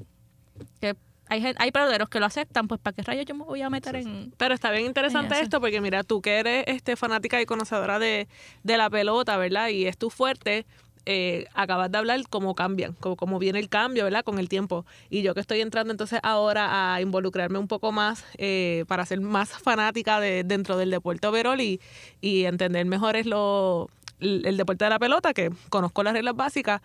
que 0.80 0.96
hay, 1.28 1.54
hay 1.56 1.72
peloteros 1.72 2.08
que 2.08 2.20
lo 2.20 2.26
aceptan, 2.26 2.68
pues 2.68 2.80
¿para 2.80 2.94
qué 2.94 3.02
rayos 3.02 3.26
yo 3.26 3.34
me 3.34 3.44
voy 3.44 3.62
a 3.62 3.70
meter 3.70 3.96
en...? 3.96 4.32
Pero 4.36 4.54
está 4.54 4.70
bien 4.70 4.86
interesante 4.86 5.40
esto 5.40 5.60
porque 5.60 5.80
mira, 5.80 6.04
tú 6.04 6.22
que 6.22 6.38
eres 6.38 6.64
este, 6.68 6.96
fanática 6.96 7.40
y 7.40 7.46
conocedora 7.46 7.98
de, 7.98 8.28
de 8.62 8.76
la 8.76 8.88
pelota, 8.88 9.36
¿verdad? 9.36 9.68
Y 9.68 9.86
es 9.86 9.98
tu 9.98 10.10
fuerte, 10.10 10.66
eh, 11.06 11.46
acabas 11.54 11.90
de 11.90 11.98
hablar 11.98 12.20
cómo 12.28 12.54
cambian, 12.54 12.94
cómo, 13.00 13.16
cómo 13.16 13.38
viene 13.38 13.58
el 13.58 13.68
cambio, 13.68 14.04
¿verdad? 14.04 14.24
Con 14.24 14.38
el 14.38 14.48
tiempo. 14.48 14.84
Y 15.08 15.22
yo 15.22 15.34
que 15.34 15.40
estoy 15.40 15.60
entrando 15.60 15.92
entonces 15.92 16.20
ahora 16.22 16.94
a 16.94 17.00
involucrarme 17.00 17.58
un 17.58 17.68
poco 17.68 17.92
más 17.92 18.24
eh, 18.38 18.84
para 18.88 19.06
ser 19.06 19.20
más 19.20 19.50
fanática 19.50 20.20
de, 20.20 20.44
dentro 20.44 20.76
del 20.76 20.90
deporte 20.90 21.26
overall 21.26 21.60
y, 21.60 21.80
y 22.20 22.44
entender 22.44 22.84
mejor 22.86 23.16
es 23.16 23.26
lo, 23.26 23.88
el, 24.20 24.44
el 24.44 24.56
deporte 24.56 24.84
de 24.84 24.90
la 24.90 24.98
pelota, 24.98 25.32
que 25.32 25.50
conozco 25.68 26.02
las 26.02 26.12
reglas 26.12 26.34
básicas, 26.34 26.82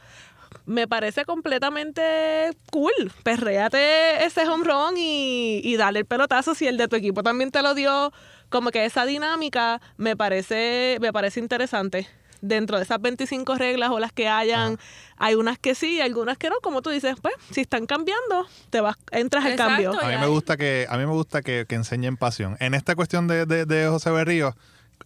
me 0.65 0.87
parece 0.87 1.25
completamente 1.25 2.51
cool. 2.71 3.11
Perréate 3.23 4.23
ese 4.25 4.47
home 4.47 4.65
run 4.65 4.97
y, 4.97 5.61
y 5.63 5.77
dale 5.77 5.99
el 5.99 6.05
pelotazo 6.05 6.55
si 6.55 6.67
el 6.67 6.77
de 6.77 6.87
tu 6.87 6.95
equipo 6.95 7.23
también 7.23 7.51
te 7.51 7.61
lo 7.61 7.73
dio. 7.73 8.11
Como 8.49 8.69
que 8.69 8.83
esa 8.85 9.05
dinámica 9.05 9.81
me 9.97 10.17
parece, 10.17 10.97
me 10.99 11.13
parece 11.13 11.39
interesante. 11.39 12.07
Dentro 12.41 12.77
de 12.77 12.83
esas 12.83 12.99
25 12.99 13.55
reglas 13.55 13.91
o 13.91 13.99
las 13.99 14.11
que 14.11 14.27
hayan, 14.27 14.77
hay 15.17 15.35
unas 15.35 15.59
que 15.59 15.75
sí 15.75 15.97
y 15.97 16.01
algunas 16.01 16.37
que 16.37 16.49
no. 16.49 16.55
Como 16.63 16.81
tú 16.81 16.89
dices, 16.89 17.15
pues, 17.21 17.33
si 17.51 17.61
están 17.61 17.85
cambiando, 17.85 18.47
te 18.71 18.81
vas, 18.81 18.95
entras 19.11 19.45
al 19.45 19.51
cambio. 19.57 19.91
A 19.91 20.07
mí 20.09 20.15
me 20.21 20.27
gusta 20.27 20.57
que, 20.57 20.87
a 20.89 20.97
mí 20.97 21.05
me 21.05 21.11
gusta 21.11 21.41
que, 21.41 21.65
que 21.69 21.75
enseñen 21.75 22.17
pasión. 22.17 22.57
En 22.59 22.73
esta 22.73 22.95
cuestión 22.95 23.27
de, 23.27 23.45
de, 23.45 23.65
de 23.65 23.87
José 23.87 24.09
Berrío, 24.11 24.55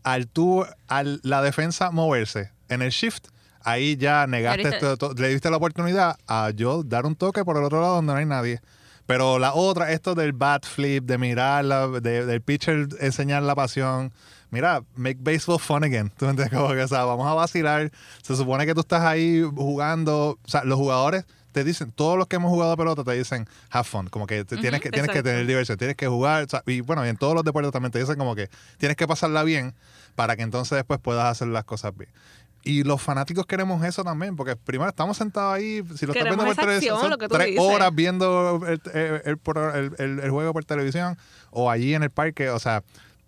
al 0.03 0.27
tú, 0.27 0.65
al 0.87 1.19
la 1.23 1.41
defensa 1.41 1.91
moverse 1.91 2.51
en 2.69 2.81
el 2.81 2.91
shift, 2.91 3.25
ahí 3.63 3.97
ya 3.97 4.27
negaste, 4.27 4.61
esto- 4.75 4.97
to- 4.97 5.13
le 5.13 5.27
diste 5.29 5.49
la 5.49 5.57
oportunidad 5.57 6.17
a 6.27 6.51
yo 6.51 6.83
dar 6.83 7.05
un 7.05 7.15
toque 7.15 7.43
por 7.43 7.57
el 7.57 7.63
otro 7.63 7.81
lado 7.81 7.95
donde 7.95 8.13
no 8.13 8.19
hay 8.19 8.25
nadie. 8.25 8.61
Pero 9.07 9.37
la 9.39 9.53
otra, 9.53 9.91
esto 9.91 10.15
del 10.15 10.33
bat 10.33 10.65
flip, 10.65 11.03
de 11.05 11.17
mirar, 11.17 11.65
la- 11.65 11.87
de- 11.87 12.25
del 12.25 12.41
pitcher 12.41 12.87
enseñar 13.01 13.43
la 13.43 13.55
pasión. 13.55 14.13
Mira, 14.55 14.81
make 14.95 15.17
baseball 15.19 15.59
fun 15.59 15.83
again. 15.83 16.09
¿Tú 16.17 16.25
entiendes? 16.27 16.57
Como 16.57 16.73
que, 16.73 16.81
o 16.81 16.87
sea, 16.87 17.03
vamos 17.03 17.27
a 17.27 17.33
vacilar. 17.33 17.91
Se 18.21 18.37
supone 18.37 18.65
que 18.65 18.73
tú 18.73 18.79
estás 18.79 19.01
ahí 19.01 19.41
jugando. 19.55 20.39
O 20.41 20.47
sea, 20.49 20.63
los 20.63 20.77
jugadores 20.77 21.25
te 21.51 21.65
dicen, 21.65 21.91
todos 21.91 22.17
los 22.17 22.27
que 22.27 22.37
hemos 22.37 22.49
jugado 22.49 22.75
pelota 22.77 23.03
te 23.03 23.11
dicen, 23.11 23.47
have 23.69 23.83
fun. 23.83 24.07
Como 24.07 24.27
que 24.27 24.45
te- 24.45 24.55
tienes, 24.55 24.79
que, 24.79 24.89
tienes 24.91 25.11
que 25.11 25.21
tener 25.21 25.45
diversión, 25.45 25.77
tienes 25.77 25.97
que 25.97 26.07
jugar. 26.07 26.45
o 26.45 26.49
sea, 26.49 26.63
y 26.65 26.79
bueno, 26.79 27.05
y 27.05 27.09
en 27.09 27.17
todos 27.17 27.33
los 27.35 27.43
deportes 27.43 27.71
también 27.73 27.91
te 27.91 27.99
dicen 27.99 28.15
como 28.17 28.33
que 28.33 28.49
tienes 28.77 28.95
que 28.95 29.05
pasarla 29.07 29.43
bien 29.43 29.73
para 30.15 30.37
que 30.37 30.43
entonces 30.43 30.77
después 30.77 30.99
puedas 31.01 31.25
hacer 31.29 31.49
las 31.49 31.65
cosas 31.65 31.91
bien. 31.97 32.09
Y 32.67 32.83
los 32.83 32.99
fanáticos 33.01 33.45
queremos 33.45 33.83
eso 33.83 34.03
también, 34.03 34.35
porque 34.35 34.55
primero 34.55 34.89
estamos 34.89 35.17
sentados 35.17 35.53
ahí, 35.53 35.83
si 35.95 36.07
lo 36.07 36.13
estás 36.13 36.23
viendo 36.23 36.45
por 36.45 36.55
televisión, 36.55 36.95
acción, 36.95 37.19
son 37.19 37.29
tres 37.29 37.47
dices. 37.49 37.61
horas 37.61 37.93
viendo 37.93 38.59
el, 38.67 38.81
el- 38.93 39.95
el- 39.99 40.19
el 40.19 40.31
juego 40.31 40.51
por 40.51 40.65
televisión 40.65 41.15
o 41.51 41.69
allí 41.69 41.93
en 41.93 42.01
el 42.01 42.09
parque, 42.09 42.49
o 42.49 42.57
sea, 42.57 42.83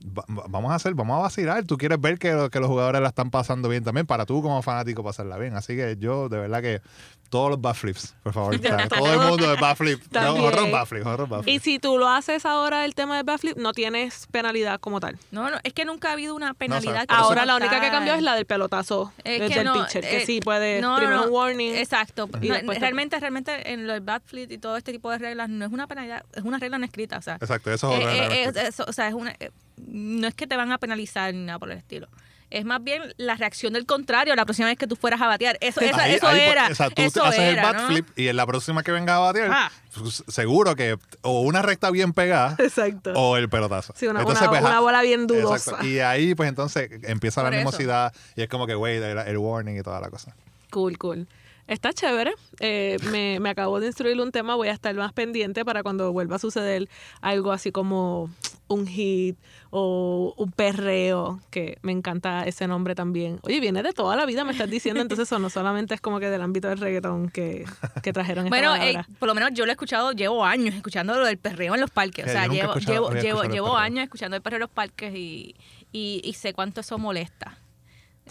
va- 0.08 0.26
va- 0.30 0.46
vamos 0.50 0.72
a 0.72 0.76
hacer, 0.76 0.93
vamos 0.93 1.17
a 1.17 1.22
vacilar. 1.22 1.63
Tú 1.65 1.78
quieres 1.78 2.00
ver 2.00 2.20
que, 2.20 2.50
que 2.52 2.60
los 2.60 2.67
jugadores 2.70 3.02
la 3.02 3.10
están 3.10 3.30
pasando 3.32 3.70
bien 3.70 3.84
también, 3.84 4.06
para 4.06 4.26
tú 4.26 4.41
como 4.41 4.62
fanático 4.62 5.04
pasarla 5.04 5.38
bien. 5.38 5.56
Así 5.56 5.76
que 5.76 5.98
yo, 6.00 6.30
de 6.30 6.38
verdad 6.39 6.62
que 6.62 6.82
todos 7.29 7.49
los 7.49 7.61
backflips, 7.61 8.15
por 8.23 8.33
favor. 8.33 8.59
todo 8.89 9.13
el 9.13 9.19
mundo 9.29 9.49
de 9.49 9.55
backflip. 9.55 10.01
No, 10.11 10.35
horror 10.35 10.71
backflip, 10.71 11.05
horror 11.05 11.29
backflip. 11.29 11.55
Y 11.55 11.59
si 11.59 11.79
tú 11.79 11.97
lo 11.97 12.07
haces 12.09 12.45
ahora, 12.45 12.85
el 12.85 12.95
tema 12.95 13.15
del 13.17 13.23
backflip, 13.25 13.57
no 13.57 13.73
tienes 13.73 14.27
penalidad 14.31 14.79
como 14.79 14.99
tal. 14.99 15.17
No, 15.31 15.49
no, 15.49 15.57
es 15.63 15.73
que 15.73 15.85
nunca 15.85 16.09
ha 16.09 16.13
habido 16.13 16.35
una 16.35 16.53
penalidad. 16.53 17.05
Pero 17.07 17.19
Ahora 17.19 17.45
la 17.45 17.55
única 17.55 17.79
que 17.79 17.89
cambió 17.89 18.13
es 18.15 18.21
la 18.21 18.35
del 18.35 18.45
pelotazo 18.45 19.11
Es 19.23 19.51
que 19.51 19.59
el 19.59 19.65
no, 19.65 19.73
pitcher, 19.73 20.01
que 20.03 20.23
eh, 20.23 20.25
sí 20.25 20.39
puede 20.39 20.81
no, 20.81 20.91
no, 20.93 20.97
primero 20.97 21.17
no. 21.17 21.27
un 21.27 21.33
warning. 21.33 21.75
Exacto. 21.75 22.29
Y 22.41 22.49
No, 22.49 22.73
realmente, 22.73 23.19
realmente 23.19 23.71
en 23.73 23.87
los 23.87 24.03
bat 24.03 24.23
flip 24.25 24.51
y 24.51 24.57
todo 24.57 24.77
este 24.77 24.91
tipo 24.91 25.11
de 25.11 25.17
reglas 25.17 25.49
no 25.49 25.65
es 25.65 25.71
una 25.71 25.87
penalidad, 25.87 26.23
es 26.33 26.43
una 26.43 26.57
regla 26.59 26.77
no 26.77 26.85
escrita. 26.85 27.17
O 27.17 27.21
sea, 27.21 27.35
Exacto, 27.35 27.71
eso 27.71 27.91
es 27.93 27.99
eh, 27.99 28.03
horror 28.03 28.15
eh, 28.15 28.45
backflip. 28.45 28.57
eh, 28.57 28.67
eso, 28.67 28.85
o 28.87 28.93
sea, 28.93 29.07
es 29.07 29.13
una, 29.13 29.31
eh, 29.39 29.51
no 29.87 30.27
es 30.27 30.33
que 30.35 30.47
te 30.47 30.55
van 30.57 30.71
a 30.71 30.77
penalizar 30.77 31.33
ni 31.33 31.45
nada 31.45 31.59
por 31.59 31.71
el 31.71 31.77
estilo. 31.77 32.07
Es 32.49 32.63
más 32.63 32.81
bien 32.81 33.01
la 33.17 33.36
reacción 33.36 33.73
del 33.73 33.86
contrario 33.86 34.33
la 34.36 34.45
próxima 34.45 34.69
vez 34.69 34.77
que 34.77 34.88
tú 34.88 34.95
fueras 34.95 35.21
a 35.21 35.27
batear. 35.27 35.57
Eso, 35.60 35.81
eso, 35.81 35.97
Ahí- 35.99 36.13
eso 36.15 36.27
ahí, 36.27 36.39
era. 36.39 36.69
O 36.71 36.75
sea, 36.75 36.89
tú 36.89 37.01
eso 37.01 37.23
haces 37.25 37.39
era, 37.41 37.49
el 37.49 37.55
bat 37.73 37.81
¿no? 37.81 37.88
flip 37.88 38.07
y 38.17 38.29
en 38.29 38.38
la 38.38 38.45
próxima 38.45 38.83
que 38.83 38.91
venga 38.93 39.17
a 39.17 39.19
batear, 39.19 39.49
Ah. 39.51 39.71
pues, 39.97 40.23
seguro 40.29 40.75
que 40.77 40.97
o 41.23 41.41
una 41.41 41.62
recta 41.62 41.91
bien 41.91 42.13
pegada 42.13 42.55
Exacto. 42.60 43.12
o 43.15 43.36
el 43.36 43.49
pelotazo. 43.49 43.93
Sí, 43.97 44.07
una, 44.07 44.21
Entonces, 44.21 44.43
una- 44.43 44.49
pues, 44.49 44.62
una 44.62 44.77
ah, 44.77 44.79
bola 44.79 45.01
bien 45.01 45.23
exacto. 45.23 45.41
dudosa. 45.71 45.86
Y 45.86 45.99
ahí, 45.99 46.36
pues 46.36 46.47
entonces 46.47 46.89
empieza 47.03 47.43
la 47.43 47.49
eso. 47.49 47.55
animosidad 47.57 48.13
y 48.38 48.43
es 48.43 48.47
como 48.49 48.65
que, 48.65 48.75
güey, 48.75 48.95
el, 48.97 49.17
el 49.17 49.38
warning 49.38 49.77
y 49.77 49.81
toda 49.83 49.99
la 49.99 50.10
cosa. 50.10 50.33
Cool, 50.69 50.97
cool. 50.97 51.27
Está 51.67 51.91
chévere. 51.93 52.34
Eh, 52.60 52.97
me, 53.12 53.39
me 53.39 53.49
acabo 53.49 53.80
de 53.80 53.88
instruir 53.88 54.19
un 54.21 54.32
tema. 54.32 54.56
Voy 54.56 54.69
a 54.69 54.71
estar 54.73 54.95
más 54.95 55.13
pendiente 55.13 55.65
para 55.65 55.84
cuando 55.84 56.12
vuelva 56.13 56.38
a 56.38 56.39
suceder 56.39 56.88
algo 57.21 57.51
así 57.51 57.71
como 57.71 58.30
un 58.69 58.86
hit 58.86 59.38
o 59.69 60.34
un 60.38 60.51
perreo, 60.51 61.39
que 61.51 61.77
me 61.82 61.91
encanta 61.93 62.45
ese 62.45 62.67
nombre 62.67 62.95
también. 62.95 63.39
Oye, 63.43 63.60
viene 63.62 63.82
de 63.84 63.93
toda 63.93 64.15
la 64.15 64.25
vida, 64.25 64.43
me 64.43 64.51
estás 64.51 64.69
diciendo. 64.69 65.01
Entonces, 65.01 65.27
eso 65.27 65.39
no 65.39 65.49
solamente 65.49 65.93
es 65.93 66.01
como 66.01 66.19
que 66.19 66.30
del 66.30 66.41
ámbito 66.41 66.67
del 66.67 66.80
reggaetón 66.80 67.30
que, 67.30 67.65
que 68.03 68.12
trajeron 68.13 68.45
esta 68.45 68.49
Bueno, 68.58 68.75
eh, 68.75 68.93
palabra. 68.93 69.08
por 69.19 69.27
lo 69.27 69.36
menos 69.36 69.51
yo 69.53 69.65
lo 69.65 69.71
he 69.71 69.73
escuchado, 69.73 70.12
llevo 70.12 70.43
años 70.43 70.75
escuchando 70.75 71.17
lo 71.17 71.25
del 71.25 71.38
perreo 71.38 71.75
en 71.75 71.82
los 71.82 71.91
parques. 71.91 72.25
O 72.25 72.30
sea, 72.30 72.47
llevo, 72.47 72.73
llevo, 72.75 73.12
llevo, 73.12 73.43
llevo 73.43 73.77
años 73.77 74.03
escuchando 74.03 74.36
el 74.36 74.41
perreo 74.41 74.58
en 74.58 74.62
los 74.62 74.69
parques 74.69 75.13
y, 75.15 75.56
y, 75.91 76.21
y 76.23 76.34
sé 76.34 76.53
cuánto 76.53 76.82
eso 76.82 76.97
molesta. 76.97 77.58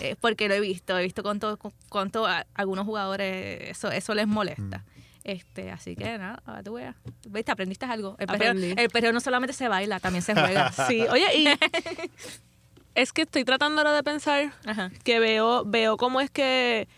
Eh, 0.01 0.17
porque 0.21 0.49
lo 0.49 0.55
he 0.55 0.61
visto, 0.61 0.99
he 0.99 1.03
visto 1.03 1.23
cuánto, 1.23 1.57
cu- 1.59 1.73
cuánto 1.89 2.27
a 2.27 2.47
algunos 2.55 2.85
jugadores 2.85 3.71
eso, 3.71 3.91
eso 3.91 4.15
les 4.15 4.27
molesta. 4.27 4.79
Mm. 4.79 4.97
Este, 5.25 5.71
así 5.73 5.97
que 5.97 6.19
nada, 6.19 6.41
ahora 6.47 6.63
tú 6.63 6.75
veas. 6.75 6.95
¿Viste? 7.29 7.51
¿Aprendiste 7.51 7.85
algo? 7.87 8.15
El 8.19 8.27
perreo, 8.29 8.53
el 8.53 8.91
perreo 8.91 9.13
no 9.13 9.21
solamente 9.21 9.53
se 9.53 9.67
baila, 9.69 9.99
también 9.99 10.23
se 10.23 10.35
juega. 10.35 10.71
Sí, 10.89 11.03
oye, 11.11 11.27
y 11.37 11.47
es 12.95 13.13
que 13.13 13.23
estoy 13.23 13.45
tratando 13.45 13.81
ahora 13.81 13.93
de 13.93 14.03
pensar 14.03 14.53
Ajá. 14.65 14.91
que 15.05 15.19
veo, 15.19 15.65
veo 15.65 15.97
cómo 15.97 16.21
es 16.21 16.31
que 16.31 16.89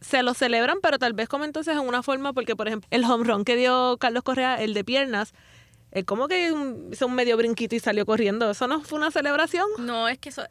se 0.00 0.22
lo 0.22 0.34
celebran, 0.34 0.78
pero 0.82 0.98
tal 0.98 1.12
vez 1.12 1.28
como 1.28 1.44
entonces 1.44 1.74
en 1.74 1.80
una 1.86 2.02
forma, 2.02 2.32
porque 2.32 2.54
por 2.56 2.68
ejemplo, 2.68 2.88
el 2.90 3.04
home 3.04 3.24
run 3.24 3.44
que 3.44 3.56
dio 3.56 3.96
Carlos 3.98 4.22
Correa, 4.22 4.56
el 4.62 4.74
de 4.74 4.84
piernas, 4.84 5.32
es 5.90 6.04
como 6.04 6.28
que 6.28 6.52
hizo 6.92 7.06
un 7.06 7.14
medio 7.14 7.36
brinquito 7.36 7.74
y 7.74 7.80
salió 7.80 8.04
corriendo. 8.06 8.50
¿Eso 8.50 8.66
no 8.68 8.80
fue 8.82 8.98
una 8.98 9.10
celebración? 9.10 9.66
No, 9.78 10.06
es 10.08 10.18
que 10.18 10.28
eso, 10.28 10.42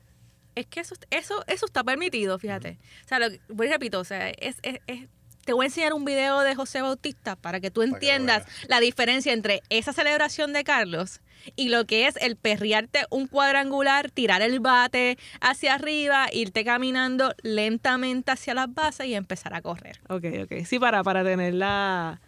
es 0.60 0.65
que 0.67 0.80
eso, 0.82 0.96
eso, 1.12 1.43
eso 1.48 1.65
está 1.65 1.84
permitido, 1.84 2.38
fíjate. 2.39 2.78
O 3.06 3.08
sea, 3.08 3.20
lo, 3.20 3.30
que- 3.30 3.39
voy 3.50 3.67
y 3.67 3.70
repito, 3.72 4.00
o 4.00 4.04
sea, 4.04 4.30
es, 4.30 4.58
es- 4.62 4.80
es- 4.88 5.08
te 5.46 5.54
voy 5.54 5.63
a 5.63 5.67
enseñar 5.67 5.93
un 5.93 6.04
video 6.04 6.41
de 6.41 6.56
José 6.56 6.82
Bautista 6.82 7.38
para 7.38 7.62
que 7.62 7.72
tú 7.72 7.82
entiendas 7.82 8.43
la 8.67 8.82
diferencia 8.82 9.32
entre 9.32 9.62
esa 9.70 9.93
celebración 9.93 10.52
de 10.52 10.65
Carlos 10.65 11.22
y 11.56 11.70
lo 11.70 11.86
que 11.86 12.08
es 12.08 12.17
el 12.17 12.36
perrearte 12.36 13.06
un 13.12 13.28
cuadrangular, 13.28 14.12
tirar 14.12 14.41
el 14.41 14.60
bate 14.60 15.17
hacia 15.39 15.76
arriba, 15.76 16.28
irte 16.34 16.65
caminando 16.65 17.34
lentamente 17.43 18.32
hacia 18.32 18.54
las 18.56 18.74
bases 18.74 19.06
y 19.08 19.13
empezar 19.15 19.54
a 19.54 19.62
correr. 19.62 20.02
Ok, 20.10 20.26
ok. 20.43 20.65
Sí, 20.65 20.80
para, 20.80 21.02
para 21.04 21.24
tener 21.24 21.54
la 21.54 22.20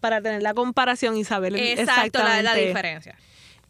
para 0.00 0.20
tener 0.20 0.42
la 0.42 0.54
comparación 0.54 1.16
y 1.16 1.24
saber 1.24 1.56
Exacto, 1.56 2.18
la, 2.18 2.24
la 2.24 2.38
exactamente. 2.40 2.66
diferencia. 2.68 3.18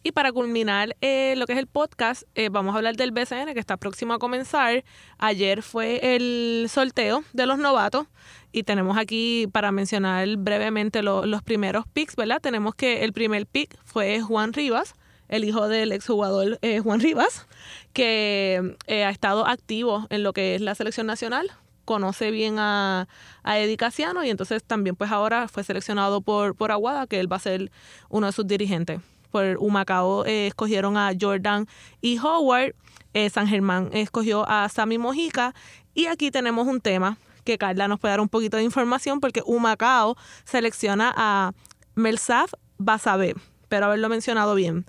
Y 0.01 0.13
para 0.13 0.31
culminar 0.31 0.95
eh, 1.01 1.33
lo 1.35 1.45
que 1.45 1.53
es 1.53 1.59
el 1.59 1.67
podcast, 1.67 2.23
eh, 2.35 2.47
vamos 2.49 2.73
a 2.73 2.77
hablar 2.77 2.95
del 2.95 3.11
BCN 3.11 3.53
que 3.53 3.59
está 3.59 3.75
próximo 3.75 4.13
a 4.13 4.19
comenzar. 4.19 4.85
Ayer 5.17 5.61
fue 5.61 6.15
el 6.15 6.67
sorteo 6.69 7.23
de 7.33 7.45
los 7.45 7.57
novatos 7.57 8.07
y 8.53 8.63
tenemos 8.63 8.97
aquí 8.97 9.47
para 9.51 9.71
mencionar 9.73 10.25
brevemente 10.37 11.03
lo- 11.03 11.25
los 11.25 11.43
primeros 11.43 11.85
picks, 11.85 12.15
¿verdad? 12.15 12.39
Tenemos 12.41 12.75
que 12.75 13.03
el 13.03 13.11
primer 13.11 13.45
pick 13.45 13.77
fue 13.83 14.21
Juan 14.21 14.53
Rivas, 14.53 14.93
el 15.27 15.43
hijo 15.43 15.67
del 15.67 15.91
exjugador 15.91 16.57
eh, 16.61 16.79
Juan 16.79 17.01
Rivas, 17.01 17.45
que 17.91 18.77
eh, 18.87 19.03
ha 19.03 19.09
estado 19.09 19.45
activo 19.45 20.07
en 20.09 20.23
lo 20.23 20.31
que 20.31 20.55
es 20.55 20.61
la 20.61 20.75
selección 20.75 21.07
nacional 21.07 21.51
conoce 21.85 22.29
bien 22.29 22.59
a, 22.59 23.07
a 23.41 23.57
Eddie 23.57 23.75
y 24.23 24.29
entonces 24.29 24.63
también 24.63 24.95
pues 24.95 25.11
ahora 25.11 25.47
fue 25.47 25.63
seleccionado 25.63 26.21
por, 26.21 26.53
por 26.55 26.71
Aguada, 26.71 27.07
que 27.07 27.19
él 27.19 27.31
va 27.31 27.37
a 27.37 27.39
ser 27.39 27.71
uno 28.09 28.27
de 28.27 28.31
sus 28.31 28.45
dirigentes. 28.45 28.99
Por 29.31 29.57
Humacao 29.59 30.25
eh, 30.25 30.47
escogieron 30.47 30.97
a 30.97 31.11
Jordan 31.19 31.67
y 32.01 32.17
Howard. 32.19 32.75
Eh, 33.13 33.29
San 33.29 33.47
Germán 33.47 33.89
escogió 33.93 34.47
a 34.49 34.69
Sammy 34.69 34.97
Mojica. 34.97 35.53
Y 35.93 36.05
aquí 36.05 36.31
tenemos 36.31 36.67
un 36.67 36.81
tema 36.81 37.17
que 37.43 37.57
Carla 37.57 37.87
nos 37.87 37.99
puede 37.99 38.11
dar 38.11 38.21
un 38.21 38.29
poquito 38.29 38.57
de 38.57 38.63
información 38.63 39.19
porque 39.19 39.41
Humacao 39.45 40.15
selecciona 40.43 41.13
a 41.15 41.53
Melsaf 41.95 42.53
Basabe. 42.77 43.35
Espero 43.61 43.87
haberlo 43.87 44.09
mencionado 44.09 44.55
bien. 44.55 44.85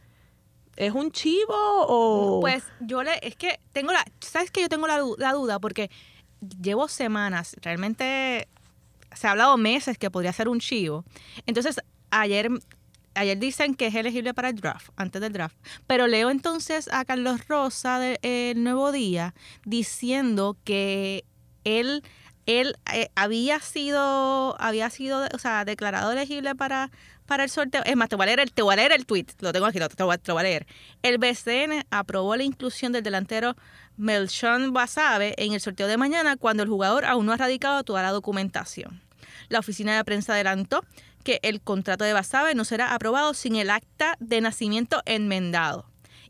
¿Es 0.77 0.93
un 0.95 1.11
chivo 1.11 1.55
o...? 1.55 2.41
Pues 2.41 2.65
yo 2.81 3.03
le, 3.03 3.19
es 3.23 3.37
que 3.37 3.61
tengo 3.73 3.93
la, 3.93 4.05
¿sabes 4.21 4.51
que 4.51 4.63
yo 4.63 4.69
tengo 4.69 4.87
la, 4.87 5.03
la 5.19 5.33
duda? 5.33 5.59
Porque 5.59 5.91
llevo 6.61 6.89
semanas, 6.89 7.57
realmente 7.61 8.49
se 9.15 9.27
ha 9.27 9.33
hablado 9.33 9.57
meses 9.57 9.99
que 9.99 10.11
podría 10.11 10.33
ser 10.33 10.49
un 10.49 10.61
chivo. 10.61 11.05
Entonces, 11.47 11.81
ayer, 12.11 12.51
ayer 13.15 13.39
dicen 13.39 13.75
que 13.75 13.87
es 13.89 13.95
elegible 13.95 14.35
para 14.35 14.49
el 14.51 14.57
draft, 14.57 14.91
antes 14.97 15.21
del 15.21 15.33
draft. 15.33 15.57
Pero 15.87 16.07
leo 16.07 16.31
entonces 16.31 16.89
a 16.93 17.05
Carlos 17.05 17.47
Rosa 17.49 17.99
de 17.99 18.19
eh, 18.23 18.55
Nuevo 18.57 18.93
Día 18.93 19.35
diciendo 19.65 20.57
que 20.65 21.25
él, 21.65 22.03
él 22.47 22.77
eh, 22.93 23.11
había 23.15 23.61
sido, 23.61 24.61
había 24.61 24.91
sido, 24.91 25.27
o 25.35 25.39
sea, 25.39 25.65
declarado 25.65 26.13
elegible 26.13 26.55
para, 26.55 26.91
para 27.27 27.45
el 27.45 27.51
sorteo. 27.51 27.83
Es 27.85 27.97
más, 27.97 28.09
te 28.09 28.17
voy 28.17 28.25
a 28.25 28.27
leer 28.27 28.41
el, 28.41 28.53
te 28.53 28.63
voy 28.63 28.73
a 28.73 28.77
leer 28.77 28.93
el 28.93 29.07
tweet, 29.07 29.27
lo 29.41 29.53
tengo 29.53 29.67
aquí, 29.67 29.79
lo- 29.79 29.89
te 29.89 30.03
voy 30.03 30.19
te 30.19 30.33
voy 30.33 30.41
a 30.41 30.43
leer. 30.45 30.67
El 31.03 31.19
BCN 31.19 31.85
aprobó 31.91 32.37
la 32.37 32.43
inclusión 32.45 32.93
del 32.93 33.03
delantero 33.03 33.57
Melchon 33.97 34.73
Basabe 34.73 35.35
en 35.37 35.53
el 35.53 35.61
sorteo 35.61 35.87
de 35.87 35.97
mañana 35.97 36.37
cuando 36.37 36.63
el 36.63 36.69
jugador 36.69 37.05
aún 37.05 37.27
no 37.27 37.33
ha 37.33 37.37
radicado 37.37 37.85
toda 37.85 38.03
la 38.03 38.11
documentación. 38.11 39.01
La 39.49 39.59
oficina 39.59 39.97
de 39.97 40.05
prensa 40.05 40.33
adelantó 40.35 40.85
que 41.25 41.39
el 41.43 41.61
contrato 41.61 42.05
de 42.05 42.13
Basabe 42.13 42.55
no 42.55 42.65
será 42.65 42.95
aprobado 42.95 43.35
sin 43.35 43.57
el 43.57 43.71
acta 43.71 44.17
de 44.21 44.41
nacimiento 44.41 45.03
enmendado. 45.07 45.87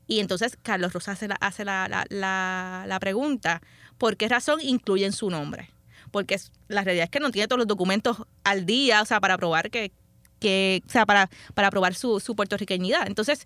Y 0.06 0.20
entonces 0.20 0.58
Carlos 0.62 0.92
Rosa 0.92 1.12
hace 1.12 1.28
la, 1.28 1.36
hace 1.36 1.64
la, 1.64 1.86
la- 1.88 2.84
la- 2.86 3.00
pregunta, 3.00 3.62
¿por 3.96 4.16
qué 4.16 4.28
razón 4.28 4.60
incluyen 4.60 5.12
su 5.12 5.30
nombre? 5.30 5.70
Porque 6.10 6.36
la 6.68 6.82
realidad 6.82 7.04
es 7.04 7.10
que 7.10 7.20
no 7.20 7.30
tiene 7.30 7.46
todos 7.46 7.58
los 7.58 7.68
documentos 7.68 8.16
al 8.42 8.66
día, 8.66 9.02
o 9.02 9.04
sea, 9.04 9.20
para 9.20 9.38
probar 9.38 9.70
que, 9.70 9.92
que 10.40 10.82
o 10.86 10.90
sea, 10.90 11.06
para, 11.06 11.30
para 11.54 11.70
probar 11.70 11.94
su, 11.94 12.18
su 12.18 12.34
puertorriqueñidad. 12.34 13.06
Entonces, 13.06 13.44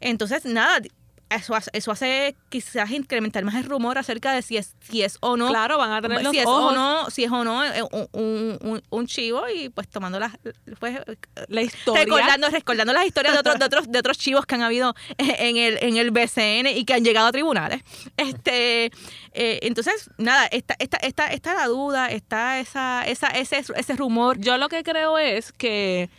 entonces, 0.00 0.44
nada, 0.44 0.80
eso, 1.36 1.54
hace- 1.54 1.70
eso 1.72 1.90
hace 1.92 2.36
quizás 2.48 2.90
incrementar 2.90 3.44
más 3.44 3.54
el 3.56 3.64
rumor 3.64 3.98
acerca 3.98 4.32
de 4.32 4.42
si 4.42 4.56
es, 4.56 4.74
si 4.80 5.02
es 5.02 5.18
o 5.20 5.36
no. 5.36 5.48
Claro, 5.48 5.78
van 5.78 5.92
a 5.92 6.00
tener 6.02 6.22
los 6.22 6.32
si 6.32 6.38
es 6.38 6.46
ojos. 6.46 6.72
o 6.72 6.74
no, 6.74 7.10
si 7.10 7.24
es 7.24 7.30
o 7.30 7.44
no 7.44 7.64
eh, 7.64 7.82
un, 7.92 8.08
un- 8.12 8.58
un- 8.62 8.82
un 8.90 9.06
chivo 9.06 9.42
y 9.48 9.68
pues 9.68 9.88
tomando 9.88 10.18
las 10.20 10.32
pues, 10.78 10.98
La 11.48 11.62
historia. 11.62 12.04
recordando, 12.04 12.48
recordando 12.48 12.92
las 12.92 13.06
historias 13.06 13.34
de 13.34 13.40
otros, 13.40 13.58
de 13.58 13.64
otros, 13.64 13.90
de 13.90 13.98
otros 13.98 14.18
chivos 14.18 14.46
que 14.46 14.54
han 14.54 14.62
habido 14.62 14.94
en 15.18 15.56
el, 15.56 15.78
en 15.82 15.96
el 15.96 16.10
BCN 16.10 16.66
y 16.76 16.84
que 16.84 16.94
han 16.94 17.04
llegado 17.04 17.26
a 17.28 17.32
tribunales. 17.32 17.82
Este, 18.16 18.86
eh, 19.34 19.58
entonces, 19.62 20.10
nada, 20.18 20.46
está, 20.46 20.76
está, 20.78 20.96
está, 20.98 21.26
está 21.28 21.54
la 21.54 21.66
duda, 21.66 22.10
está 22.10 22.58
esa, 22.60 23.06
esa, 23.06 23.28
ese, 23.28 23.62
ese 23.74 23.96
rumor. 23.96 24.38
Yo 24.38 24.58
lo 24.58 24.68
que 24.68 24.82
creo 24.82 25.18
es 25.18 25.52
que, 25.52 26.10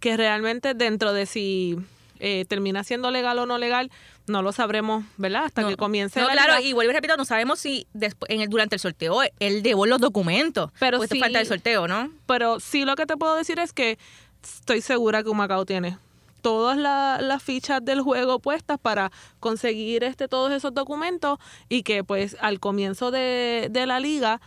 que 0.00 0.16
realmente 0.16 0.74
dentro 0.74 1.12
de 1.12 1.26
si 1.26 1.76
eh, 2.20 2.44
termina 2.48 2.84
siendo 2.84 3.10
legal 3.10 3.38
o 3.38 3.46
no 3.46 3.58
legal, 3.58 3.90
no 4.30 4.42
lo 4.42 4.52
sabremos, 4.52 5.04
¿verdad? 5.18 5.44
Hasta 5.44 5.62
No, 5.62 5.68
que 5.68 5.76
comience 5.76 6.18
no, 6.20 6.26
la 6.26 6.32
claro, 6.32 6.60
y 6.62 6.72
vuelvo 6.72 6.92
y 6.92 6.94
repito, 6.94 7.16
no 7.16 7.24
sabemos 7.24 7.58
si 7.58 7.86
después, 7.92 8.30
en 8.30 8.40
el, 8.40 8.48
durante 8.48 8.76
el 8.76 8.80
sorteo 8.80 9.20
él 9.38 9.62
llevó 9.62 9.86
los 9.86 10.00
documentos. 10.00 10.70
Pero 10.78 10.98
Pues 10.98 11.10
sí- 11.10 11.20
falta 11.20 11.40
el 11.40 11.46
sorteo, 11.46 11.86
¿no? 11.88 12.10
Pero 12.26 12.60
sí 12.60 12.84
lo 12.84 12.96
que 12.96 13.06
te 13.06 13.16
puedo 13.16 13.36
decir 13.36 13.58
es 13.58 13.72
que 13.72 13.98
estoy 14.42 14.80
segura 14.80 15.22
que 15.22 15.28
Humacao 15.28 15.66
tiene 15.66 15.98
todas 16.42 16.78
la- 16.78 17.18
las 17.20 17.42
fichas 17.42 17.84
del 17.84 18.00
juego 18.00 18.38
puestas 18.38 18.78
para 18.80 19.12
conseguir 19.40 20.04
este 20.04 20.26
todos 20.26 20.50
esos 20.52 20.72
documentos 20.72 21.38
y 21.68 21.82
que 21.82 22.02
pues 22.02 22.36
al 22.40 22.60
comienzo 22.60 23.10
de, 23.10 23.68
de 23.70 23.84
la 23.86 24.00
liga 24.00 24.40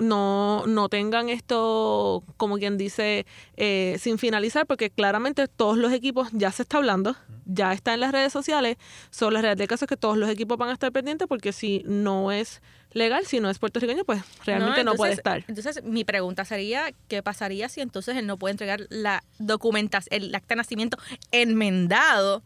no, 0.00 0.64
no 0.66 0.88
tengan 0.88 1.28
esto, 1.28 2.24
como 2.36 2.56
quien 2.58 2.76
dice, 2.76 3.26
eh, 3.56 3.96
sin 4.00 4.18
finalizar, 4.18 4.66
porque 4.66 4.90
claramente 4.90 5.46
todos 5.46 5.76
los 5.78 5.92
equipos 5.92 6.28
ya 6.32 6.50
se 6.50 6.62
está 6.62 6.78
hablando, 6.78 7.14
ya 7.44 7.72
está 7.72 7.94
en 7.94 8.00
las 8.00 8.12
redes 8.12 8.32
sociales. 8.32 8.76
Solo 9.10 9.32
la 9.32 9.42
realidad 9.42 9.58
del 9.58 9.68
caso 9.68 9.84
es 9.84 9.88
que 9.88 9.96
todos 9.96 10.16
los 10.16 10.28
equipos 10.28 10.58
van 10.58 10.70
a 10.70 10.72
estar 10.72 10.90
pendientes 10.90 11.28
porque 11.28 11.52
si 11.52 11.82
no 11.86 12.32
es 12.32 12.62
legal, 12.92 13.24
si 13.26 13.38
no 13.38 13.50
es 13.50 13.58
puertorriqueño, 13.58 14.04
pues 14.04 14.22
realmente 14.44 14.82
no, 14.82 14.94
puede 14.94 15.12
entonces- 15.12 15.18
estar. 15.18 15.44
Entonces, 15.46 15.84
mi 15.84 16.04
pregunta 16.04 16.44
sería, 16.44 16.92
¿qué 17.06 17.22
pasaría 17.22 17.68
si 17.68 17.80
entonces 17.80 18.16
él 18.16 18.26
no 18.26 18.36
puede 18.36 18.52
entregar 18.52 18.86
la 18.88 19.22
documentación, 19.38 20.22
el 20.22 20.34
acta 20.34 20.54
de 20.54 20.56
nacimiento 20.56 20.98
enmendado? 21.30 22.42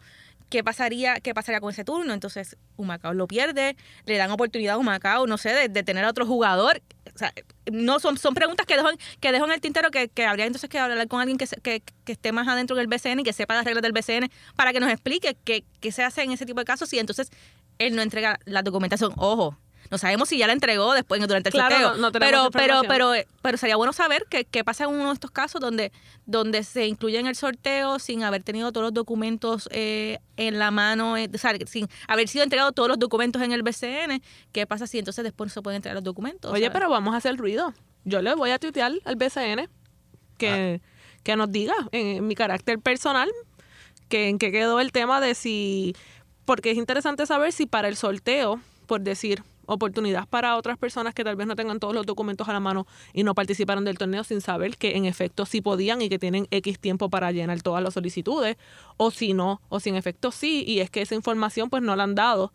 ¿Qué 0.50 0.62
pasaría, 0.62 1.20
¿Qué 1.20 1.34
pasaría 1.34 1.60
con 1.60 1.70
ese 1.72 1.84
turno? 1.84 2.12
Entonces, 2.14 2.56
Humacao 2.76 3.12
lo 3.12 3.26
pierde, 3.26 3.76
le 4.06 4.16
dan 4.16 4.30
oportunidad 4.30 4.74
a 4.74 4.78
Humacao, 4.78 5.26
no 5.26 5.36
sé, 5.36 5.68
de, 5.68 5.82
tener 5.82 6.04
a 6.04 6.10
otro 6.10 6.26
jugador. 6.26 6.80
O 7.14 7.18
sea, 7.18 7.32
no 7.72 7.98
son, 7.98 8.18
son 8.18 8.34
preguntas 8.34 8.66
que 8.66 8.76
dejo, 8.76 8.88
que 9.20 9.32
dejo 9.32 9.46
en 9.46 9.52
el 9.52 9.60
tintero 9.60 9.90
que, 9.90 10.08
que 10.08 10.24
habría 10.26 10.46
entonces 10.46 10.70
que 10.70 10.78
hablar 10.78 11.08
con 11.08 11.20
alguien 11.20 11.38
que, 11.38 11.46
se- 11.46 11.56
que, 11.56 11.82
que 12.04 12.12
esté 12.12 12.30
más 12.32 12.46
adentro 12.46 12.76
del 12.76 12.86
BCN 12.86 13.20
y 13.20 13.22
que 13.24 13.32
sepa 13.32 13.54
las 13.54 13.64
reglas 13.64 13.82
del 13.82 13.92
BCN 13.92 14.30
para 14.54 14.72
que 14.72 14.80
nos 14.80 14.90
explique 14.90 15.36
qué, 15.44 15.64
qué 15.80 15.90
se 15.92 16.04
hace 16.04 16.22
en 16.22 16.32
ese 16.32 16.46
tipo 16.46 16.60
de 16.60 16.64
casos 16.64 16.88
si 16.88 16.98
entonces 16.98 17.30
él 17.78 17.96
no 17.96 18.02
entrega 18.02 18.38
la 18.44 18.62
documentación. 18.62 19.12
Ojo, 19.16 19.58
no 19.90 19.98
sabemos 19.98 20.28
si 20.28 20.38
ya 20.38 20.46
la 20.46 20.52
entregó 20.52 20.92
después 20.94 21.20
durante 21.26 21.48
el 21.50 21.52
Claro, 21.52 21.74
sorteo. 21.76 21.90
no- 21.94 22.02
no 22.02 22.12
tenemos 22.12 22.50
pero, 22.50 22.82
pero, 22.86 22.88
pero, 23.12 23.28
pero 23.42 23.58
sería 23.58 23.76
bueno 23.76 23.92
saber 23.92 24.24
qué, 24.28 24.64
pasa 24.64 24.84
en 24.84 24.90
uno 24.90 25.08
de 25.08 25.14
estos 25.14 25.30
casos 25.30 25.60
donde, 25.60 25.92
donde 26.26 26.64
se 26.64 26.86
incluye 26.86 27.18
en 27.18 27.26
el 27.26 27.36
sorteo 27.36 27.98
sin 27.98 28.22
haber 28.24 28.42
tenido 28.42 28.72
todos 28.72 28.84
los 28.86 28.94
documentos 28.94 29.68
eh, 29.72 30.18
en 30.36 30.58
la 30.58 30.70
mano, 30.70 31.16
eh, 31.16 31.28
o 31.32 31.38
sea, 31.38 31.54
sin 31.66 31.88
haber 32.08 32.28
sido 32.28 32.44
entregado 32.44 32.72
todos 32.72 32.88
los 32.88 32.98
documentos 32.98 33.42
en 33.42 33.52
el 33.52 33.62
BCN. 33.62 34.22
¿Qué 34.52 34.66
pasa 34.66 34.86
si 34.86 34.98
entonces 34.98 35.22
después 35.24 35.50
no 35.50 35.54
se 35.54 35.62
pueden 35.62 35.76
entregar 35.76 35.94
los 35.96 36.04
documentos? 36.04 36.50
Oye, 36.52 36.66
¿sabes? 36.66 36.72
pero 36.78 36.90
vamos 36.90 37.14
a 37.14 37.18
hacer 37.18 37.36
ruido. 37.36 37.74
Yo 38.04 38.20
le 38.22 38.34
voy 38.34 38.50
a 38.50 38.58
tuitear 38.58 38.92
al 39.04 39.16
BCN 39.16 39.68
que, 40.38 40.80
que 41.22 41.36
nos 41.36 41.50
diga 41.50 41.74
en, 41.92 42.26
mi 42.26 42.34
carácter 42.34 42.78
personal 42.78 43.30
que 44.08 44.28
en 44.28 44.38
qué 44.38 44.52
quedó 44.52 44.80
el 44.80 44.92
tema 44.92 45.20
de 45.20 45.34
si, 45.34 45.94
porque 46.44 46.70
es 46.70 46.76
interesante 46.76 47.26
saber 47.26 47.52
si 47.52 47.66
para 47.66 47.88
el 47.88 47.96
sorteo, 47.96 48.60
por 48.86 49.00
decir, 49.00 49.42
oportunidad 49.66 50.28
para 50.28 50.56
otras 50.56 50.78
personas 50.78 51.14
que 51.14 51.24
tal 51.24 51.36
vez 51.36 51.46
no 51.46 51.56
tengan 51.56 51.80
todos 51.80 51.94
los 51.94 52.06
documentos 52.06 52.48
a 52.48 52.52
la 52.52 52.60
mano 52.60 52.86
y 53.12 53.24
no 53.24 53.34
participaron 53.34 53.84
del 53.84 53.98
torneo 53.98 54.24
sin 54.24 54.40
saber 54.40 54.76
que 54.76 54.96
en 54.96 55.04
efecto 55.04 55.46
sí 55.46 55.60
podían 55.60 56.02
y 56.02 56.08
que 56.08 56.18
tienen 56.18 56.46
X 56.50 56.78
tiempo 56.78 57.10
para 57.10 57.32
llenar 57.32 57.62
todas 57.62 57.82
las 57.82 57.94
solicitudes, 57.94 58.56
o 58.96 59.10
si 59.10 59.34
no, 59.34 59.60
o 59.68 59.80
si 59.80 59.90
en 59.90 59.96
efecto 59.96 60.30
sí, 60.30 60.64
y 60.66 60.80
es 60.80 60.90
que 60.90 61.02
esa 61.02 61.14
información 61.14 61.70
pues 61.70 61.82
no 61.82 61.96
la 61.96 62.04
han 62.04 62.14
dado 62.14 62.52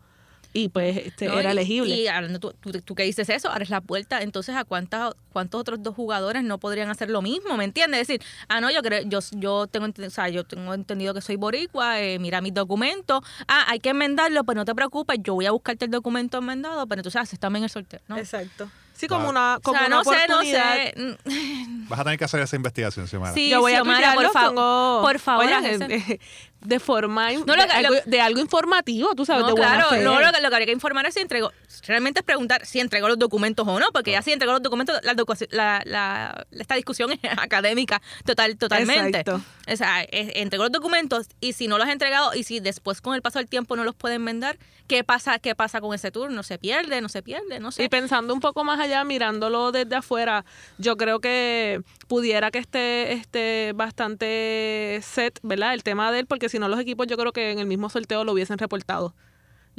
y 0.52 0.68
pues 0.68 0.96
este, 0.96 1.26
No, 1.26 1.38
era 1.38 1.50
y- 1.50 1.52
elegible. 1.52 1.94
Y 1.94 2.08
hablando, 2.08 2.38
tú, 2.40 2.52
tú, 2.60 2.72
tú 2.80 2.94
que 2.94 3.04
dices 3.04 3.28
eso, 3.28 3.48
abres 3.50 3.70
la 3.70 3.80
puerta, 3.80 4.20
entonces 4.22 4.56
a 4.56 4.64
cuántas, 4.64 5.14
cuántos 5.32 5.60
otros 5.60 5.82
dos 5.82 5.94
jugadores 5.94 6.42
no 6.42 6.58
podrían 6.58 6.90
hacer 6.90 7.08
lo 7.10 7.22
mismo, 7.22 7.56
¿me 7.56 7.64
entiendes? 7.64 8.00
Es 8.02 8.08
decir, 8.08 8.22
ah, 8.48 8.60
no, 8.60 8.70
yo 8.70 8.82
creo, 8.82 9.02
yo, 9.04 9.20
yo 9.32 9.66
tengo 9.68 9.86
o 9.86 10.10
sea, 10.10 10.28
yo 10.28 10.42
tengo 10.44 10.74
entendido 10.74 11.14
que 11.14 11.20
soy 11.20 11.36
boricua, 11.36 12.00
eh, 12.00 12.18
mira 12.18 12.40
mis 12.40 12.52
documentos, 12.54 13.20
ah, 13.48 13.64
hay 13.68 13.78
que 13.80 13.90
enmendarlo, 13.90 14.42
pues 14.44 14.56
no 14.56 14.64
te 14.64 14.74
preocupes, 14.74 15.18
yo 15.22 15.34
voy 15.34 15.46
a 15.46 15.52
buscarte 15.52 15.84
el 15.84 15.90
documento 15.90 16.38
enmendado, 16.38 16.86
pero 16.86 17.00
entonces 17.00 17.20
haces 17.20 17.38
también 17.38 17.62
el 17.64 17.70
sorteo, 17.70 18.00
¿no? 18.08 18.16
Exacto. 18.16 18.68
Sí, 18.92 19.06
como 19.08 19.30
una, 19.30 19.56
O 19.56 19.60
como 19.62 19.78
sea, 19.78 19.86
una 19.86 19.96
no 19.96 20.04
sé, 20.04 20.10
no 20.10 20.34
oportunidad. 20.34 20.74
sé. 20.74 20.94
mm, 21.24 21.88
Vas 21.88 22.00
a 22.00 22.04
tener 22.04 22.18
que 22.18 22.24
hacer 22.26 22.40
esa 22.40 22.54
investigación, 22.56 23.08
Xiomara. 23.08 23.32
Sí, 23.32 23.48
Yo 23.48 23.60
voy 23.60 23.72
a 23.72 23.76
Xiomara, 23.76 24.12
por, 24.12 24.24
tuitearlo, 24.24 24.32
fa- 24.32 24.48
pongo- 24.48 25.00
por 25.02 25.18
favor. 25.18 25.46
Oye. 25.46 26.20
De, 26.60 26.78
forma 26.80 27.30
No, 27.32 27.44
lo 27.46 27.54
de, 27.54 27.66
que- 27.68 27.72
algo, 27.72 27.94
lo- 27.94 28.00
de 28.04 28.20
algo 28.20 28.40
informativo, 28.40 29.14
tú 29.14 29.24
sabes, 29.24 29.42
No, 29.42 29.48
de 29.48 29.52
buena 29.54 29.74
claro, 29.76 29.90
fe. 29.90 30.02
no, 30.02 30.20
lo, 30.20 30.32
que- 30.32 30.40
lo 30.42 30.48
que 30.48 30.54
habría 30.54 30.66
que 30.66 30.72
informar 30.72 31.06
es 31.06 31.14
si 31.14 31.20
entregó, 31.20 31.52
realmente 31.86 32.20
es 32.20 32.24
preguntar 32.24 32.66
si 32.66 32.80
entregó 32.80 33.08
los 33.08 33.18
documentos 33.18 33.66
o 33.66 33.80
no, 33.80 33.86
porque 33.92 34.12
ya 34.12 34.22
si 34.22 34.32
entregó 34.32 34.52
los 34.52 34.62
documentos, 34.62 35.00
la, 35.02 35.14
la- 35.52 35.82
la- 35.84 36.46
esta 36.52 36.74
discusión 36.74 37.12
es 37.12 37.18
académica 37.38 38.02
total, 38.24 38.56
totalmente. 38.56 39.20
Exacto. 39.20 39.40
O 39.72 39.76
sea, 39.76 40.02
es- 40.02 40.32
entregó 40.34 40.64
los 40.64 40.72
documentos 40.72 41.26
y 41.40 41.52
si 41.54 41.66
no 41.68 41.78
los 41.78 41.86
ha 41.88 41.92
entregado 41.92 42.34
y 42.34 42.44
si 42.44 42.60
después 42.60 43.00
con 43.00 43.14
el 43.14 43.22
paso 43.22 43.38
del 43.38 43.48
tiempo 43.48 43.76
no 43.76 43.84
los 43.84 43.94
puede 43.94 44.16
enmendar, 44.16 44.58
¿qué 44.86 45.04
pasa, 45.04 45.38
qué 45.38 45.54
pasa 45.54 45.80
con 45.80 45.94
ese 45.94 46.10
turno? 46.10 46.42
¿Se 46.42 46.58
pierde? 46.58 47.00
¿No 47.00 47.08
se 47.08 47.22
pierde? 47.22 47.60
No 47.60 47.70
sé. 47.72 47.84
Y 47.84 47.88
pensando 47.88 48.34
un 48.34 48.40
poco 48.40 48.64
más 48.64 48.80
allá, 48.80 49.02
mirándolo 49.04 49.72
desde 49.72 49.96
afuera, 49.96 50.44
yo 50.78 50.96
creo 50.96 51.20
que 51.20 51.80
pudiera 52.10 52.50
que 52.50 52.58
esté, 52.58 53.12
esté 53.12 53.72
bastante 53.72 54.98
set, 55.00 55.38
¿verdad? 55.44 55.74
El 55.74 55.84
tema 55.84 56.10
de 56.10 56.18
él, 56.18 56.26
porque 56.26 56.48
si 56.48 56.58
no 56.58 56.68
los 56.68 56.80
equipos 56.80 57.06
yo 57.06 57.16
creo 57.16 57.32
que 57.32 57.52
en 57.52 57.60
el 57.60 57.68
mismo 57.68 57.88
sorteo 57.88 58.24
lo 58.24 58.32
hubiesen 58.32 58.58
reportado. 58.58 59.14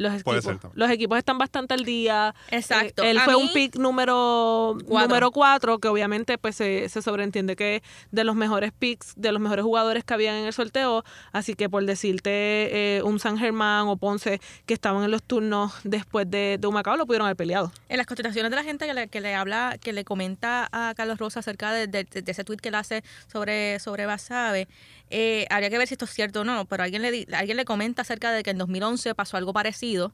Los 0.02 0.24
Puede 0.24 0.40
equipos, 0.40 0.62
ser 0.62 0.72
los 0.74 0.90
equipos 0.90 1.18
están 1.18 1.38
bastante 1.38 1.74
al 1.74 1.84
día. 1.86 2.34
Exacto. 2.50 3.04
Eh, 3.04 3.12
él 3.12 3.18
A 3.20 3.24
fue 3.26 3.36
mí- 3.36 3.42
un 3.44 3.54
pick 3.54 3.76
número 3.78 4.78
Cuatro. 4.86 5.08
número 5.10 5.32
4, 5.32 5.80
que 5.80 5.88
obviamente 5.88 6.38
pues 6.38 6.56
se, 6.56 6.90
se 6.90 7.02
sobreentiende 7.02 7.56
que 7.56 7.78
es 7.78 7.82
de 8.12 8.24
los 8.24 8.36
mejores 8.36 8.72
picks, 8.72 9.14
de 9.16 9.32
los 9.32 9.42
mejores 9.42 9.64
jugadores 9.64 10.04
que 10.04 10.14
habían 10.14 10.36
en 10.36 10.46
el 10.46 10.54
sorteo. 10.54 11.04
Así 11.32 11.54
que 11.56 11.70
por 11.70 11.86
decirte 11.86 12.30
eh, 12.98 13.02
un 13.04 13.20
San 13.20 13.38
Germán 13.38 13.88
o 13.88 13.98
Ponce 13.98 14.42
que 14.66 14.74
estaban 14.74 15.04
en 15.04 15.12
los 15.12 15.24
turnos 15.24 15.74
después 15.84 16.30
de, 16.30 16.58
de 16.60 16.68
Humacao, 16.68 16.98
lo 16.98 17.06
pudieron 17.06 17.26
haber 17.28 17.38
peleado. 17.38 17.72
En 17.90 17.98
las 17.98 18.08
contestaciones 18.08 18.50
de 18.50 18.56
la 18.56 18.64
gente 18.64 18.86
que 18.88 18.94
le, 18.94 19.08
que 19.08 19.22
le 19.22 19.36
habla, 19.36 19.78
que 19.82 19.94
le 19.94 20.04
comenta 20.04 20.68
a 20.72 20.94
Carlos 20.96 21.18
Rosa 21.20 21.40
acerca 21.42 21.72
de, 21.72 21.88
de- 21.88 22.04
de 22.04 22.32
ese 22.32 22.44
tweet 22.44 22.58
que 22.58 22.70
él 22.70 22.76
hace 22.76 23.04
sobre, 23.32 23.80
sobre 23.80 24.06
Basabe, 24.06 24.68
Eh, 25.14 25.46
habría 25.50 25.70
que 25.70 25.78
ver 25.78 25.88
si 25.88 25.94
esto 25.96 26.06
es 26.06 26.12
cierto 26.12 26.42
o 26.42 26.44
no, 26.46 26.64
pero 26.66 26.84
alguien 26.84 27.02
le, 27.02 27.12
di- 27.12 27.28
alguien 27.34 27.58
le 27.58 27.66
comenta 27.66 28.02
acerca 28.02 28.32
de 28.32 28.44
que 28.44 28.52
en 28.52 28.58
2011 28.58 29.14
pasó 29.14 29.36
algo 29.38 29.52
parecido 29.54 30.14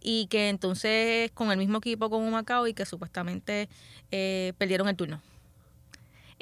y 0.00 0.26
que 0.28 0.48
entonces 0.48 1.30
con 1.32 1.50
el 1.52 1.58
mismo 1.58 1.78
equipo 1.78 2.08
con 2.08 2.28
Macao 2.30 2.66
y 2.66 2.72
que 2.72 2.86
supuestamente 2.86 3.68
eh, 4.10 4.54
perdieron 4.56 4.88
el 4.88 4.96
turno. 4.96 5.20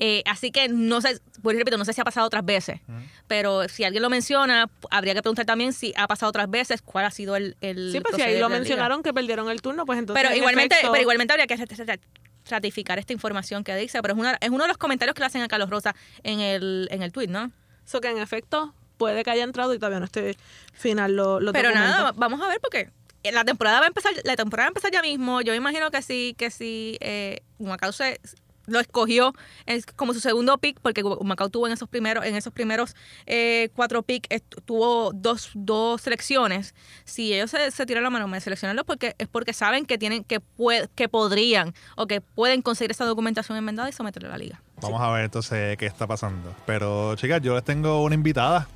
Eh, 0.01 0.23
así 0.27 0.53
que 0.53 0.69
no 0.69 1.01
sé, 1.01 1.21
por 1.43 1.57
repito, 1.57 1.77
no 1.77 1.85
sé 1.85 1.93
si 1.93 2.01
ha 2.01 2.05
pasado 2.05 2.25
otras 2.25 2.45
veces, 2.45 2.81
pero 3.27 3.69
si 3.69 3.83
alguien 3.83 4.01
lo 4.01 4.09
menciona, 4.11 4.71
habría 4.93 5.13
que 5.13 5.23
preguntar 5.23 5.45
también 5.45 5.73
si 5.73 5.93
ha 5.97 6.07
pasado 6.07 6.31
otras 6.31 6.49
veces, 6.49 6.83
cuál 6.83 7.05
ha 7.05 7.11
sido 7.11 7.35
el, 7.35 7.57
el 7.61 7.91
Sí, 7.91 7.99
pues 8.01 8.15
si 8.15 8.23
ahí 8.23 8.35
lo 8.39 8.49
mencionaron 8.61 9.03
que 9.03 9.13
perdieron 9.13 9.51
el 9.51 9.61
turno, 9.61 9.85
pues 9.87 9.99
entonces. 9.99 10.23
Pero 10.23 10.29
en 10.31 10.39
igualmente, 10.39 10.77
efecto- 10.77 10.93
pero 10.93 11.03
igualmente 11.03 11.33
habría 11.33 11.49
que 11.49 11.57
rat- 11.57 11.85
rat- 11.85 12.01
ratificar 12.49 13.01
esta 13.01 13.13
información 13.13 13.65
que 13.65 13.75
dice, 13.75 14.01
pero 14.01 14.15
es, 14.15 14.21
una, 14.21 14.39
es 14.41 14.51
uno 14.51 14.63
de 14.63 14.69
los 14.69 14.79
comentarios 14.79 15.15
que 15.17 15.21
le 15.21 15.27
hacen 15.27 15.43
a 15.43 15.49
Carlos 15.49 15.69
Rosa 15.69 15.97
en 16.23 16.39
el, 16.39 16.87
en 16.93 17.03
el 17.03 17.11
tweet, 17.11 17.27
¿no? 17.27 17.51
So 17.89 18.03
que 18.03 18.09
en 18.11 18.19
efecto 18.19 18.75
puede 18.99 19.25
que 19.25 19.31
haya 19.31 19.45
entrado 19.45 19.73
y 19.73 19.79
todavía 19.79 19.99
no 19.99 20.05
esté 20.05 20.37
final 20.75 21.17
lo, 21.17 21.41
los 21.41 21.55
Pero 21.55 21.73
nada, 21.73 22.13
vamos 22.13 22.43
a 22.43 22.49
ver 22.49 22.61
porque 22.61 22.91
la 23.25 23.45
temporada 23.45 23.81
va 23.81 23.87
a 23.87 23.89
empezar, 23.89 24.13
la 24.25 24.37
temporada 24.37 24.67
va 24.67 24.69
a 24.69 24.73
empezar 24.73 24.91
ya 24.93 25.01
mismo. 25.01 25.41
Yo 25.41 25.53
me 25.53 25.57
imagino 25.57 25.91
que 25.91 26.03
sí, 26.03 26.35
que 26.37 26.51
sí, 26.51 26.99
eh, 27.01 27.41
Humacao 27.59 27.93
se 27.93 28.21
lo 28.69 28.81
escogió 28.81 29.35
es 29.67 29.85
como 29.87 30.15
su 30.15 30.21
segundo 30.21 30.57
pick 30.59 30.79
porque 30.81 31.03
Humacao 31.03 31.49
tuvo 31.49 31.67
en 31.67 31.73
esos 31.73 31.89
primeros, 31.89 32.25
en 32.25 32.37
esos 32.37 32.53
primeros 32.53 32.95
eh, 33.27 33.71
cuatro 33.75 34.03
picks, 34.03 34.29
est- 34.31 34.55
tuvo 34.65 35.11
dos, 35.15 35.51
dos 35.55 36.01
selecciones. 36.03 36.75
Si 37.05 37.35
ellos 37.35 37.51
se, 37.51 37.87
tiran 37.87 38.03
la 38.05 38.11
mano 38.11 38.29
de 38.29 38.41
seleccionarlos 38.41 38.85
porque 38.85 39.15
es 39.19 39.27
porque 39.29 39.53
saben 39.53 39.87
que 39.87 39.99
tienen, 39.99 40.23
que 40.25 40.41
puede, 40.41 40.89
que 40.95 41.09
podrían 41.09 41.75
o 41.97 42.07
que 42.07 42.21
pueden 42.21 42.63
conseguir 42.63 42.91
esa 42.93 43.05
documentación 43.05 43.59
enmendada 43.59 43.89
y 43.89 43.93
someterla 43.93 44.29
a 44.29 44.33
la 44.33 44.39
liga. 44.39 44.63
Vamos 44.81 45.01
a 45.01 45.11
ver 45.11 45.25
entonces 45.25 45.77
qué 45.77 45.87
está 45.87 46.07
pasando. 46.07 46.55
Pero, 46.67 47.17
chicas, 47.17 47.41
yo 47.43 47.55
les 47.55 47.65
tengo 47.65 48.03
una 48.03 48.15
invitada. 48.15 48.69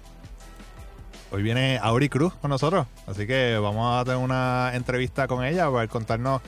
Hoy 1.31 1.43
viene 1.43 1.79
Auri 1.83 2.09
Cruz 2.09 2.35
con 2.35 2.51
nosotros. 2.51 2.87
Así 3.07 3.27
que 3.27 3.57
vamos 3.57 4.01
a 4.01 4.05
tener 4.05 4.19
una 4.19 4.73
entrevista 4.75 5.27
con 5.27 5.45
ella 5.45 5.71
para 5.71 5.89
contarnos 5.89 6.43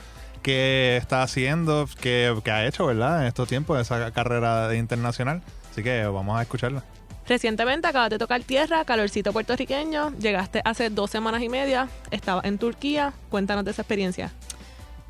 qué 0.45 0.97
está 0.97 1.23
haciendo, 1.23 1.89
qué, 1.99 2.31
qué 2.43 2.51
ha 2.51 2.67
hecho, 2.67 2.85
¿verdad? 2.85 3.21
En 3.21 3.27
estos 3.27 3.49
tiempos, 3.49 3.81
esa 3.81 4.11
carrera 4.11 4.75
internacional. 4.75 5.41
Así 5.71 5.81
que 5.81 6.05
vamos 6.05 6.37
a 6.37 6.43
escucharla. 6.43 6.83
Recientemente 7.27 7.87
acabas 7.87 8.11
de 8.11 8.19
tocar 8.19 8.43
tierra, 8.43 8.85
calorcito 8.85 9.33
puertorriqueño. 9.33 10.11
Llegaste 10.19 10.61
hace 10.63 10.91
dos 10.91 11.09
semanas 11.09 11.41
y 11.41 11.49
media. 11.49 11.89
Estabas 12.11 12.45
en 12.45 12.59
Turquía. 12.59 13.13
Cuéntanos 13.29 13.65
de 13.65 13.71
esa 13.71 13.81
experiencia. 13.81 14.31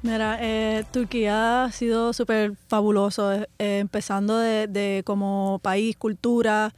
Mira, 0.03 0.38
eh, 0.39 0.86
Turquía 0.91 1.65
ha 1.65 1.71
sido 1.73 2.13
súper 2.13 2.53
fabuloso, 2.69 3.33
eh, 3.33 3.49
eh, 3.59 3.79
empezando 3.79 4.38
de, 4.38 4.67
de 4.67 5.03
como 5.05 5.59
país, 5.61 5.97
cultura, 5.97 6.73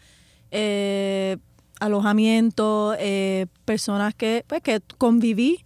eh, 0.50 1.38
alojamiento, 1.80 2.96
eh, 2.98 3.46
personas 3.66 4.16
que, 4.16 4.44
pues, 4.48 4.64
que 4.64 4.82
conviví 4.98 5.64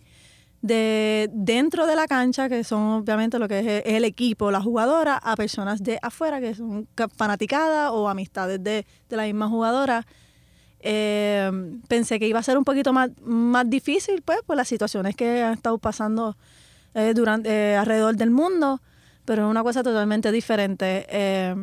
de 0.61 1.29
dentro 1.33 1.87
de 1.87 1.95
la 1.95 2.07
cancha, 2.07 2.47
que 2.47 2.63
son 2.63 2.81
obviamente 3.01 3.39
lo 3.39 3.47
que 3.47 3.59
es, 3.59 3.83
el 3.85 4.05
equipo, 4.05 4.51
la 4.51 4.61
jugadora, 4.61 5.17
a 5.17 5.35
personas 5.35 5.81
de 5.83 5.97
afuera, 6.01 6.39
que 6.39 6.53
son 6.53 6.87
ca- 6.95 7.09
fanaticadas 7.09 7.91
o 7.91 8.07
amistades 8.07 8.63
de, 8.63 8.85
de 9.09 9.17
la 9.17 9.23
misma 9.23 9.47
jugadora. 9.49 10.05
Eh, 10.79 11.51
pensé 11.87 12.19
que 12.19 12.27
iba 12.27 12.39
a 12.39 12.43
ser 12.43 12.57
un 12.57 12.63
poquito 12.63 12.93
más, 12.93 13.09
más 13.23 13.69
difícil, 13.69 14.21
pues, 14.23 14.39
por 14.45 14.55
las 14.55 14.67
situaciones 14.67 15.15
que 15.15 15.43
han 15.43 15.53
estado 15.53 15.77
pasando 15.77 16.37
eh, 16.93 17.13
durante, 17.15 17.49
eh, 17.49 17.75
alrededor 17.75 18.15
del 18.15 18.31
mundo, 18.31 18.81
pero 19.25 19.45
es 19.45 19.49
una 19.51 19.63
cosa 19.63 19.83
totalmente 19.83 20.31
diferente. 20.31 21.05
Eh, 21.09 21.55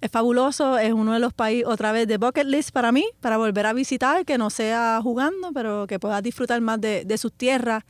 es 0.00 0.10
fabuloso, 0.10 0.78
es 0.78 0.92
uno 0.92 1.14
de 1.14 1.20
los 1.20 1.32
países, 1.32 1.66
otra 1.66 1.90
vez, 1.92 2.06
de 2.06 2.18
bucket 2.18 2.46
list 2.46 2.70
para 2.70 2.92
mí, 2.92 3.06
para 3.20 3.38
volver 3.38 3.64
a 3.64 3.72
visitar, 3.72 4.24
que 4.26 4.36
no 4.36 4.50
sea 4.50 5.00
jugando, 5.02 5.52
pero 5.52 5.86
que 5.86 5.98
puedas 5.98 6.22
disfrutar 6.22 6.60
más 6.60 6.80
de, 6.80 7.04
de 7.06 7.18
sus 7.18 7.32
tierras. 7.32 7.82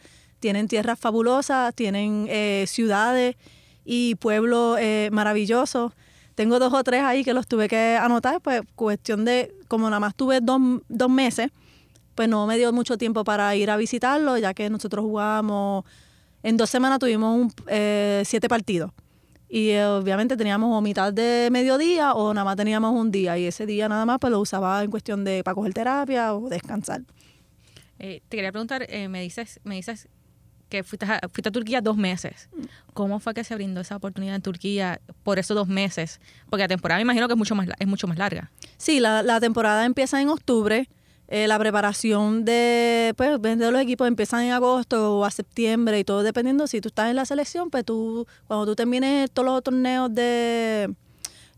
Tienen 0.47 0.69
tierras 0.69 0.97
fabulosas, 0.97 1.75
tienen 1.75 2.29
eh, 2.31 2.67
ciudades 2.69 3.35
y 3.85 4.15
pueblos 4.15 4.79
eh, 4.81 5.09
maravillosos. 5.11 5.93
Tengo 6.37 6.61
dos 6.61 6.73
o 6.73 6.85
tres 6.85 7.03
ahí 7.03 7.25
que 7.25 7.35
los 7.35 7.49
tuve 7.49 7.67
que 7.67 7.97
anotar, 8.01 8.41
pues 8.41 8.61
cuestión 8.77 9.25
de, 9.25 9.53
como 9.67 9.91
nada 9.91 9.99
más 9.99 10.15
tuve 10.15 10.41
dos, 10.41 10.61
dos 10.89 11.11
meses, 11.11 11.51
pues 12.15 12.29
no 12.29 12.47
me 12.47 12.57
dio 12.59 12.73
mucho 12.73 12.97
tiempo 12.97 13.25
para 13.25 13.57
ir 13.57 13.73
a 13.73 13.77
visitarlo, 13.77 14.39
ya 14.39 14.55
que 14.55 14.71
nosotros 14.71 15.05
jugábamos, 15.05 15.85
en 16.45 16.57
dos 16.57 16.71
semanas 16.71 17.01
tuvimos 17.01 17.37
un, 17.37 17.53
eh, 17.67 18.23
siete 18.25 18.49
partidos. 18.49 18.93
Y 19.49 19.71
eh, 19.71 19.85
obviamente 19.85 20.37
teníamos 20.37 20.71
o 20.73 20.81
mitad 20.81 21.13
de 21.13 21.49
mediodía 21.51 22.13
o 22.13 22.33
nada 22.35 22.45
más 22.45 22.55
teníamos 22.55 22.95
un 22.95 23.11
día. 23.11 23.37
Y 23.37 23.47
ese 23.47 23.67
día 23.67 23.89
nada 23.89 24.07
más 24.07 24.19
pues 24.21 24.31
lo 24.31 24.39
usaba 24.39 24.81
en 24.85 24.93
cuestión 24.93 25.25
de 25.25 25.43
para 25.43 25.57
coger 25.57 25.75
terapia 25.75 26.37
o 26.37 26.49
descansar. 26.49 27.03
Te 27.99 28.23
quería 28.31 28.53
preguntar, 28.53 28.87
me 29.09 29.23
dices, 29.23 29.59
me 29.65 29.75
dices 29.75 30.09
que 30.69 30.83
fuiste 30.83 31.07
a, 31.07 31.21
fuiste 31.33 31.49
a 31.49 31.53
Turquía 31.53 31.81
dos 31.81 31.97
meses. 31.97 32.49
¿Cómo 32.95 33.21
fue 33.21 33.35
que 33.35 33.45
se 33.45 33.55
brindó 33.55 33.81
esa 33.81 33.97
oportunidad 33.97 34.35
en 34.35 34.43
Turquía 34.43 35.01
por 35.23 35.39
esos 35.39 35.55
dos 35.55 35.69
meses? 35.69 36.21
Porque 36.51 36.63
la 36.65 36.69
temporada 36.69 36.99
me 36.99 37.03
imagino 37.03 37.29
que 37.29 37.35
es 37.35 37.39
mucho 37.39 37.55
más, 37.55 37.69
es 37.79 37.87
mucho 37.87 38.07
más 38.07 38.19
larga. 38.19 38.51
Sí, 38.77 39.01
la, 39.01 39.23
la 39.23 39.39
temporada 39.41 39.85
empieza 39.85 40.21
en 40.21 40.29
octubre. 40.29 40.89
eh, 41.29 41.49
la 41.49 41.59
preparación 41.59 42.45
de, 42.45 43.15
pues, 43.17 43.41
de 43.41 43.71
los 43.71 43.81
equipos 43.81 44.07
empiezan 44.07 44.43
en 44.43 44.53
agosto 44.53 45.19
o 45.19 45.25
a 45.25 45.31
septiembre 45.31 45.99
y 45.99 46.05
todo 46.05 46.23
dependiendo. 46.23 46.67
Si 46.67 46.81
tú 46.81 46.89
estás 46.89 47.11
en 47.11 47.17
la 47.17 47.25
selección, 47.25 47.71
pues 47.71 47.85
tú, 47.85 48.27
cuando 48.47 48.67
tú 48.67 48.77
termines 48.77 49.31
todos 49.31 49.47
los 49.47 49.63
torneos 49.63 50.15
de 50.15 50.95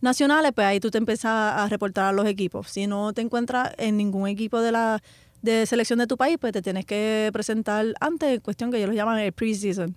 nacionales, 0.00 0.52
pues 0.54 0.66
ahí 0.66 0.80
tú 0.80 0.90
te 0.90 0.98
empiezas 0.98 1.32
a 1.32 1.68
reportar 1.68 2.06
a 2.06 2.12
los 2.12 2.26
equipos. 2.26 2.70
Si 2.70 2.86
no 2.86 3.12
te 3.12 3.20
encuentras 3.20 3.72
en 3.78 3.96
ningún 3.96 4.28
equipo 4.28 4.60
de 4.60 4.72
la 4.72 5.02
de 5.42 5.66
selección 5.66 5.98
de 5.98 6.06
tu 6.06 6.16
país, 6.16 6.36
pues 6.40 6.52
te 6.52 6.62
tienes 6.62 6.84
que 6.84 7.30
presentar 7.32 7.86
antes, 8.00 8.34
en 8.34 8.40
cuestión 8.40 8.70
que 8.70 8.78
ellos 8.78 8.90
lo 8.90 8.94
llaman 8.94 9.18
el 9.18 9.32
preseason. 9.32 9.96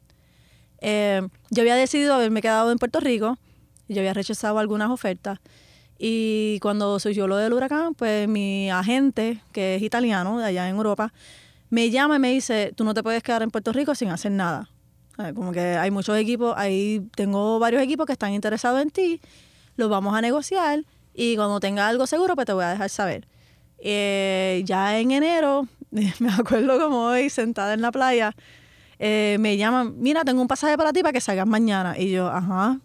Eh, 0.79 1.21
yo 1.49 1.61
había 1.61 1.75
decidido 1.75 2.13
haberme 2.13 2.41
quedado 2.41 2.71
en 2.71 2.77
Puerto 2.77 2.99
Rico 2.99 3.37
yo 3.93 4.01
había 4.01 4.13
rechazado 4.13 4.59
algunas 4.59 4.89
ofertas. 4.89 5.39
Y 5.97 6.59
cuando 6.61 6.99
surgió 6.99 7.27
lo 7.27 7.37
del 7.37 7.53
huracán, 7.53 7.93
pues 7.93 8.27
mi 8.27 8.71
agente, 8.71 9.41
que 9.51 9.75
es 9.75 9.83
italiano, 9.83 10.39
de 10.39 10.45
allá 10.45 10.67
en 10.67 10.75
Europa, 10.75 11.13
me 11.69 11.89
llama 11.91 12.15
y 12.15 12.19
me 12.19 12.31
dice, 12.31 12.73
tú 12.75 12.83
no 12.83 12.93
te 12.93 13.03
puedes 13.03 13.21
quedar 13.21 13.43
en 13.43 13.51
Puerto 13.51 13.71
Rico 13.71 13.93
sin 13.93 14.09
hacer 14.09 14.31
nada. 14.31 14.69
Eh, 15.19 15.33
Como 15.35 15.51
que 15.51 15.59
hay 15.59 15.91
muchos 15.91 16.17
equipos, 16.17 16.55
ahí 16.57 17.07
tengo 17.15 17.59
varios 17.59 17.83
equipos 17.83 18.05
que 18.07 18.13
están 18.13 18.33
interesados 18.33 18.81
en 18.81 18.89
ti, 18.89 19.21
los 19.75 19.89
vamos 19.89 20.15
a 20.15 20.21
negociar 20.21 20.83
y 21.13 21.35
cuando 21.35 21.59
tenga 21.59 21.87
algo 21.87 22.07
seguro, 22.07 22.35
pues 22.35 22.47
te 22.47 22.53
voy 22.53 22.63
a 22.63 22.69
dejar 22.69 22.89
saber. 22.89 23.27
Eh, 23.83 24.61
ya 24.65 24.99
en 24.99 25.11
enero, 25.11 25.67
me 25.91 26.29
acuerdo 26.29 26.79
como 26.79 27.05
hoy, 27.05 27.29
sentada 27.29 27.73
en 27.73 27.81
la 27.81 27.91
playa, 27.91 28.35
eh, 28.99 29.37
me 29.39 29.57
llaman, 29.57 29.95
mira, 29.97 30.23
tengo 30.23 30.41
un 30.41 30.47
pasaje 30.47 30.77
para 30.77 30.93
ti 30.93 31.01
para 31.01 31.13
que 31.13 31.21
salgas 31.21 31.47
mañana. 31.47 31.97
Y 31.97 32.11
yo, 32.11 32.27
ajá, 32.27 32.79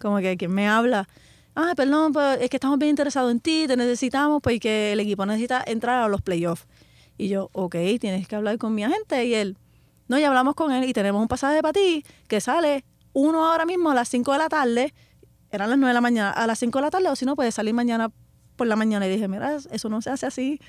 como 0.00 0.18
que, 0.18 0.36
¿quién 0.36 0.52
me 0.52 0.68
habla? 0.68 1.08
Ah, 1.56 1.72
perdón, 1.74 2.12
pues 2.12 2.40
es 2.42 2.50
que 2.50 2.56
estamos 2.56 2.78
bien 2.78 2.90
interesados 2.90 3.30
en 3.30 3.40
ti, 3.40 3.64
te 3.66 3.76
necesitamos 3.76 4.42
porque 4.42 4.92
el 4.92 5.00
equipo 5.00 5.24
necesita 5.24 5.64
entrar 5.66 6.02
a 6.02 6.08
los 6.08 6.20
playoffs. 6.20 6.66
Y 7.16 7.28
yo, 7.28 7.48
ok, 7.52 7.76
tienes 8.00 8.28
que 8.28 8.36
hablar 8.36 8.58
con 8.58 8.74
mi 8.74 8.84
agente. 8.84 9.24
Y 9.24 9.34
él, 9.34 9.56
no, 10.08 10.18
ya 10.18 10.28
hablamos 10.28 10.54
con 10.54 10.72
él 10.72 10.84
y 10.88 10.92
tenemos 10.92 11.22
un 11.22 11.28
pasaje 11.28 11.62
para 11.62 11.72
ti 11.72 12.04
que 12.28 12.40
sale 12.40 12.84
uno 13.14 13.46
ahora 13.50 13.64
mismo 13.64 13.90
a 13.90 13.94
las 13.94 14.08
5 14.08 14.32
de 14.32 14.38
la 14.38 14.48
tarde, 14.48 14.92
eran 15.50 15.70
las 15.70 15.78
9 15.78 15.90
de 15.90 15.94
la 15.94 16.00
mañana, 16.00 16.30
a 16.30 16.46
las 16.46 16.58
5 16.58 16.78
de 16.78 16.82
la 16.82 16.90
tarde, 16.90 17.08
o 17.08 17.16
si 17.16 17.24
no, 17.24 17.36
puedes 17.36 17.54
salir 17.54 17.72
mañana 17.72 18.10
por 18.56 18.66
la 18.66 18.76
mañana. 18.76 19.06
Y 19.06 19.10
dije, 19.10 19.28
mira, 19.28 19.56
eso 19.70 19.88
no 19.88 20.00
se 20.02 20.10
hace 20.10 20.26
así. 20.26 20.60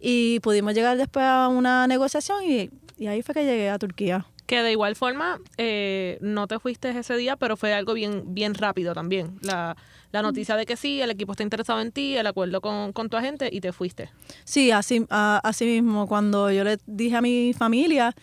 Y 0.00 0.40
pudimos 0.40 0.74
llegar 0.74 0.96
después 0.96 1.24
a 1.24 1.48
una 1.48 1.86
negociación 1.86 2.44
y, 2.44 2.70
y 2.98 3.06
ahí 3.06 3.22
fue 3.22 3.34
que 3.34 3.44
llegué 3.44 3.70
a 3.70 3.78
Turquía. 3.78 4.26
Que 4.46 4.62
de 4.62 4.72
igual 4.72 4.94
forma, 4.94 5.40
eh, 5.56 6.18
no 6.20 6.46
te 6.46 6.58
fuiste 6.58 6.90
ese 6.90 7.16
día, 7.16 7.36
pero 7.36 7.56
fue 7.56 7.72
algo 7.72 7.94
bien, 7.94 8.34
bien 8.34 8.52
rápido 8.54 8.92
también. 8.92 9.38
La, 9.40 9.74
la 10.12 10.20
noticia 10.20 10.54
de 10.56 10.66
que 10.66 10.76
sí, 10.76 11.00
el 11.00 11.10
equipo 11.10 11.32
está 11.32 11.42
interesado 11.42 11.80
en 11.80 11.92
ti, 11.92 12.16
el 12.18 12.26
acuerdo 12.26 12.60
con, 12.60 12.92
con 12.92 13.08
tu 13.08 13.16
agente 13.16 13.48
y 13.50 13.62
te 13.62 13.72
fuiste. 13.72 14.10
Sí, 14.44 14.70
así, 14.70 15.06
a- 15.08 15.40
así 15.42 15.64
mismo, 15.64 16.06
cuando 16.06 16.50
yo 16.50 16.62
le 16.62 16.76
dije 16.86 17.16
a 17.16 17.22
mi 17.22 17.54
familia, 17.56 18.14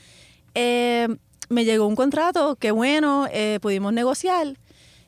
eh, 0.53 1.07
me 1.49 1.65
llegó 1.65 1.87
un 1.87 1.95
contrato, 1.95 2.55
qué 2.59 2.69
bueno, 2.69 3.27
eh, 3.31 3.57
pudimos 3.59 3.91
negociar. 3.91 4.55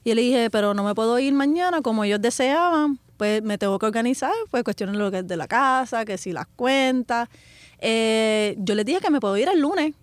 Y 0.03 0.15
le 0.15 0.21
dije, 0.23 0.49
pero 0.49 0.73
no 0.73 0.83
me 0.83 0.95
puedo 0.95 1.19
ir 1.19 1.33
mañana 1.33 1.81
como 1.83 2.03
ellos 2.03 2.21
deseaban, 2.21 2.99
pues 3.23 3.41
me 3.41 3.57
tengo 3.57 3.79
que 3.79 3.85
organizar, 3.85 4.33
pues 4.51 4.65
cuestiones 4.65 4.97
lo 4.97 5.09
que 5.09 5.19
es 5.19 5.27
de 5.27 5.37
la 5.37 5.47
casa, 5.47 6.03
que 6.03 6.17
si 6.17 6.33
las 6.33 6.45
cuentas. 6.57 7.29
Eh, 7.79 8.53
yo 8.57 8.75
les 8.75 8.85
dije 8.85 8.99
que 8.99 9.09
me 9.09 9.21
puedo 9.21 9.37
ir 9.37 9.47
el 9.47 9.61
lunes. 9.61 9.93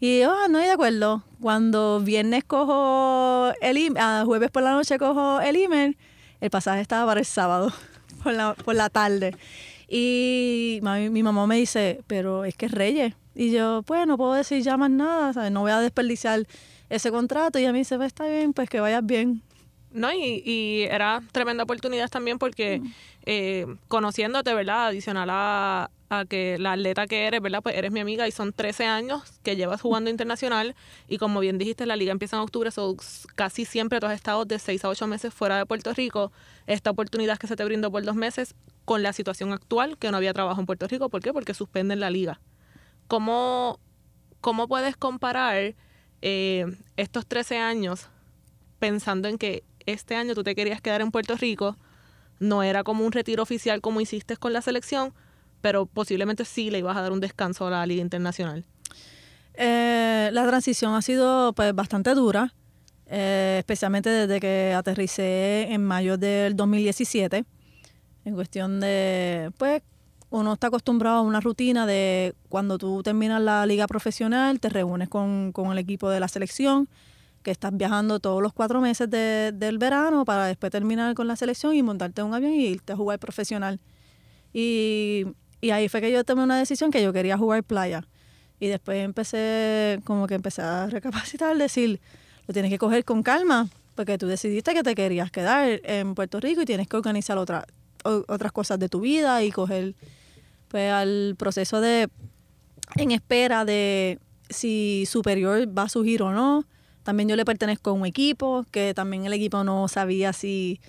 Y 0.00 0.22
ah, 0.22 0.48
no 0.50 0.58
estoy 0.58 0.64
de 0.64 0.70
acuerdo. 0.72 1.22
Cuando 1.40 2.00
viernes 2.00 2.42
cojo 2.42 3.52
el 3.60 3.76
email, 3.76 3.98
ah, 4.00 4.24
jueves 4.26 4.50
por 4.50 4.64
la 4.64 4.72
noche 4.72 4.98
cojo 4.98 5.40
el 5.40 5.54
email, 5.54 5.96
el 6.40 6.50
pasaje 6.50 6.80
estaba 6.80 7.06
para 7.06 7.20
el 7.20 7.26
sábado, 7.26 7.72
por 8.24 8.34
la, 8.34 8.54
por 8.54 8.74
la 8.74 8.90
tarde. 8.90 9.36
Y 9.86 10.80
mi 10.82 11.22
mamá 11.22 11.46
me 11.46 11.54
dice, 11.54 12.02
pero 12.08 12.44
es 12.44 12.56
que 12.56 12.66
es 12.66 12.72
Reyes. 12.72 13.14
Y 13.36 13.52
yo, 13.52 13.84
pues 13.86 14.08
no 14.08 14.18
puedo 14.18 14.32
decir 14.32 14.60
ya 14.60 14.76
más 14.76 14.90
nada, 14.90 15.50
no 15.50 15.60
voy 15.60 15.70
a 15.70 15.78
desperdiciar 15.78 16.48
ese 16.88 17.12
contrato. 17.12 17.60
Y 17.60 17.62
ella 17.62 17.70
me 17.70 17.78
dice, 17.78 17.96
pues 17.96 18.08
está 18.08 18.26
bien, 18.26 18.52
pues 18.54 18.68
que 18.68 18.80
vayas 18.80 19.06
bien. 19.06 19.40
No, 19.92 20.12
y, 20.12 20.42
y 20.44 20.82
era 20.82 21.20
tremenda 21.32 21.64
oportunidad 21.64 22.08
también 22.08 22.38
porque 22.38 22.80
eh, 23.26 23.66
conociéndote, 23.88 24.54
¿verdad? 24.54 24.86
Adicional 24.86 25.28
a, 25.30 25.90
a 26.10 26.24
que 26.24 26.58
la 26.58 26.72
atleta 26.72 27.06
que 27.06 27.26
eres, 27.26 27.40
¿verdad? 27.40 27.60
Pues 27.62 27.76
eres 27.76 27.90
mi 27.90 28.00
amiga 28.00 28.26
y 28.28 28.30
son 28.30 28.52
13 28.52 28.86
años 28.86 29.22
que 29.42 29.56
llevas 29.56 29.80
jugando 29.80 30.08
internacional 30.08 30.74
y 31.08 31.18
como 31.18 31.40
bien 31.40 31.58
dijiste, 31.58 31.86
la 31.86 31.96
liga 31.96 32.12
empieza 32.12 32.36
en 32.36 32.42
octubre, 32.42 32.70
so 32.70 32.96
casi 33.34 33.64
siempre 33.64 34.00
tú 34.00 34.06
has 34.06 34.14
estado 34.14 34.44
de 34.44 34.58
6 34.58 34.84
a 34.84 34.88
8 34.88 35.06
meses 35.06 35.34
fuera 35.34 35.56
de 35.56 35.66
Puerto 35.66 35.92
Rico. 35.92 36.32
Esta 36.66 36.90
oportunidad 36.90 37.38
que 37.38 37.46
se 37.46 37.56
te 37.56 37.64
brindó 37.64 37.90
por 37.90 38.04
dos 38.04 38.16
meses 38.16 38.54
con 38.84 39.02
la 39.02 39.12
situación 39.12 39.52
actual, 39.52 39.98
que 39.98 40.10
no 40.10 40.16
había 40.16 40.32
trabajo 40.32 40.60
en 40.60 40.66
Puerto 40.66 40.86
Rico, 40.88 41.08
¿por 41.08 41.20
qué? 41.20 41.32
Porque 41.32 41.54
suspenden 41.54 42.00
la 42.00 42.10
liga. 42.10 42.40
¿Cómo, 43.06 43.80
cómo 44.40 44.68
puedes 44.68 44.96
comparar 44.96 45.74
eh, 46.22 46.66
estos 46.96 47.26
13 47.26 47.58
años 47.58 48.08
pensando 48.78 49.28
en 49.28 49.38
que 49.38 49.62
este 49.86 50.14
año 50.16 50.34
tú 50.34 50.42
te 50.42 50.54
querías 50.54 50.80
quedar 50.80 51.00
en 51.00 51.10
Puerto 51.10 51.36
Rico, 51.36 51.76
no 52.38 52.62
era 52.62 52.82
como 52.84 53.04
un 53.04 53.12
retiro 53.12 53.42
oficial 53.42 53.80
como 53.80 54.00
hiciste 54.00 54.36
con 54.36 54.52
la 54.52 54.62
selección, 54.62 55.12
pero 55.60 55.86
posiblemente 55.86 56.44
sí 56.44 56.70
le 56.70 56.78
ibas 56.78 56.96
a 56.96 57.02
dar 57.02 57.12
un 57.12 57.20
descanso 57.20 57.66
a 57.66 57.70
la 57.70 57.86
Liga 57.86 58.02
Internacional. 58.02 58.64
Eh, 59.54 60.30
la 60.32 60.46
transición 60.46 60.94
ha 60.94 61.02
sido 61.02 61.52
pues 61.52 61.74
bastante 61.74 62.14
dura, 62.14 62.54
eh, 63.06 63.56
especialmente 63.58 64.08
desde 64.08 64.40
que 64.40 64.72
aterricé 64.74 65.66
en 65.70 65.84
mayo 65.84 66.16
del 66.16 66.56
2017, 66.56 67.44
en 68.24 68.34
cuestión 68.34 68.80
de, 68.80 69.50
pues, 69.58 69.82
uno 70.30 70.52
está 70.52 70.68
acostumbrado 70.68 71.18
a 71.18 71.22
una 71.22 71.40
rutina 71.40 71.86
de 71.86 72.34
cuando 72.48 72.78
tú 72.78 73.02
terminas 73.02 73.42
la 73.42 73.66
liga 73.66 73.86
profesional, 73.86 74.60
te 74.60 74.68
reúnes 74.68 75.08
con, 75.08 75.50
con 75.52 75.72
el 75.72 75.78
equipo 75.78 76.08
de 76.08 76.20
la 76.20 76.28
selección, 76.28 76.88
que 77.42 77.50
estás 77.50 77.74
viajando 77.76 78.20
todos 78.20 78.42
los 78.42 78.52
cuatro 78.52 78.80
meses 78.80 79.08
de- 79.10 79.52
del 79.54 79.78
verano 79.78 80.24
para 80.24 80.46
después 80.46 80.70
terminar 80.70 81.14
con 81.14 81.26
la 81.26 81.36
selección 81.36 81.74
y 81.74 81.82
montarte 81.82 82.22
un 82.22 82.34
avión 82.34 82.52
y 82.52 82.66
irte 82.66 82.92
a 82.92 82.96
jugar 82.96 83.18
profesional. 83.18 83.80
Y, 84.52 85.24
y 85.60 85.70
ahí 85.70 85.88
fue 85.88 86.00
que 86.00 86.10
yo 86.12 86.24
tomé 86.24 86.42
una 86.42 86.58
decisión 86.58 86.90
que 86.90 87.02
yo 87.02 87.12
quería 87.12 87.38
jugar 87.38 87.62
playa. 87.64 88.06
Y 88.58 88.66
después 88.66 89.02
empecé, 89.02 90.00
como 90.04 90.26
que 90.26 90.34
empecé 90.34 90.62
a 90.62 90.86
recapacitar, 90.88 91.56
decir, 91.56 92.00
lo 92.46 92.52
tienes 92.52 92.70
que 92.70 92.78
coger 92.78 93.04
con 93.04 93.22
calma, 93.22 93.68
porque 93.94 94.18
tú 94.18 94.26
decidiste 94.26 94.74
que 94.74 94.82
te 94.82 94.94
querías 94.94 95.30
quedar 95.30 95.80
en 95.84 96.14
Puerto 96.14 96.40
Rico 96.40 96.60
y 96.62 96.64
tienes 96.66 96.88
que 96.88 96.96
organizar 96.96 97.38
otra, 97.38 97.64
otras 98.04 98.52
cosas 98.52 98.78
de 98.78 98.88
tu 98.88 99.00
vida 99.00 99.42
y 99.42 99.50
coger 99.50 99.94
pues 100.68 100.92
al 100.92 101.34
proceso 101.38 101.80
de 101.80 102.08
en 102.96 103.10
espera 103.12 103.64
de 103.64 104.18
si 104.48 105.04
superior 105.06 105.66
va 105.76 105.84
a 105.84 105.88
surgir 105.88 106.22
o 106.22 106.32
no. 106.32 106.64
También 107.10 107.28
yo 107.28 107.34
le 107.34 107.44
pertenezco 107.44 107.90
a 107.90 107.92
un 107.92 108.06
equipo, 108.06 108.64
que 108.70 108.94
también 108.94 109.26
el 109.26 109.32
equipo 109.32 109.64
no 109.64 109.88
sabía 109.88 110.32
si, 110.32 110.80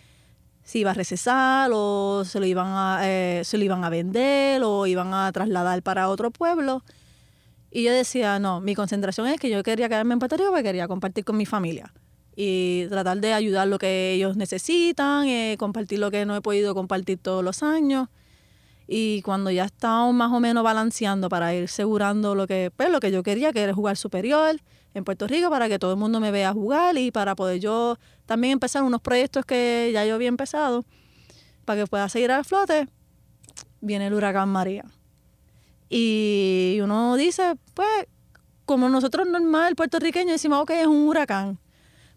si 0.61 0.81
iba 0.81 0.91
a 0.91 0.93
recesar 0.93 1.71
o 1.73 2.21
se 2.25 2.39
lo, 2.39 2.45
iban 2.45 2.67
a, 2.67 2.99
eh, 3.01 3.41
se 3.43 3.57
lo 3.57 3.63
iban 3.63 3.83
a 3.83 3.89
vender 3.89 4.61
o 4.63 4.85
iban 4.85 5.15
a 5.15 5.31
trasladar 5.31 5.81
para 5.81 6.09
otro 6.09 6.29
pueblo. 6.29 6.83
Y 7.71 7.81
yo 7.81 7.91
decía, 7.91 8.37
no, 8.37 8.61
mi 8.61 8.75
concentración 8.75 9.25
es 9.29 9.39
que 9.39 9.49
yo 9.49 9.63
quería 9.63 9.89
quedarme 9.89 10.13
en 10.13 10.19
Puerto 10.19 10.37
porque 10.37 10.61
quería 10.61 10.87
compartir 10.87 11.25
con 11.25 11.37
mi 11.37 11.47
familia 11.47 11.91
y 12.35 12.85
tratar 12.89 13.19
de 13.19 13.33
ayudar 13.33 13.67
lo 13.67 13.79
que 13.79 14.13
ellos 14.13 14.37
necesitan, 14.37 15.27
eh, 15.27 15.55
compartir 15.57 15.97
lo 15.97 16.11
que 16.11 16.27
no 16.27 16.35
he 16.35 16.41
podido 16.41 16.75
compartir 16.75 17.17
todos 17.17 17.43
los 17.43 17.63
años. 17.63 18.09
Y 18.87 19.23
cuando 19.23 19.49
ya 19.49 19.65
estábamos 19.65 20.13
más 20.13 20.31
o 20.31 20.39
menos 20.39 20.63
balanceando 20.63 21.29
para 21.29 21.55
ir 21.55 21.63
asegurando 21.63 22.35
lo 22.35 22.45
que, 22.45 22.71
pues, 22.77 22.91
lo 22.91 22.99
que 22.99 23.09
yo 23.09 23.23
quería, 23.23 23.51
que 23.51 23.61
era 23.61 23.73
jugar 23.73 23.97
superior 23.97 24.57
en 24.93 25.03
Puerto 25.03 25.27
Rico, 25.27 25.49
para 25.49 25.69
que 25.69 25.79
todo 25.79 25.91
el 25.91 25.97
mundo 25.97 26.19
me 26.19 26.31
vea 26.31 26.53
jugar 26.53 26.97
y 26.97 27.11
para 27.11 27.35
poder 27.35 27.59
yo 27.59 27.97
también 28.25 28.53
empezar 28.53 28.83
unos 28.83 29.01
proyectos 29.01 29.45
que 29.45 29.89
ya 29.93 30.05
yo 30.05 30.15
había 30.15 30.27
empezado, 30.27 30.85
para 31.65 31.81
que 31.81 31.87
pueda 31.87 32.09
seguir 32.09 32.31
a 32.31 32.43
flote, 32.43 32.87
viene 33.79 34.07
el 34.07 34.13
huracán 34.13 34.49
María. 34.49 34.85
Y 35.89 36.79
uno 36.81 37.15
dice, 37.15 37.55
pues, 37.73 38.07
como 38.65 38.87
nosotros 38.89 39.27
normal, 39.27 39.75
puertorriqueños, 39.75 40.33
decimos, 40.33 40.61
ok, 40.61 40.71
es 40.71 40.87
un 40.87 41.07
huracán. 41.07 41.59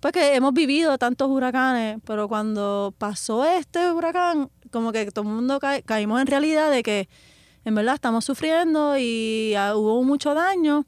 Pues 0.01 0.13
que 0.13 0.35
hemos 0.35 0.53
vivido 0.53 0.99
tantos 0.99 1.31
huracanes, 1.31 1.99
pero 2.05 2.29
cuando 2.29 2.95
pasó 2.99 3.45
este 3.45 3.91
huracán, 3.91 4.51
como 4.71 4.93
que 4.93 5.11
todo 5.11 5.25
el 5.25 5.35
mundo 5.35 5.59
ca- 5.59 5.81
caímos 5.83 6.21
en 6.21 6.27
realidad 6.27 6.71
de 6.71 6.83
que 6.83 7.09
en 7.65 7.75
verdad 7.75 7.95
estamos 7.95 8.25
sufriendo 8.25 8.99
y 8.99 9.55
ah, 9.57 9.75
hubo 9.75 10.03
mucho 10.03 10.35
daño. 10.35 10.85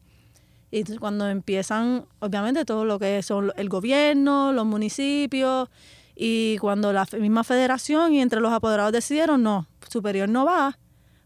Y 0.77 0.85
cuando 0.99 1.27
empiezan, 1.27 2.05
obviamente, 2.19 2.67
todo 2.67 2.85
lo 2.85 2.99
que 2.99 3.23
son 3.23 3.51
el 3.57 3.71
gobierno, 3.71 4.53
los 4.53 4.67
municipios, 4.67 5.71
y 6.15 6.59
cuando 6.59 6.93
la 6.93 7.07
misma 7.19 7.45
federación 7.45 8.13
y 8.13 8.21
entre 8.21 8.41
los 8.41 8.53
apoderados 8.53 8.93
decidieron, 8.93 9.43
no, 9.43 9.67
superior 9.89 10.29
no 10.29 10.45
va, 10.45 10.79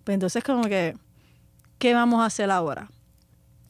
pues 0.05 0.14
entonces 0.14 0.44
como 0.44 0.62
que, 0.68 0.96
¿qué 1.78 1.94
vamos 1.94 2.20
a 2.20 2.26
hacer 2.26 2.48
ahora? 2.48 2.92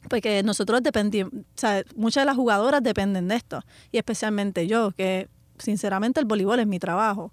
Porque 0.07 0.43
nosotros 0.43 0.83
dependimos, 0.83 1.33
o 1.33 1.45
sea, 1.55 1.83
muchas 1.95 2.21
de 2.21 2.25
las 2.27 2.35
jugadoras 2.35 2.83
dependen 2.83 3.27
de 3.27 3.37
esto, 3.37 3.63
y 3.91 3.97
especialmente 3.97 4.67
yo, 4.67 4.91
que 4.91 5.29
sinceramente 5.57 6.19
el 6.19 6.27
voleibol 6.27 6.59
es 6.59 6.67
mi 6.67 6.77
trabajo. 6.77 7.31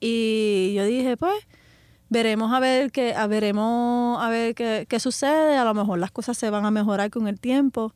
Y 0.00 0.72
yo 0.74 0.86
dije, 0.86 1.18
pues, 1.18 1.46
veremos 2.08 2.52
a 2.52 2.60
ver 2.60 2.92
qué, 2.92 3.14
a 3.14 3.26
veremos 3.26 4.22
a 4.22 4.28
ver 4.28 4.54
qué, 4.54 4.86
qué 4.88 5.00
sucede, 5.00 5.56
a 5.56 5.64
lo 5.64 5.74
mejor 5.74 5.98
las 5.98 6.10
cosas 6.10 6.36
se 6.38 6.50
van 6.50 6.64
a 6.64 6.70
mejorar 6.70 7.10
con 7.10 7.28
el 7.28 7.40
tiempo. 7.40 7.92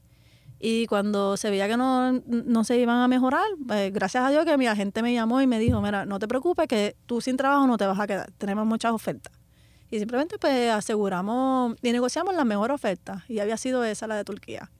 Y 0.63 0.87
cuando 0.87 1.39
se 1.39 1.49
veía 1.49 1.67
que 1.69 1.79
no, 1.79 2.13
no 2.13 2.65
se 2.65 2.77
iban 2.77 2.99
a 2.99 3.09
mejorar, 3.09 3.47
pues, 3.67 3.91
gracias 3.93 4.25
a 4.25 4.31
Dios 4.31 4.45
que 4.45 4.59
mi 4.59 4.67
agente 4.67 5.03
me 5.03 5.15
llamó 5.15 5.41
y 5.41 5.47
me 5.47 5.59
dijo, 5.59 5.81
mira, 5.81 6.05
no 6.05 6.19
te 6.19 6.29
preocupes 6.29 6.69
que 6.69 6.97
tú 7.07 7.23
sin 7.23 7.39
trabajo 7.39 7.67
no 7.67 7.79
te 7.79 7.87
vas 7.87 7.99
a 7.99 8.07
quedar, 8.07 8.31
tenemos 8.37 8.67
muchas 8.67 8.93
ofertas. 8.93 9.33
Y 9.91 9.99
simplemente 9.99 10.39
pues 10.39 10.71
aseguramos 10.71 11.77
y 11.83 11.91
negociamos 11.91 12.35
la 12.35 12.45
mejor 12.45 12.71
oferta. 12.71 13.25
Y 13.27 13.41
había 13.41 13.57
sido 13.57 13.83
esa 13.85 14.07
la 14.07 14.15
de 14.17 14.25
Turquía. 14.25 14.71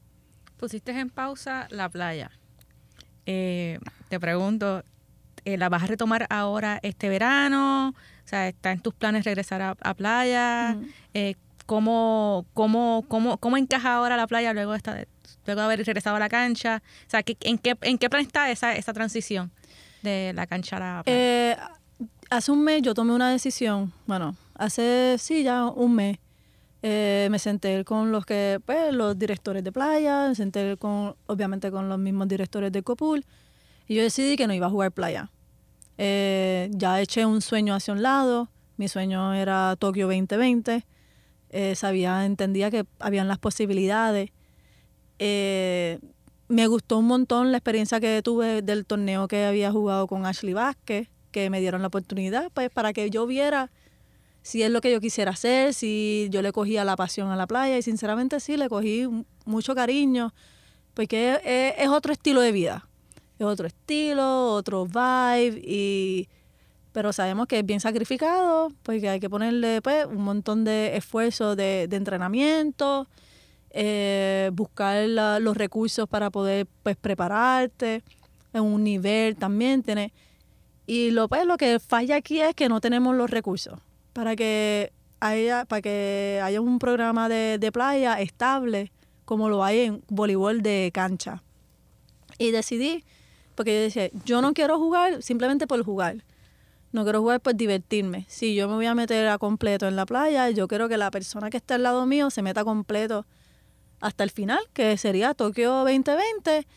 Pusiste 0.57 0.91
en 0.97 1.09
pausa 1.09 1.67
la 1.69 1.89
playa. 1.89 2.31
Eh, 3.25 3.79
te 4.07 4.19
pregunto, 4.19 4.83
eh, 5.43 5.57
¿la 5.57 5.67
vas 5.67 5.83
a 5.83 5.87
retomar 5.87 6.27
ahora 6.29 6.79
este 6.81 7.09
verano? 7.09 7.93
O 8.31 8.33
sea, 8.33 8.47
¿está 8.47 8.71
en 8.71 8.79
tus 8.79 8.93
planes 8.93 9.25
regresar 9.25 9.61
a, 9.61 9.75
a 9.81 9.93
playa? 9.93 10.77
Eh, 11.13 11.35
¿cómo, 11.65 12.45
cómo, 12.53 13.03
cómo, 13.09 13.37
¿Cómo 13.37 13.57
encaja 13.57 13.95
ahora 13.95 14.15
la 14.15 14.25
playa 14.25 14.53
luego 14.53 14.71
de, 14.71 14.77
esta, 14.77 14.95
luego 15.45 15.59
de 15.59 15.65
haber 15.65 15.79
regresado 15.85 16.15
a 16.15 16.19
la 16.19 16.29
cancha? 16.29 16.81
O 17.07 17.09
sea, 17.09 17.23
¿qué- 17.23 17.35
¿en 17.41 17.57
qué, 17.57 17.75
en 17.81 17.97
qué 17.97 18.09
plan 18.09 18.21
está 18.21 18.49
esa, 18.49 18.73
esa 18.77 18.93
transición 18.93 19.51
de 20.01 20.31
la 20.33 20.47
cancha 20.47 20.77
a 20.77 20.79
la 20.79 21.03
playa? 21.03 21.19
Eh, 21.19 21.57
hace 22.29 22.53
un 22.53 22.63
mes 22.63 22.81
yo 22.83 22.93
tomé 22.93 23.11
una 23.13 23.29
decisión, 23.31 23.91
bueno, 24.07 24.33
hace 24.55 25.17
sí 25.19 25.43
ya 25.43 25.65
un 25.65 25.93
mes. 25.95 26.17
eh, 26.83 27.27
me 27.29 27.37
senté 27.37 27.83
con 27.83 28.13
los 28.13 28.25
que, 28.25 28.61
pues, 28.65 28.93
los 28.93 29.19
directores 29.19 29.61
de 29.61 29.73
playa, 29.73 30.29
me 30.29 30.35
senté 30.35 30.77
con, 30.77 31.17
obviamente 31.27 31.69
con 31.69 31.89
los 31.89 31.99
mismos 31.99 32.29
directores 32.29 32.71
de 32.71 32.81
Copul, 32.81 33.25
y 33.89 33.95
yo 33.95 34.03
decidí 34.03 34.37
que 34.37 34.47
no 34.47 34.53
iba 34.53 34.67
a 34.67 34.69
jugar 34.69 34.93
playa. 34.93 35.29
Eh, 35.97 36.69
ya 36.71 36.99
eché 37.01 37.25
un 37.25 37.41
sueño 37.41 37.75
hacia 37.75 37.93
un 37.93 38.01
lado, 38.01 38.49
mi 38.77 38.87
sueño 38.87 39.33
era 39.33 39.75
Tokio 39.77 40.07
2020, 40.07 40.85
eh, 41.49 41.75
sabía, 41.75 42.25
entendía 42.25 42.71
que 42.71 42.85
habían 42.99 43.27
las 43.27 43.37
posibilidades. 43.37 44.31
Eh, 45.19 45.99
me 46.47 46.67
gustó 46.67 46.97
un 46.97 47.05
montón 47.07 47.51
la 47.51 47.57
experiencia 47.57 47.99
que 47.99 48.21
tuve 48.23 48.61
del 48.61 48.85
torneo 48.85 49.27
que 49.27 49.45
había 49.45 49.71
jugado 49.71 50.07
con 50.07 50.25
Ashley 50.25 50.53
Vázquez, 50.53 51.09
que 51.31 51.49
me 51.49 51.59
dieron 51.61 51.81
la 51.81 51.87
oportunidad 51.87 52.51
pues, 52.53 52.69
para 52.69 52.91
que 52.93 53.09
yo 53.09 53.25
viera 53.27 53.71
si 54.41 54.63
es 54.63 54.71
lo 54.71 54.81
que 54.81 54.91
yo 54.91 54.99
quisiera 54.99 55.31
hacer, 55.31 55.73
si 55.73 56.27
yo 56.31 56.41
le 56.41 56.51
cogía 56.51 56.83
la 56.83 56.95
pasión 56.95 57.29
a 57.29 57.35
la 57.35 57.45
playa. 57.47 57.77
Y 57.77 57.83
sinceramente 57.83 58.39
sí, 58.39 58.57
le 58.57 58.67
cogí 58.69 59.07
mucho 59.45 59.75
cariño, 59.75 60.33
porque 60.95 61.39
es- 61.43 61.75
es 61.77 61.87
otro 61.89 62.11
estilo 62.11 62.41
de 62.41 62.51
vida, 62.51 62.87
es 63.43 63.47
otro 63.47 63.67
estilo, 63.67 64.53
otro 64.53 64.85
vibe, 64.85 65.61
y, 65.63 66.27
pero 66.91 67.13
sabemos 67.13 67.47
que 67.47 67.59
es 67.59 67.65
bien 67.65 67.79
sacrificado, 67.79 68.71
porque 68.83 69.09
hay 69.09 69.19
que 69.19 69.29
ponerle 69.29 69.81
pues, 69.81 70.05
un 70.05 70.23
montón 70.23 70.63
de 70.63 70.97
esfuerzo 70.97 71.55
de, 71.55 71.83
entrenamiento, 71.83 73.07
eh, 73.69 74.49
buscar 74.53 75.07
los 75.07 75.55
recursos 75.55 76.07
para 76.07 76.29
poder 76.29 76.67
pues, 76.83 76.97
prepararte 76.97 78.03
en 78.53 78.63
un 78.63 78.83
nivel 78.83 79.35
también. 79.35 79.81
Tiene, 79.83 80.13
y 80.85 81.11
lo, 81.11 81.29
pues, 81.29 81.45
lo 81.45 81.57
que 81.57 81.79
falla 81.79 82.17
aquí 82.17 82.41
es 82.41 82.53
que 82.53 82.69
no 82.69 82.81
tenemos 82.81 83.15
los 83.15 83.29
recursos 83.29 83.79
para 84.13 84.35
que 84.35 84.91
haya, 85.21 85.65
para 85.65 85.81
que 85.81 86.41
haya 86.43 86.59
un 86.59 86.79
programa 86.79 87.29
de, 87.29 87.57
de 87.59 87.71
playa 87.71 88.19
estable 88.19 88.91
como 89.23 89.47
lo 89.47 89.63
hay 89.63 89.79
en 89.81 90.03
voleibol 90.09 90.61
de 90.61 90.91
cancha. 90.93 91.41
Y 92.37 92.51
decidí, 92.51 93.05
porque 93.55 93.73
yo 93.73 93.81
decía, 93.81 94.09
yo 94.25 94.41
no 94.41 94.53
quiero 94.53 94.77
jugar 94.77 95.21
simplemente 95.21 95.67
por 95.67 95.83
jugar. 95.83 96.23
No 96.91 97.03
quiero 97.03 97.21
jugar 97.21 97.39
por 97.39 97.55
divertirme. 97.55 98.25
Si 98.27 98.53
yo 98.53 98.67
me 98.67 98.75
voy 98.75 98.85
a 98.85 98.95
meter 98.95 99.27
a 99.27 99.37
completo 99.37 99.87
en 99.87 99.95
la 99.95 100.05
playa, 100.05 100.49
yo 100.49 100.67
quiero 100.67 100.89
que 100.89 100.97
la 100.97 101.09
persona 101.09 101.49
que 101.49 101.57
está 101.57 101.75
al 101.75 101.83
lado 101.83 102.05
mío 102.05 102.29
se 102.29 102.41
meta 102.41 102.63
completo 102.63 103.25
hasta 104.01 104.23
el 104.23 104.31
final, 104.31 104.59
que 104.73 104.97
sería 104.97 105.33
Tokio 105.33 105.71
2020, 105.71 106.67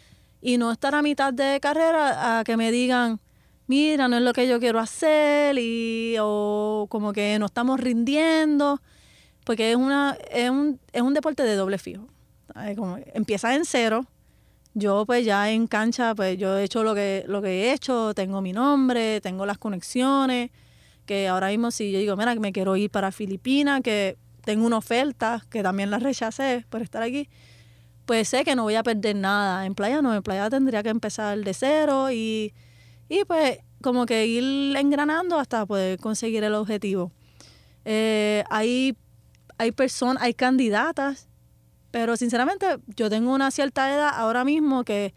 y 0.40 0.58
no 0.58 0.70
estar 0.70 0.94
a 0.94 1.02
mitad 1.02 1.32
de 1.32 1.58
carrera 1.60 2.38
a 2.38 2.44
que 2.44 2.56
me 2.56 2.70
digan, 2.70 3.18
mira, 3.66 4.08
no 4.08 4.16
es 4.16 4.22
lo 4.22 4.32
que 4.32 4.46
yo 4.46 4.60
quiero 4.60 4.78
hacer 4.78 5.56
y 5.58 6.16
o 6.20 6.86
como 6.90 7.12
que 7.12 7.38
no 7.38 7.46
estamos 7.46 7.80
rindiendo, 7.80 8.80
porque 9.44 9.70
es 9.70 9.76
una 9.76 10.16
es 10.30 10.50
un, 10.50 10.78
es 10.92 11.02
un 11.02 11.14
deporte 11.14 11.42
de 11.42 11.54
doble 11.54 11.78
fijo. 11.78 12.06
Como 12.76 12.98
en 12.98 13.64
cero. 13.64 14.06
Yo 14.74 15.06
pues 15.06 15.24
ya 15.24 15.50
en 15.50 15.68
cancha 15.68 16.14
pues 16.14 16.36
yo 16.36 16.58
he 16.58 16.64
hecho 16.64 16.82
lo 16.82 16.94
que 16.94 17.24
lo 17.28 17.40
que 17.40 17.48
he 17.48 17.72
hecho, 17.72 18.12
tengo 18.14 18.40
mi 18.42 18.52
nombre, 18.52 19.20
tengo 19.20 19.46
las 19.46 19.58
conexiones, 19.58 20.50
que 21.06 21.28
ahora 21.28 21.48
mismo 21.48 21.70
si 21.70 21.92
yo 21.92 21.98
digo, 21.98 22.16
mira, 22.16 22.34
me 22.34 22.52
quiero 22.52 22.76
ir 22.76 22.90
para 22.90 23.12
Filipinas, 23.12 23.82
que 23.82 24.16
tengo 24.44 24.66
una 24.66 24.78
oferta 24.78 25.44
que 25.48 25.62
también 25.62 25.90
la 25.90 25.98
rechacé 25.98 26.66
por 26.68 26.82
estar 26.82 27.02
aquí, 27.02 27.28
pues 28.04 28.28
sé 28.28 28.44
que 28.44 28.54
no 28.54 28.64
voy 28.64 28.74
a 28.74 28.82
perder 28.82 29.16
nada. 29.16 29.64
En 29.66 29.74
playa 29.74 30.02
no, 30.02 30.14
en 30.14 30.22
playa 30.22 30.50
tendría 30.50 30.82
que 30.82 30.90
empezar 30.90 31.38
de 31.38 31.54
cero 31.54 32.10
y, 32.10 32.52
y 33.08 33.24
pues 33.24 33.58
como 33.82 34.06
que 34.06 34.26
ir 34.26 34.76
engranando 34.76 35.38
hasta 35.38 35.64
poder 35.66 35.98
conseguir 35.98 36.42
el 36.44 36.54
objetivo. 36.54 37.12
Eh, 37.84 38.44
hay, 38.50 38.96
hay 39.58 39.72
personas, 39.72 40.22
hay 40.22 40.34
candidatas, 40.34 41.28
pero 41.94 42.16
sinceramente 42.16 42.66
yo 42.96 43.08
tengo 43.08 43.32
una 43.32 43.52
cierta 43.52 43.88
edad 43.94 44.10
ahora 44.12 44.44
mismo 44.44 44.82
que 44.82 45.14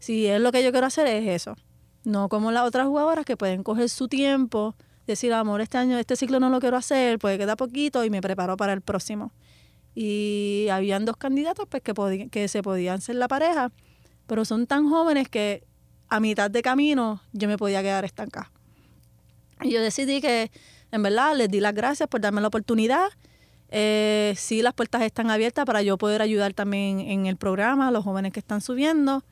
si 0.00 0.26
es 0.26 0.40
lo 0.40 0.50
que 0.50 0.64
yo 0.64 0.72
quiero 0.72 0.88
hacer 0.88 1.06
es 1.06 1.24
eso. 1.28 1.54
No 2.02 2.28
como 2.28 2.50
las 2.50 2.64
otras 2.64 2.88
jugadoras 2.88 3.24
que 3.24 3.36
pueden 3.36 3.62
coger 3.62 3.88
su 3.88 4.08
tiempo, 4.08 4.74
decir, 5.06 5.32
amor, 5.32 5.60
este 5.60 5.78
año, 5.78 5.96
este 6.00 6.16
ciclo 6.16 6.40
no 6.40 6.50
lo 6.50 6.58
quiero 6.58 6.78
hacer, 6.78 7.20
pues 7.20 7.38
queda 7.38 7.54
poquito 7.54 8.04
y 8.04 8.10
me 8.10 8.20
preparo 8.20 8.56
para 8.56 8.72
el 8.72 8.80
próximo. 8.80 9.32
Y 9.94 10.66
habían 10.72 11.04
dos 11.04 11.16
candidatos 11.16 11.68
pues, 11.68 11.80
que, 11.80 12.28
que 12.28 12.48
se 12.48 12.60
podían 12.60 13.00
ser 13.00 13.14
la 13.14 13.28
pareja, 13.28 13.70
pero 14.26 14.44
son 14.44 14.66
tan 14.66 14.90
jóvenes 14.90 15.28
que 15.28 15.62
a 16.08 16.18
mitad 16.18 16.50
de 16.50 16.60
camino 16.60 17.22
yo 17.34 17.46
me 17.46 17.56
podía 17.56 17.82
quedar 17.82 18.04
estancada. 18.04 18.50
Y 19.62 19.70
yo 19.70 19.80
decidí 19.80 20.20
que, 20.20 20.50
en 20.90 21.04
verdad, 21.04 21.36
les 21.36 21.48
di 21.48 21.60
las 21.60 21.72
gracias 21.72 22.08
por 22.08 22.20
darme 22.20 22.40
la 22.40 22.48
oportunidad. 22.48 23.10
Eh, 23.70 24.34
sí, 24.36 24.62
las 24.62 24.74
puertas 24.74 25.02
están 25.02 25.30
abiertas 25.30 25.64
para 25.64 25.82
yo 25.82 25.98
poder 25.98 26.22
ayudar 26.22 26.54
también 26.54 27.00
en 27.00 27.26
el 27.26 27.36
programa 27.36 27.88
a 27.88 27.90
los 27.90 28.04
jóvenes 28.04 28.32
que 28.32 28.40
están 28.40 28.60
subiendo. 28.60 29.24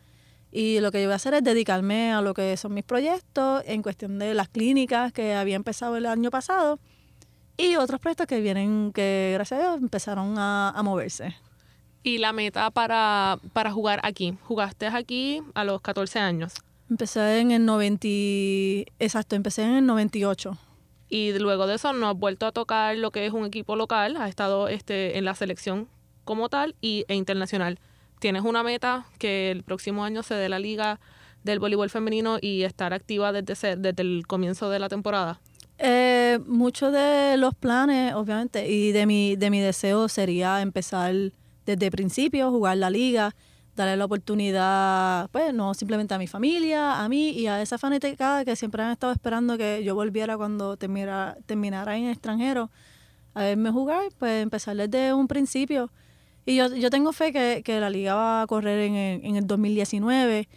Y 0.51 0.78
lo 0.80 0.93
que 0.93 1.01
yo 1.03 1.09
voy 1.09 1.14
a 1.14 1.16
hacer 1.16 1.35
es 1.35 1.43
dedicarme 1.43 2.12
a 2.12 2.20
lo 2.20 2.32
que 2.35 2.57
son 2.57 2.74
mis 2.74 2.85
proyectos 2.85 3.62
en 3.66 3.82
cuestión 3.82 4.18
de 4.18 4.35
las 4.35 4.49
clínicas 4.49 5.12
que 5.12 5.35
había 5.35 5.57
empezado 5.57 5.97
el 5.97 6.07
año 6.07 6.30
pasado 6.30 6.78
y 7.57 7.76
otros 7.76 8.01
proyectos 8.01 8.26
que 8.26 8.41
vienen, 8.41 8.93
que 8.93 9.32
gracias 9.35 9.59
a 9.61 9.62
Dios 9.62 9.82
empezaron 9.82 10.39
a, 10.39 10.70
a 10.70 10.82
moverse. 10.82 11.35
Y 12.05 12.18
la 12.18 12.32
meta 12.32 12.70
para, 12.70 13.39
para 13.53 13.72
jugar 13.72 13.99
aquí. 14.03 14.37
Jugaste 14.45 14.87
aquí 14.87 15.41
a 15.55 15.64
los 15.64 15.80
14 15.80 16.18
años. 16.18 16.53
Empecé 16.91 17.41
en 17.41 17.51
el 17.51 17.64
90, 17.64 18.07
y- 18.07 18.85
exacto, 18.99 19.37
empecé 19.37 19.62
en 19.62 19.74
el 19.76 19.87
98. 19.87 20.57
Y 21.14 21.32
luego 21.38 21.68
de 21.68 21.76
eso 21.76 21.92
no 21.92 22.08
has 22.08 22.18
vuelto 22.18 22.44
a 22.44 22.50
tocar 22.50 22.96
lo 22.96 23.12
que 23.12 23.24
es 23.24 23.32
un 23.32 23.46
equipo 23.46 23.76
local. 23.76 24.16
Has 24.16 24.28
estado 24.28 24.66
este, 24.66 25.16
en 25.16 25.24
la 25.24 25.36
selección 25.36 25.86
como 26.24 26.48
tal 26.48 26.74
y, 26.80 27.04
e 27.06 27.14
internacional. 27.14 27.78
Tienes 28.18 28.42
una 28.42 28.64
meta 28.64 29.06
que 29.20 29.52
el 29.52 29.62
próximo 29.62 30.04
año 30.04 30.24
se 30.24 30.34
dé 30.34 30.48
la 30.48 30.58
liga 30.58 30.98
del 31.44 31.60
voleibol 31.60 31.88
femenino 31.88 32.38
y 32.40 32.64
estar 32.64 32.92
activa 32.92 33.30
desde, 33.30 33.76
desde 33.76 34.02
el 34.02 34.26
comienzo 34.26 34.70
de 34.70 34.80
la 34.80 34.88
temporada. 34.88 35.38
Eh, 35.78 36.40
muchos 36.48 36.92
de 36.92 37.36
los 37.36 37.54
planes, 37.54 38.12
obviamente, 38.14 38.68
y 38.68 38.90
de 38.90 39.06
mi, 39.06 39.36
de 39.36 39.50
mi 39.50 39.60
deseo 39.60 40.08
sería 40.08 40.62
empezar 40.62 41.14
desde 41.64 41.86
el 41.86 41.92
principio, 41.92 42.50
jugar 42.50 42.78
la 42.78 42.90
liga, 42.90 43.36
darle 43.76 43.96
la 43.96 44.04
oportunidad, 44.04 45.28
pues, 45.30 45.52
no 45.52 45.74
simplemente 45.74 46.14
a 46.14 46.18
mi 46.18 46.26
familia, 46.26 47.00
a 47.02 47.08
mí 47.08 47.30
y 47.30 47.46
a 47.46 47.60
esa 47.60 47.78
fanaticada 47.78 48.44
que 48.44 48.56
siempre 48.56 48.82
han 48.82 48.92
estado 48.92 49.12
esperando 49.12 49.58
que 49.58 49.82
yo 49.84 49.94
volviera 49.94 50.36
cuando 50.36 50.76
terminara, 50.76 51.36
terminara 51.46 51.96
en 51.96 52.08
extranjero 52.08 52.70
a 53.34 53.42
verme 53.42 53.70
jugar, 53.70 54.02
pues 54.18 54.42
empezar 54.42 54.76
desde 54.76 55.12
un 55.12 55.28
principio. 55.28 55.90
Y 56.46 56.56
yo, 56.56 56.74
yo 56.74 56.90
tengo 56.90 57.12
fe 57.12 57.32
que, 57.32 57.62
que 57.64 57.80
la 57.80 57.90
liga 57.90 58.14
va 58.14 58.42
a 58.42 58.46
correr 58.46 58.80
en 58.80 58.94
el, 58.94 59.24
en 59.24 59.36
el 59.36 59.46
2019. 59.46 60.48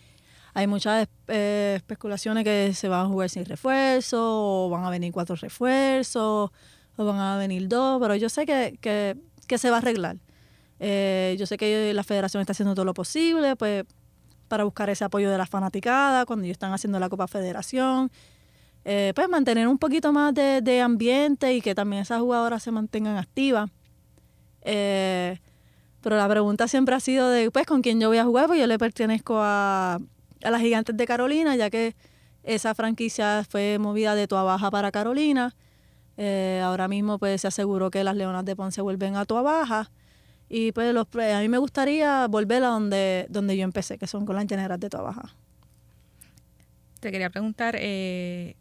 Hay 0.54 0.68
muchas 0.68 1.08
eh, 1.28 1.74
especulaciones 1.78 2.44
que 2.44 2.74
se 2.74 2.88
van 2.90 3.06
a 3.06 3.10
jugar 3.10 3.30
sin 3.30 3.46
refuerzo, 3.46 4.66
o 4.66 4.70
van 4.70 4.86
a 4.86 4.90
venir 4.90 5.12
cuatro 5.12 5.36
refuerzos, 5.36 6.52
o 6.98 7.06
van 7.06 7.20
a 7.20 7.38
venir 7.38 7.68
dos, 7.68 8.00
pero 8.02 8.16
yo 8.16 8.30
sé 8.30 8.46
que, 8.46 8.78
que, 8.82 9.18
que 9.48 9.58
se 9.58 9.70
va 9.70 9.78
a 9.78 9.80
arreglar. 9.80 10.18
Eh, 10.80 11.36
yo 11.40 11.46
sé 11.46 11.58
que 11.58 11.94
la 11.94 12.04
federación 12.04 12.42
está 12.42 12.52
haciendo 12.52 12.76
todo 12.76 12.86
lo 12.86 12.94
posible 12.94 13.56
pues, 13.56 13.86
para 14.48 14.64
buscar 14.64 14.90
ese 14.90 15.04
apoyo 15.04 15.32
de 15.32 15.38
la 15.38 15.46
fanaticada 15.46 16.26
cuando 16.26 16.46
ellos 16.46 16.56
están 16.56 16.74
haciendo 16.74 17.00
la 17.00 17.10
Copa 17.10 17.28
Federación. 17.28 18.12
Eh, 18.86 19.12
pues 19.16 19.28
mantener 19.28 19.68
un 19.68 19.78
poquito 19.78 20.14
más 20.14 20.34
de, 20.34 20.82
ambiente 20.82 21.54
y 21.54 21.62
que 21.62 21.76
también 21.76 22.04
esas 22.04 22.22
jugadoras 22.22 22.64
se 22.64 22.72
mantengan 22.72 23.18
activas. 23.18 23.70
Eh, 24.62 25.40
pero 26.02 26.16
la 26.16 26.30
pregunta 26.30 26.68
siempre 26.68 26.96
ha 26.96 27.00
sido 27.00 27.30
de, 27.30 27.52
pues, 27.52 27.66
¿con 27.66 27.82
quién 27.82 28.00
yo 28.00 28.08
voy 28.08 28.18
a 28.18 28.24
jugar? 28.24 28.48
Pues 28.48 28.60
yo 28.60 28.68
le 28.68 28.78
pertenezco 28.78 29.40
a, 29.40 30.00
a 30.44 30.52
las 30.52 30.62
Gigantes 30.62 30.96
de 30.96 31.06
Carolina, 31.06 31.56
ya 31.56 31.70
que 31.70 31.96
esa 32.44 32.74
franquicia 32.76 33.46
fue 33.50 33.78
movida 33.78 34.16
de 34.16 34.28
Tua 34.28 34.44
Baja 34.44 34.72
para 34.72 34.92
Carolina. 34.92 35.54
Ahora 36.64 36.88
mismo, 36.88 37.20
pues, 37.20 37.42
se 37.42 37.48
aseguró 37.48 37.92
que 37.92 38.04
las 38.04 38.16
Leonas 38.16 38.46
de 38.46 38.56
Ponce 38.56 38.82
vuelven 38.82 39.16
a 39.18 39.26
Tua 39.26 39.42
Baja. 39.42 39.92
Y, 40.50 40.72
pues, 40.72 40.94
los, 40.94 41.08
a 41.16 41.40
mí 41.42 41.50
me 41.50 41.58
gustaría 41.58 42.28
volver 42.28 42.64
a 42.64 42.68
donde, 42.68 43.26
donde 43.30 43.58
yo 43.58 43.64
empecé, 43.64 43.98
que 43.98 44.08
son 44.08 44.26
con 44.26 44.36
las 44.36 44.48
Llaneras 44.48 44.80
de 44.80 44.88
Baja. 44.90 45.36
Te 47.00 47.12
quería 47.12 47.30
preguntar, 47.30 47.76
eh, 47.80 48.56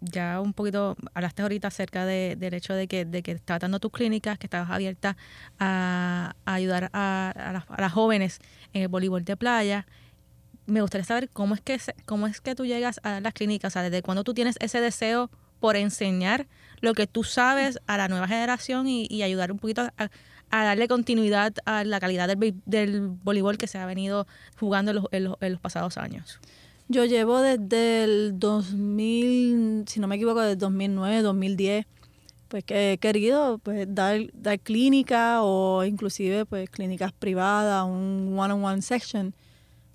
ya 0.00 0.40
un 0.40 0.52
poquito, 0.52 0.96
hablaste 1.14 1.42
ahorita 1.42 1.68
acerca 1.68 2.04
de- 2.06 2.36
del 2.36 2.54
hecho 2.54 2.74
de 2.74 2.88
que, 2.88 3.04
de 3.04 3.22
que 3.22 3.32
estabas 3.32 3.60
dando 3.60 3.78
tus 3.78 3.92
clínicas, 3.92 4.38
que 4.38 4.46
estabas 4.46 4.70
abierta 4.70 5.16
a, 5.58 6.34
ayudar 6.44 6.90
a, 6.92 7.32
a 7.36 7.52
las, 7.52 7.64
a 7.68 7.80
las 7.80 7.92
jóvenes 7.92 8.40
en 8.72 8.82
el 8.82 8.88
voleibol 8.88 9.24
de 9.24 9.36
playa. 9.36 9.86
Me 10.66 10.80
gustaría 10.80 11.04
saber 11.04 11.28
cómo 11.28 11.54
es 11.54 11.60
que 11.60 11.78
cómo 12.06 12.26
es 12.26 12.40
que 12.40 12.54
tú 12.54 12.64
llegas 12.64 13.00
a 13.04 13.20
las 13.20 13.34
clínicas, 13.34 13.72
o 13.72 13.74
sea, 13.74 13.82
desde 13.82 14.02
cuándo 14.02 14.24
tú 14.24 14.34
tienes 14.34 14.56
ese 14.60 14.80
deseo 14.80 15.30
por 15.60 15.76
enseñar 15.76 16.46
lo 16.80 16.94
que 16.94 17.06
tú 17.06 17.22
sabes 17.24 17.78
a 17.86 17.96
la 17.96 18.08
nueva 18.08 18.26
generación 18.26 18.88
y, 18.88 19.06
y 19.08 19.22
ayudar 19.22 19.52
un 19.52 19.58
poquito 19.58 19.82
a, 19.82 20.10
a 20.52 20.64
darle 20.64 20.86
continuidad 20.86 21.54
a 21.64 21.82
la 21.82 21.98
calidad 21.98 22.28
del, 22.28 22.54
del 22.66 23.08
voleibol 23.08 23.58
que 23.58 23.66
se 23.66 23.78
ha 23.78 23.86
venido 23.86 24.26
jugando 24.60 24.90
en 24.92 24.96
los, 24.98 25.06
en 25.10 25.24
los- 25.24 25.36
en 25.40 25.52
los 25.52 25.60
pasados 25.60 25.96
años. 25.98 26.38
Yo 26.88 27.04
llevo 27.06 27.40
desde 27.40 28.04
el 28.04 28.38
2000, 28.38 29.84
si 29.88 29.98
no 30.00 30.06
me 30.08 30.16
equivoco, 30.16 30.40
desde 30.40 30.56
2009, 30.56 31.22
2010, 31.22 31.86
pues 32.48 32.64
que 32.64 32.92
he 32.92 32.98
querido 32.98 33.58
pues 33.62 33.86
dar, 33.88 34.20
dar 34.34 34.60
clínica 34.60 35.42
o 35.42 35.84
inclusive 35.84 36.44
pues 36.44 36.68
clínicas 36.68 37.12
privadas, 37.12 37.84
un 37.86 38.34
one-on-one 38.38 38.82
section. 38.82 39.34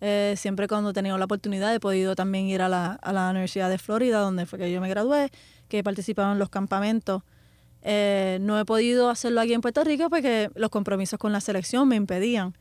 Eh, 0.01 0.35
siempre 0.37 0.67
cuando 0.67 0.89
he 0.91 0.93
tenido 0.93 1.17
la 1.17 1.25
oportunidad 1.25 1.73
he 1.73 1.79
podido 1.79 2.15
también 2.15 2.45
ir 2.47 2.61
a 2.61 2.69
la, 2.69 2.93
a 2.93 3.13
la 3.13 3.29
Universidad 3.29 3.69
de 3.69 3.77
Florida, 3.77 4.19
donde 4.19 4.45
fue 4.45 4.57
que 4.59 4.71
yo 4.71 4.79
me 4.81 4.89
gradué, 4.89 5.29
que 5.67 5.79
he 5.79 5.83
participado 5.83 6.31
en 6.33 6.39
los 6.39 6.49
campamentos. 6.49 7.21
Eh, 7.89 8.39
no 8.41 8.59
he 8.59 8.65
podido 8.65 9.09
hacerlo 9.09 9.39
aquí 9.39 9.53
en 9.53 9.61
Puerto 9.61 9.81
Rico 9.81 10.09
porque 10.09 10.51
los 10.55 10.69
compromisos 10.69 11.17
con 11.17 11.31
la 11.31 11.39
selección 11.39 11.87
me 11.87 11.95
impedían. 11.95 12.53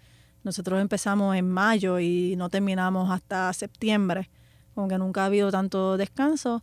Nosotros 0.44 0.80
empezamos 0.80 1.34
en 1.34 1.50
mayo 1.50 1.98
y 1.98 2.36
no 2.36 2.48
terminamos 2.48 3.10
hasta 3.10 3.52
septiembre, 3.52 4.30
como 4.72 4.86
que 4.86 4.98
nunca 4.98 5.24
ha 5.24 5.26
habido 5.26 5.50
tanto 5.50 5.96
descanso. 5.96 6.62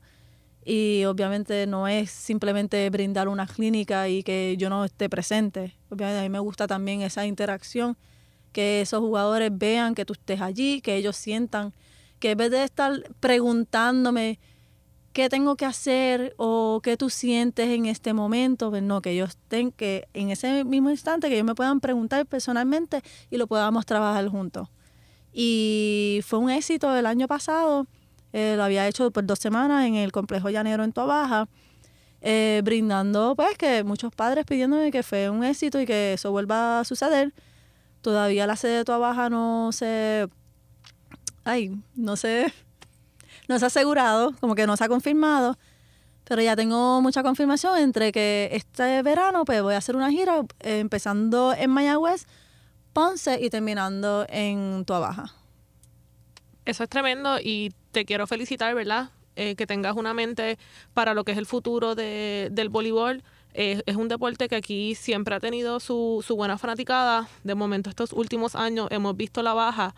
Y 0.64 1.04
obviamente 1.04 1.68
no 1.68 1.90
es 1.90 2.10
simplemente 2.10 2.90
brindar 2.90 3.28
una 3.28 3.48
clínica 3.48 4.08
y 4.08 4.24
que 4.24 4.56
yo 4.58 4.70
no 4.70 4.86
esté 4.86 5.10
presente. 5.10 5.76
Obviamente 5.90 6.20
a 6.22 6.24
mí 6.24 6.30
me 6.30 6.40
gusta 6.40 6.66
también 6.66 7.02
esa 7.02 7.26
interacción, 7.26 7.98
que 8.54 8.80
esos 8.80 9.02
jugadores 9.02 9.52
vean 9.54 9.94
que 9.94 10.06
tú 10.06 10.14
estés 10.14 10.40
allí, 10.40 10.80
que 10.80 10.96
ellos 10.96 11.18
sientan 11.18 11.74
que 12.20 12.32
en 12.32 12.38
vez 12.38 12.52
de 12.52 12.64
estar 12.64 12.94
preguntándome 13.20 14.40
qué 15.14 15.30
tengo 15.30 15.56
que 15.56 15.66
hacer 15.66 16.34
o 16.38 16.82
qué 16.84 16.98
tú 16.98 17.10
sientes 17.10 17.70
en 17.70 17.86
este 17.86 18.14
momento, 18.14 18.72
pues 18.72 18.84
no, 18.84 19.02
que 19.02 19.12
ellos 19.12 19.30
estén, 19.30 19.72
que 19.72 20.08
en 20.14 20.32
ese 20.32 20.64
mismo 20.64 20.90
instante 20.90 21.30
que 21.30 21.36
ellos 21.36 21.46
me 21.46 21.56
puedan 21.56 21.80
preguntar 21.80 22.26
personalmente 22.26 23.02
y 23.30 23.38
lo 23.38 23.48
podamos 23.48 23.86
trabajar 23.86 24.28
juntos. 24.28 24.70
Y 25.32 26.22
fue 26.26 26.40
un 26.40 26.50
éxito 26.50 26.96
el 26.96 27.06
año 27.06 27.28
pasado, 27.28 27.88
eh, 28.34 28.56
lo 28.58 28.64
había 28.64 28.88
hecho 28.88 29.12
por 29.12 29.26
dos 29.26 29.40
semanas 29.40 29.86
en 29.86 29.96
el 29.96 30.12
complejo 30.12 30.50
llanero 30.50 30.84
en 30.84 30.92
Tobaja, 30.92 31.48
eh, 32.22 32.62
brindando 32.64 33.36
pues 33.36 33.58
que 33.58 33.84
muchos 33.84 34.14
padres 34.16 34.46
pidiéndome 34.46 34.92
que 34.92 35.04
fue 35.04 35.30
un 35.30 35.44
éxito 35.44 35.80
y 35.80 35.86
que 35.86 36.14
eso 36.14 36.32
vuelva 36.32 36.80
a 36.80 36.84
suceder. 36.86 37.34
Todavía 38.02 38.48
la 38.48 38.56
sede 38.56 38.78
de 38.78 38.86
Tobaja 38.86 39.30
no 39.30 39.72
se, 39.72 40.28
ay, 41.44 41.78
no 41.96 42.16
se, 42.16 42.52
no 43.48 43.60
se 43.60 43.66
ha 43.66 43.68
asegurado, 43.68 44.34
como 44.40 44.56
que 44.56 44.66
no 44.68 44.76
se 44.78 44.84
ha 44.84 44.88
confirmado, 44.90 45.58
pero 46.24 46.42
ya 46.42 46.56
tengo 46.56 47.02
mucha 47.02 47.24
confirmación 47.24 47.78
entre 47.80 48.12
que 48.12 48.50
este 48.54 49.02
verano 49.04 49.44
pues 49.46 49.62
voy 49.62 49.74
a 49.76 49.78
hacer 49.78 49.96
una 49.96 50.10
gira 50.10 50.42
eh, 50.62 50.80
empezando 50.80 51.54
en 51.54 51.70
Mayagüez, 51.70 52.26
Ponce 52.94 53.40
y 53.42 53.50
terminando 53.50 54.26
en 54.30 54.86
Tuabaja. 54.86 55.34
Eso 56.66 56.84
es 56.84 56.90
tremendo 56.90 57.40
y 57.42 57.74
te 57.92 58.06
quiero 58.06 58.28
felicitar, 58.28 58.74
¿verdad? 58.76 59.10
eh, 59.36 59.56
que 59.56 59.66
tengas 59.66 59.96
una 59.96 60.14
mente 60.14 60.60
para 60.94 61.16
lo 61.16 61.24
que 61.24 61.32
es 61.32 61.40
el 61.40 61.48
futuro 61.48 61.96
de- 61.96 62.50
del 62.52 62.70
voleibol. 62.70 63.24
Eh, 63.56 63.82
es 63.88 63.96
un 63.96 64.08
deporte 64.08 64.48
que 64.48 64.56
aquí 64.56 64.94
siempre 64.94 65.34
ha 65.34 65.40
tenido 65.40 65.80
su, 65.80 66.24
su 66.26 66.36
buena 66.36 66.60
fanaticada. 66.60 67.28
De 67.44 67.56
momento, 67.56 67.90
estos 67.90 68.14
últimos 68.14 68.54
años 68.56 68.88
hemos 68.92 69.18
visto 69.18 69.42
la 69.42 69.56
baja. 69.56 69.96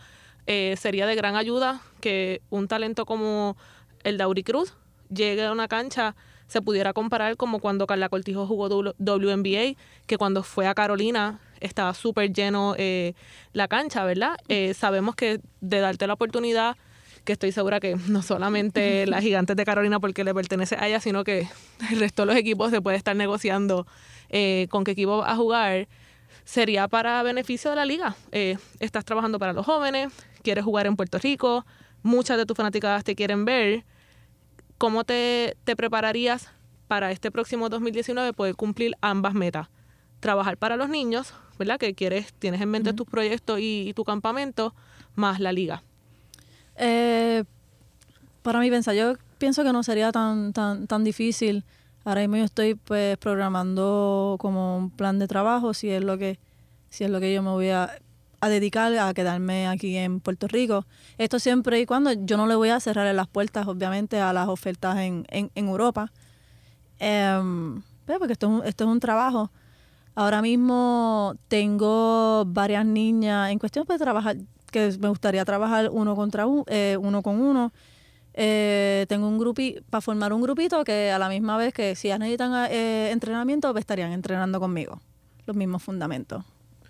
Eh, 0.48 0.76
sería 0.78 1.08
de 1.08 1.16
gran 1.16 1.36
ayuda 1.36 1.82
que 2.02 2.42
un 2.50 2.68
talento 2.68 3.06
como 3.06 3.58
el 4.04 4.18
de 4.18 4.24
Auri 4.24 4.44
Cruz 4.44 4.74
llegue 5.10 5.46
a 5.46 5.52
una 5.52 5.68
cancha 5.68 6.16
se 6.48 6.62
pudiera 6.62 6.94
comparar 6.94 7.38
como 7.38 7.60
cuando 7.60 7.88
Carla 7.88 8.10
Cortijo 8.10 8.46
jugó 8.46 8.68
WNBA, 8.68 9.76
que 10.06 10.18
cuando 10.18 10.44
fue 10.44 10.68
a 10.68 10.76
Carolina 10.76 11.40
estaba 11.60 11.94
súper 11.94 12.32
lleno 12.32 12.76
eh, 12.78 13.14
la 13.54 13.68
cancha, 13.68 14.04
¿verdad? 14.04 14.38
Eh, 14.48 14.74
sabemos 14.74 15.16
que 15.16 15.40
de 15.62 15.80
darte 15.80 16.06
la 16.06 16.14
oportunidad, 16.14 16.76
que 17.24 17.34
estoy 17.34 17.52
segura 17.52 17.80
que 17.80 17.98
no 18.08 18.22
solamente 18.22 19.06
las 19.08 19.24
gigantes 19.24 19.56
de 19.56 19.66
Carolina 19.66 20.00
porque 20.00 20.24
le 20.24 20.34
pertenece 20.34 20.76
a 20.76 20.88
ella, 20.88 21.00
sino 21.00 21.24
que 21.24 21.48
el 21.90 22.00
resto 22.00 22.22
de 22.24 22.28
los 22.28 22.36
equipos 22.36 22.72
se 22.72 22.82
puede 22.82 22.98
estar 22.98 23.16
negociando 23.16 23.88
eh, 24.30 24.68
con 24.70 24.84
qué 24.84 24.92
equipo 24.92 25.18
va 25.18 25.32
a 25.32 25.36
jugar, 25.36 25.88
sería 26.44 26.88
para 26.88 27.24
beneficio 27.24 27.72
de 27.72 27.76
la 27.76 27.86
liga. 27.86 28.16
Eh, 28.32 28.58
estás 28.80 29.04
trabajando 29.06 29.40
para 29.40 29.54
los 29.54 29.66
jóvenes, 29.66 30.14
quieres 30.46 30.64
jugar 30.64 30.86
en 30.86 30.96
Puerto 30.96 31.18
Rico, 31.18 31.66
muchas 32.04 32.38
de 32.38 32.46
tus 32.46 32.56
fanaticadas 32.56 33.04
te 33.04 33.16
quieren 33.16 33.44
ver. 33.44 33.84
¿Cómo 34.78 35.04
te, 35.04 35.58
te 35.64 35.76
prepararías 35.76 36.50
para 36.88 37.12
este 37.12 37.32
próximo 37.32 37.68
2019 37.68 38.32
poder 38.34 38.56
cumplir 38.56 38.96
ambas 39.02 39.34
metas? 39.34 39.68
Trabajar 40.20 40.58
para 40.58 40.78
los 40.78 40.88
niños, 40.88 41.34
¿verdad? 41.58 41.80
Que 41.80 41.96
quieres, 41.96 42.34
tienes 42.34 42.62
en 42.62 42.70
mente 42.70 42.94
tus 42.94 43.08
proyectos 43.08 43.60
y, 43.60 43.90
y 43.90 43.94
tu 43.94 44.04
campamento, 44.04 44.76
más 45.16 45.40
la 45.40 45.52
liga. 45.52 45.84
Eh, 46.78 47.44
para 48.44 48.60
mí 48.60 48.70
pensar, 48.70 48.94
yo 48.94 49.16
pienso 49.40 49.64
que 49.64 49.74
no 49.74 49.82
sería 49.82 50.12
tan, 50.12 50.54
tan, 50.54 50.86
tan 50.88 51.04
difícil. 51.04 51.64
Ahora 52.04 52.22
mismo 52.22 52.38
yo 52.38 52.44
estoy 52.44 52.76
pues 52.76 53.18
programando 53.18 54.36
como 54.40 54.78
un 54.78 54.92
plan 54.92 55.18
de 55.18 55.28
trabajo, 55.28 55.74
si 55.74 55.90
es 55.90 56.04
lo 56.04 56.20
que, 56.20 56.38
si 56.90 57.04
es 57.04 57.10
lo 57.10 57.20
que 57.20 57.34
yo 57.34 57.42
me 57.42 57.50
voy 57.50 57.70
a, 57.70 57.98
a 58.46 58.50
dedicar 58.50 58.96
a 58.98 59.14
quedarme 59.14 59.68
aquí 59.68 59.98
en 59.98 60.20
Puerto 60.20 60.48
Rico. 60.48 60.86
Esto 61.18 61.40
siempre 61.40 61.80
y 61.80 61.86
cuando 61.86 62.14
yo 62.14 62.38
no 62.38 62.46
le 62.46 62.56
voy 62.56 62.70
a 62.70 62.80
cerrar 62.80 63.14
las 63.14 63.28
puertas, 63.28 63.68
obviamente, 63.68 64.20
a 64.20 64.34
las 64.34 64.48
ofertas 64.48 64.98
en, 64.98 65.26
en, 65.32 65.50
Europa. 65.56 66.12
Em, 67.00 67.82
pues, 68.06 68.20
porque 68.20 68.34
esto 68.34 68.48
es, 68.48 68.54
un, 68.54 68.68
esto 68.68 68.84
es 68.84 68.90
un 68.90 69.00
trabajo. 69.00 69.52
Ahora 70.14 70.42
mismo 70.42 71.36
tengo 71.48 72.46
varias 72.46 72.86
niñas 72.86 73.52
en 73.52 73.60
cuestión 73.60 73.86
de 73.88 73.98
trabajar, 73.98 74.38
que 74.72 74.96
me 75.00 75.10
gustaría 75.10 75.44
trabajar 75.44 75.90
uno 75.92 76.16
contra 76.16 76.46
uno, 76.46 76.66
uno 77.00 77.22
con 77.24 77.42
uno. 77.42 77.74
Eh, 78.34 79.06
tengo 79.10 79.28
un 79.28 79.40
grupi 79.40 79.78
para 79.90 80.02
formar 80.02 80.34
un 80.34 80.42
grupito 80.42 80.84
que 80.84 81.10
a 81.12 81.18
la 81.18 81.30
misma 81.30 81.58
vez 81.58 81.74
que 81.74 81.96
si 81.96 82.10
ellas 82.10 82.20
necesitan 82.20 82.68
eh, 82.70 83.10
entrenamiento, 83.12 83.72
pues 83.72 83.82
estarían 83.82 84.12
entrenando 84.12 84.60
conmigo. 84.60 85.02
Los 85.48 85.56
mismos 85.56 85.84
fundamentos 85.84 86.44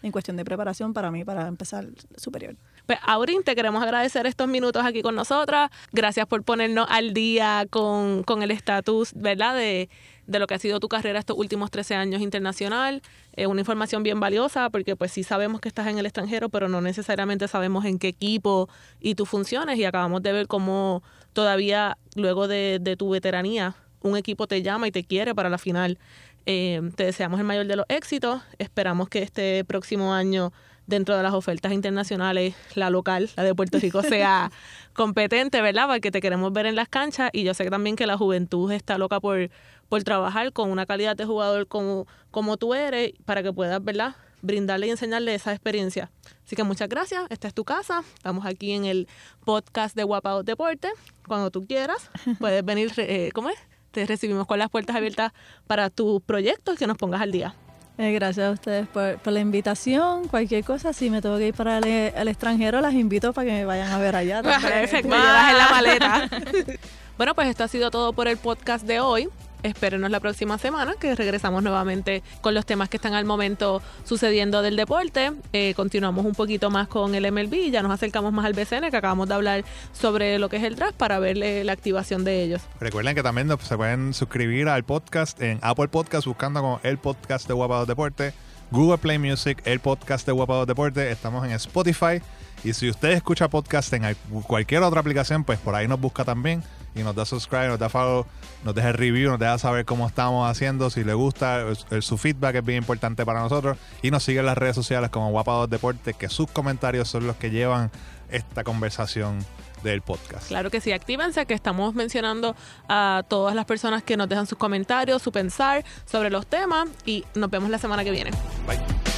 en 0.06 0.12
cuestión 0.12 0.38
de 0.38 0.46
preparación 0.46 0.94
para 0.94 1.10
mí, 1.10 1.26
para 1.26 1.48
empezar 1.48 1.88
superior. 2.16 2.56
Pues, 2.86 3.00
Aurin, 3.02 3.44
te 3.44 3.56
queremos 3.56 3.82
agradecer 3.82 4.28
estos 4.28 4.48
minutos 4.48 4.86
aquí 4.86 5.02
con 5.02 5.16
nosotras. 5.16 5.72
Gracias 5.92 6.28
por 6.28 6.44
ponernos 6.44 6.86
al 6.92 7.14
día 7.14 7.66
con, 7.72 8.24
con 8.24 8.44
el 8.44 8.52
estatus, 8.52 9.14
¿verdad?, 9.16 9.56
de, 9.56 9.90
de 10.28 10.40
lo 10.40 10.46
que 10.46 10.54
ha 10.54 10.60
sido 10.60 10.80
tu 10.80 10.88
carrera 10.90 11.18
estos 11.18 11.36
últimos 11.36 11.72
13 11.72 11.96
años 11.96 12.22
internacional. 12.22 13.02
Es 13.34 13.48
una 13.48 13.62
información 13.62 14.04
bien 14.04 14.20
valiosa 14.20 14.70
porque 14.70 14.96
pues 14.96 15.12
sí 15.12 15.24
sabemos 15.24 15.60
que 15.60 15.70
estás 15.70 15.88
en 15.88 15.98
el 15.98 16.06
extranjero, 16.06 16.50
pero 16.50 16.70
no 16.70 16.82
necesariamente 16.82 17.48
sabemos 17.48 17.84
en 17.86 17.98
qué 17.98 18.10
equipo 18.10 18.70
y 19.00 19.16
tus 19.16 19.28
funciones. 19.28 19.80
Y 19.80 19.86
acabamos 19.86 20.22
de 20.22 20.34
ver 20.34 20.46
cómo 20.46 21.02
todavía, 21.34 21.98
luego 22.14 22.48
de, 22.48 22.78
de 22.80 22.96
tu 22.96 23.10
veteranía, 23.10 23.76
un 24.02 24.18
equipo 24.18 24.46
te 24.46 24.62
llama 24.62 24.88
y 24.88 24.92
te 24.92 25.04
quiere 25.04 25.34
para 25.34 25.50
la 25.50 25.58
final. 25.58 25.98
Eh, 26.46 26.82
te 26.96 27.06
deseamos 27.06 27.40
el 27.40 27.46
mayor 27.46 27.66
de 27.66 27.76
los 27.76 27.86
éxitos. 27.90 28.42
Esperamos 28.60 29.10
que 29.10 29.24
este 29.24 29.64
próximo 29.66 30.14
año, 30.14 30.54
dentro 30.88 31.18
de 31.18 31.24
las 31.24 31.34
ofertas 31.34 31.72
internacionales, 31.72 32.56
la 32.76 32.90
local, 32.90 33.30
la 33.36 33.44
de 33.44 33.56
Puerto 33.56 33.80
Rico, 33.80 34.02
sea 34.04 34.52
competente, 34.94 35.62
¿verdad? 35.62 35.88
Porque 35.88 36.12
te 36.12 36.22
queremos 36.22 36.54
ver 36.54 36.68
en 36.68 36.76
las 36.76 36.88
canchas 36.88 37.30
y 37.34 37.44
yo 37.44 37.54
sé 37.54 37.70
también 37.70 37.96
que 37.96 38.08
la 38.08 38.18
juventud 38.18 38.72
está 38.72 38.98
loca 38.98 39.20
por, 39.20 39.50
por 39.90 40.04
trabajar 40.04 40.54
con 40.54 40.70
una 40.70 40.86
calidad 40.86 41.16
de 41.16 41.26
jugador 41.26 41.68
como, 41.68 42.08
como 42.32 42.58
tú 42.58 42.74
eres 42.74 43.14
para 43.26 43.42
que 43.42 43.52
puedas, 43.52 43.84
¿verdad? 43.84 44.16
brindarle 44.46 44.88
y 44.88 44.92
enseñarle 44.92 45.34
esa 45.34 45.52
experiencia. 45.52 46.12
Así 46.46 46.56
que 46.56 46.64
muchas 46.64 46.88
gracias. 46.88 47.26
Esta 47.30 47.48
es 47.48 47.54
tu 47.54 47.64
casa. 47.64 48.04
Estamos 48.16 48.46
aquí 48.46 48.72
en 48.72 48.86
el 48.86 49.08
podcast 49.44 49.96
de 49.96 50.04
Guapao 50.04 50.44
Deporte. 50.44 50.90
Cuando 51.28 51.52
tú 51.52 51.66
quieras, 51.66 52.10
puedes 52.40 52.64
venir, 52.64 52.94
eh, 52.98 53.32
¿cómo 53.34 53.50
es? 53.50 53.58
Te 53.96 54.06
recibimos 54.06 54.46
con 54.46 54.60
las 54.60 54.70
puertas 54.70 54.94
abiertas 54.98 55.32
para 55.68 55.90
tus 55.90 56.22
proyectos 56.22 56.78
que 56.78 56.86
nos 56.86 56.98
pongas 56.98 57.22
al 57.22 57.32
día. 57.32 57.56
Eh, 57.98 58.12
gracias 58.12 58.46
a 58.46 58.52
ustedes 58.52 58.90
por, 58.90 59.18
por, 59.20 59.32
la 59.32 59.40
invitación. 59.40 60.28
Cualquier 60.28 60.66
cosa, 60.66 60.92
si 60.92 61.10
me 61.10 61.22
tengo 61.22 61.38
que 61.38 61.48
ir 61.48 61.54
para 61.54 61.78
el, 61.78 61.86
el, 61.86 62.28
extranjero, 62.28 62.82
las 62.82 62.94
invito 62.94 63.32
para 63.32 63.46
que 63.48 63.54
me 63.54 63.64
vayan 63.64 63.90
a 63.90 63.98
ver 63.98 64.18
allá. 64.18 64.44
Perfecto, 64.44 65.08
me 65.08 65.16
llevas 65.16 65.50
en 65.50 65.58
la 65.58 65.70
maleta. 65.70 66.30
bueno, 67.18 67.36
pues 67.36 67.48
esto 67.48 67.64
ha 67.64 67.70
sido 67.70 67.90
todo 67.90 68.12
por 68.12 68.28
el 68.28 68.36
podcast 68.36 68.86
de 68.86 69.00
hoy. 69.00 69.30
Espérenos 69.66 70.12
la 70.12 70.20
próxima 70.20 70.60
semana 70.60 70.94
que 71.00 71.16
regresamos 71.16 71.64
nuevamente 71.64 72.22
con 72.42 72.54
los 72.54 72.68
temas 72.68 72.88
que 72.88 72.98
están 72.98 73.16
al 73.16 73.26
momento 73.26 73.82
sucediendo 74.04 74.62
del 74.62 74.76
deporte. 74.76 75.32
Eh, 75.54 75.74
continuamos 75.74 76.24
un 76.24 76.34
poquito 76.34 76.70
más 76.70 76.88
con 76.88 77.16
el 77.16 77.32
MLB, 77.32 77.72
ya 77.72 77.82
nos 77.82 77.92
acercamos 77.92 78.32
más 78.32 78.46
al 78.46 78.54
BCN 78.54 78.92
que 78.92 78.98
acabamos 78.98 79.28
de 79.28 79.34
hablar 79.34 79.66
sobre 79.92 80.38
lo 80.38 80.50
que 80.50 80.58
es 80.58 80.64
el 80.64 80.76
draft 80.76 80.96
para 80.98 81.18
verle 81.18 81.64
la 81.64 81.74
activación 81.74 82.24
de 82.24 82.44
ellos. 82.44 82.62
Recuerden 82.80 83.16
que 83.16 83.24
también 83.24 83.50
se 83.60 83.76
pueden 83.76 84.14
suscribir 84.14 84.70
al 84.70 84.84
podcast 84.84 85.42
en 85.42 85.58
Apple 85.64 85.88
Podcast 85.88 86.28
buscando 86.28 86.62
como 86.62 86.80
el 86.84 87.00
podcast 87.00 87.48
de 87.48 87.56
Guapados 87.56 87.88
Deporte, 87.88 88.34
Google 88.76 88.98
Play 88.98 89.18
Music, 89.18 89.62
el 89.64 89.80
podcast 89.80 90.26
de 90.26 90.34
Guapados 90.34 90.68
Deporte, 90.68 91.10
estamos 91.10 91.46
en 91.46 91.52
Spotify. 91.54 92.22
Y 92.62 92.74
si 92.74 92.90
usted 92.90 93.12
escucha 93.12 93.48
podcast 93.48 93.94
en 93.94 94.18
cualquier 94.46 94.84
otra 94.84 95.00
aplicación, 95.00 95.46
pues 95.46 95.58
por 95.60 95.76
ahí 95.76 95.88
nos 95.88 95.98
busca 95.98 96.26
también 96.26 96.62
y 96.94 97.02
nos 97.02 97.16
da 97.16 97.24
subscribe, 97.24 97.70
nos 97.70 97.80
da 97.80 97.88
follow, 97.88 98.26
nos 98.66 98.76
deja 98.76 98.92
review, 98.92 99.30
nos 99.30 99.40
deja 99.40 99.58
saber 99.60 99.86
cómo 99.86 100.06
estamos 100.06 100.50
haciendo, 100.50 100.90
si 100.90 101.06
le 101.06 101.14
gusta, 101.14 101.64
su 102.02 102.18
feedback 102.18 102.56
es 102.56 102.66
bien 102.66 102.80
importante 102.80 103.26
para 103.26 103.40
nosotros. 103.40 103.78
Y 104.02 104.12
nos 104.12 104.24
sigue 104.24 104.40
en 104.40 104.46
las 104.46 104.58
redes 104.58 104.76
sociales 104.76 105.10
como 105.10 105.30
Guapados 105.30 105.70
Deporte, 105.70 106.14
que 106.14 106.28
sus 106.28 106.52
comentarios 106.52 107.08
son 107.08 107.28
los 107.28 107.38
que 107.38 107.52
llevan 107.52 107.92
esta 108.30 108.66
conversación 108.66 109.40
del 109.86 110.02
podcast. 110.02 110.48
Claro 110.50 110.70
que 110.70 110.82
sí, 110.82 110.92
actívense 110.92 111.46
que 111.46 111.54
estamos 111.54 111.96
mencionando 111.96 112.56
a 112.90 113.24
todas 113.28 113.56
las 113.56 113.66
personas 113.66 114.04
que 114.04 114.18
nos 114.18 114.28
dejan 114.28 114.48
sus 114.48 114.58
comentarios, 114.58 115.22
su 115.22 115.32
pensar 115.32 115.86
sobre 116.06 116.30
los 116.30 116.46
temas 116.48 116.90
y 117.06 117.24
nos 117.36 117.50
vemos 117.50 117.70
la 117.70 117.78
semana 117.78 118.04
que 118.04 118.12
viene. 118.12 118.32
Bye. 118.68 119.15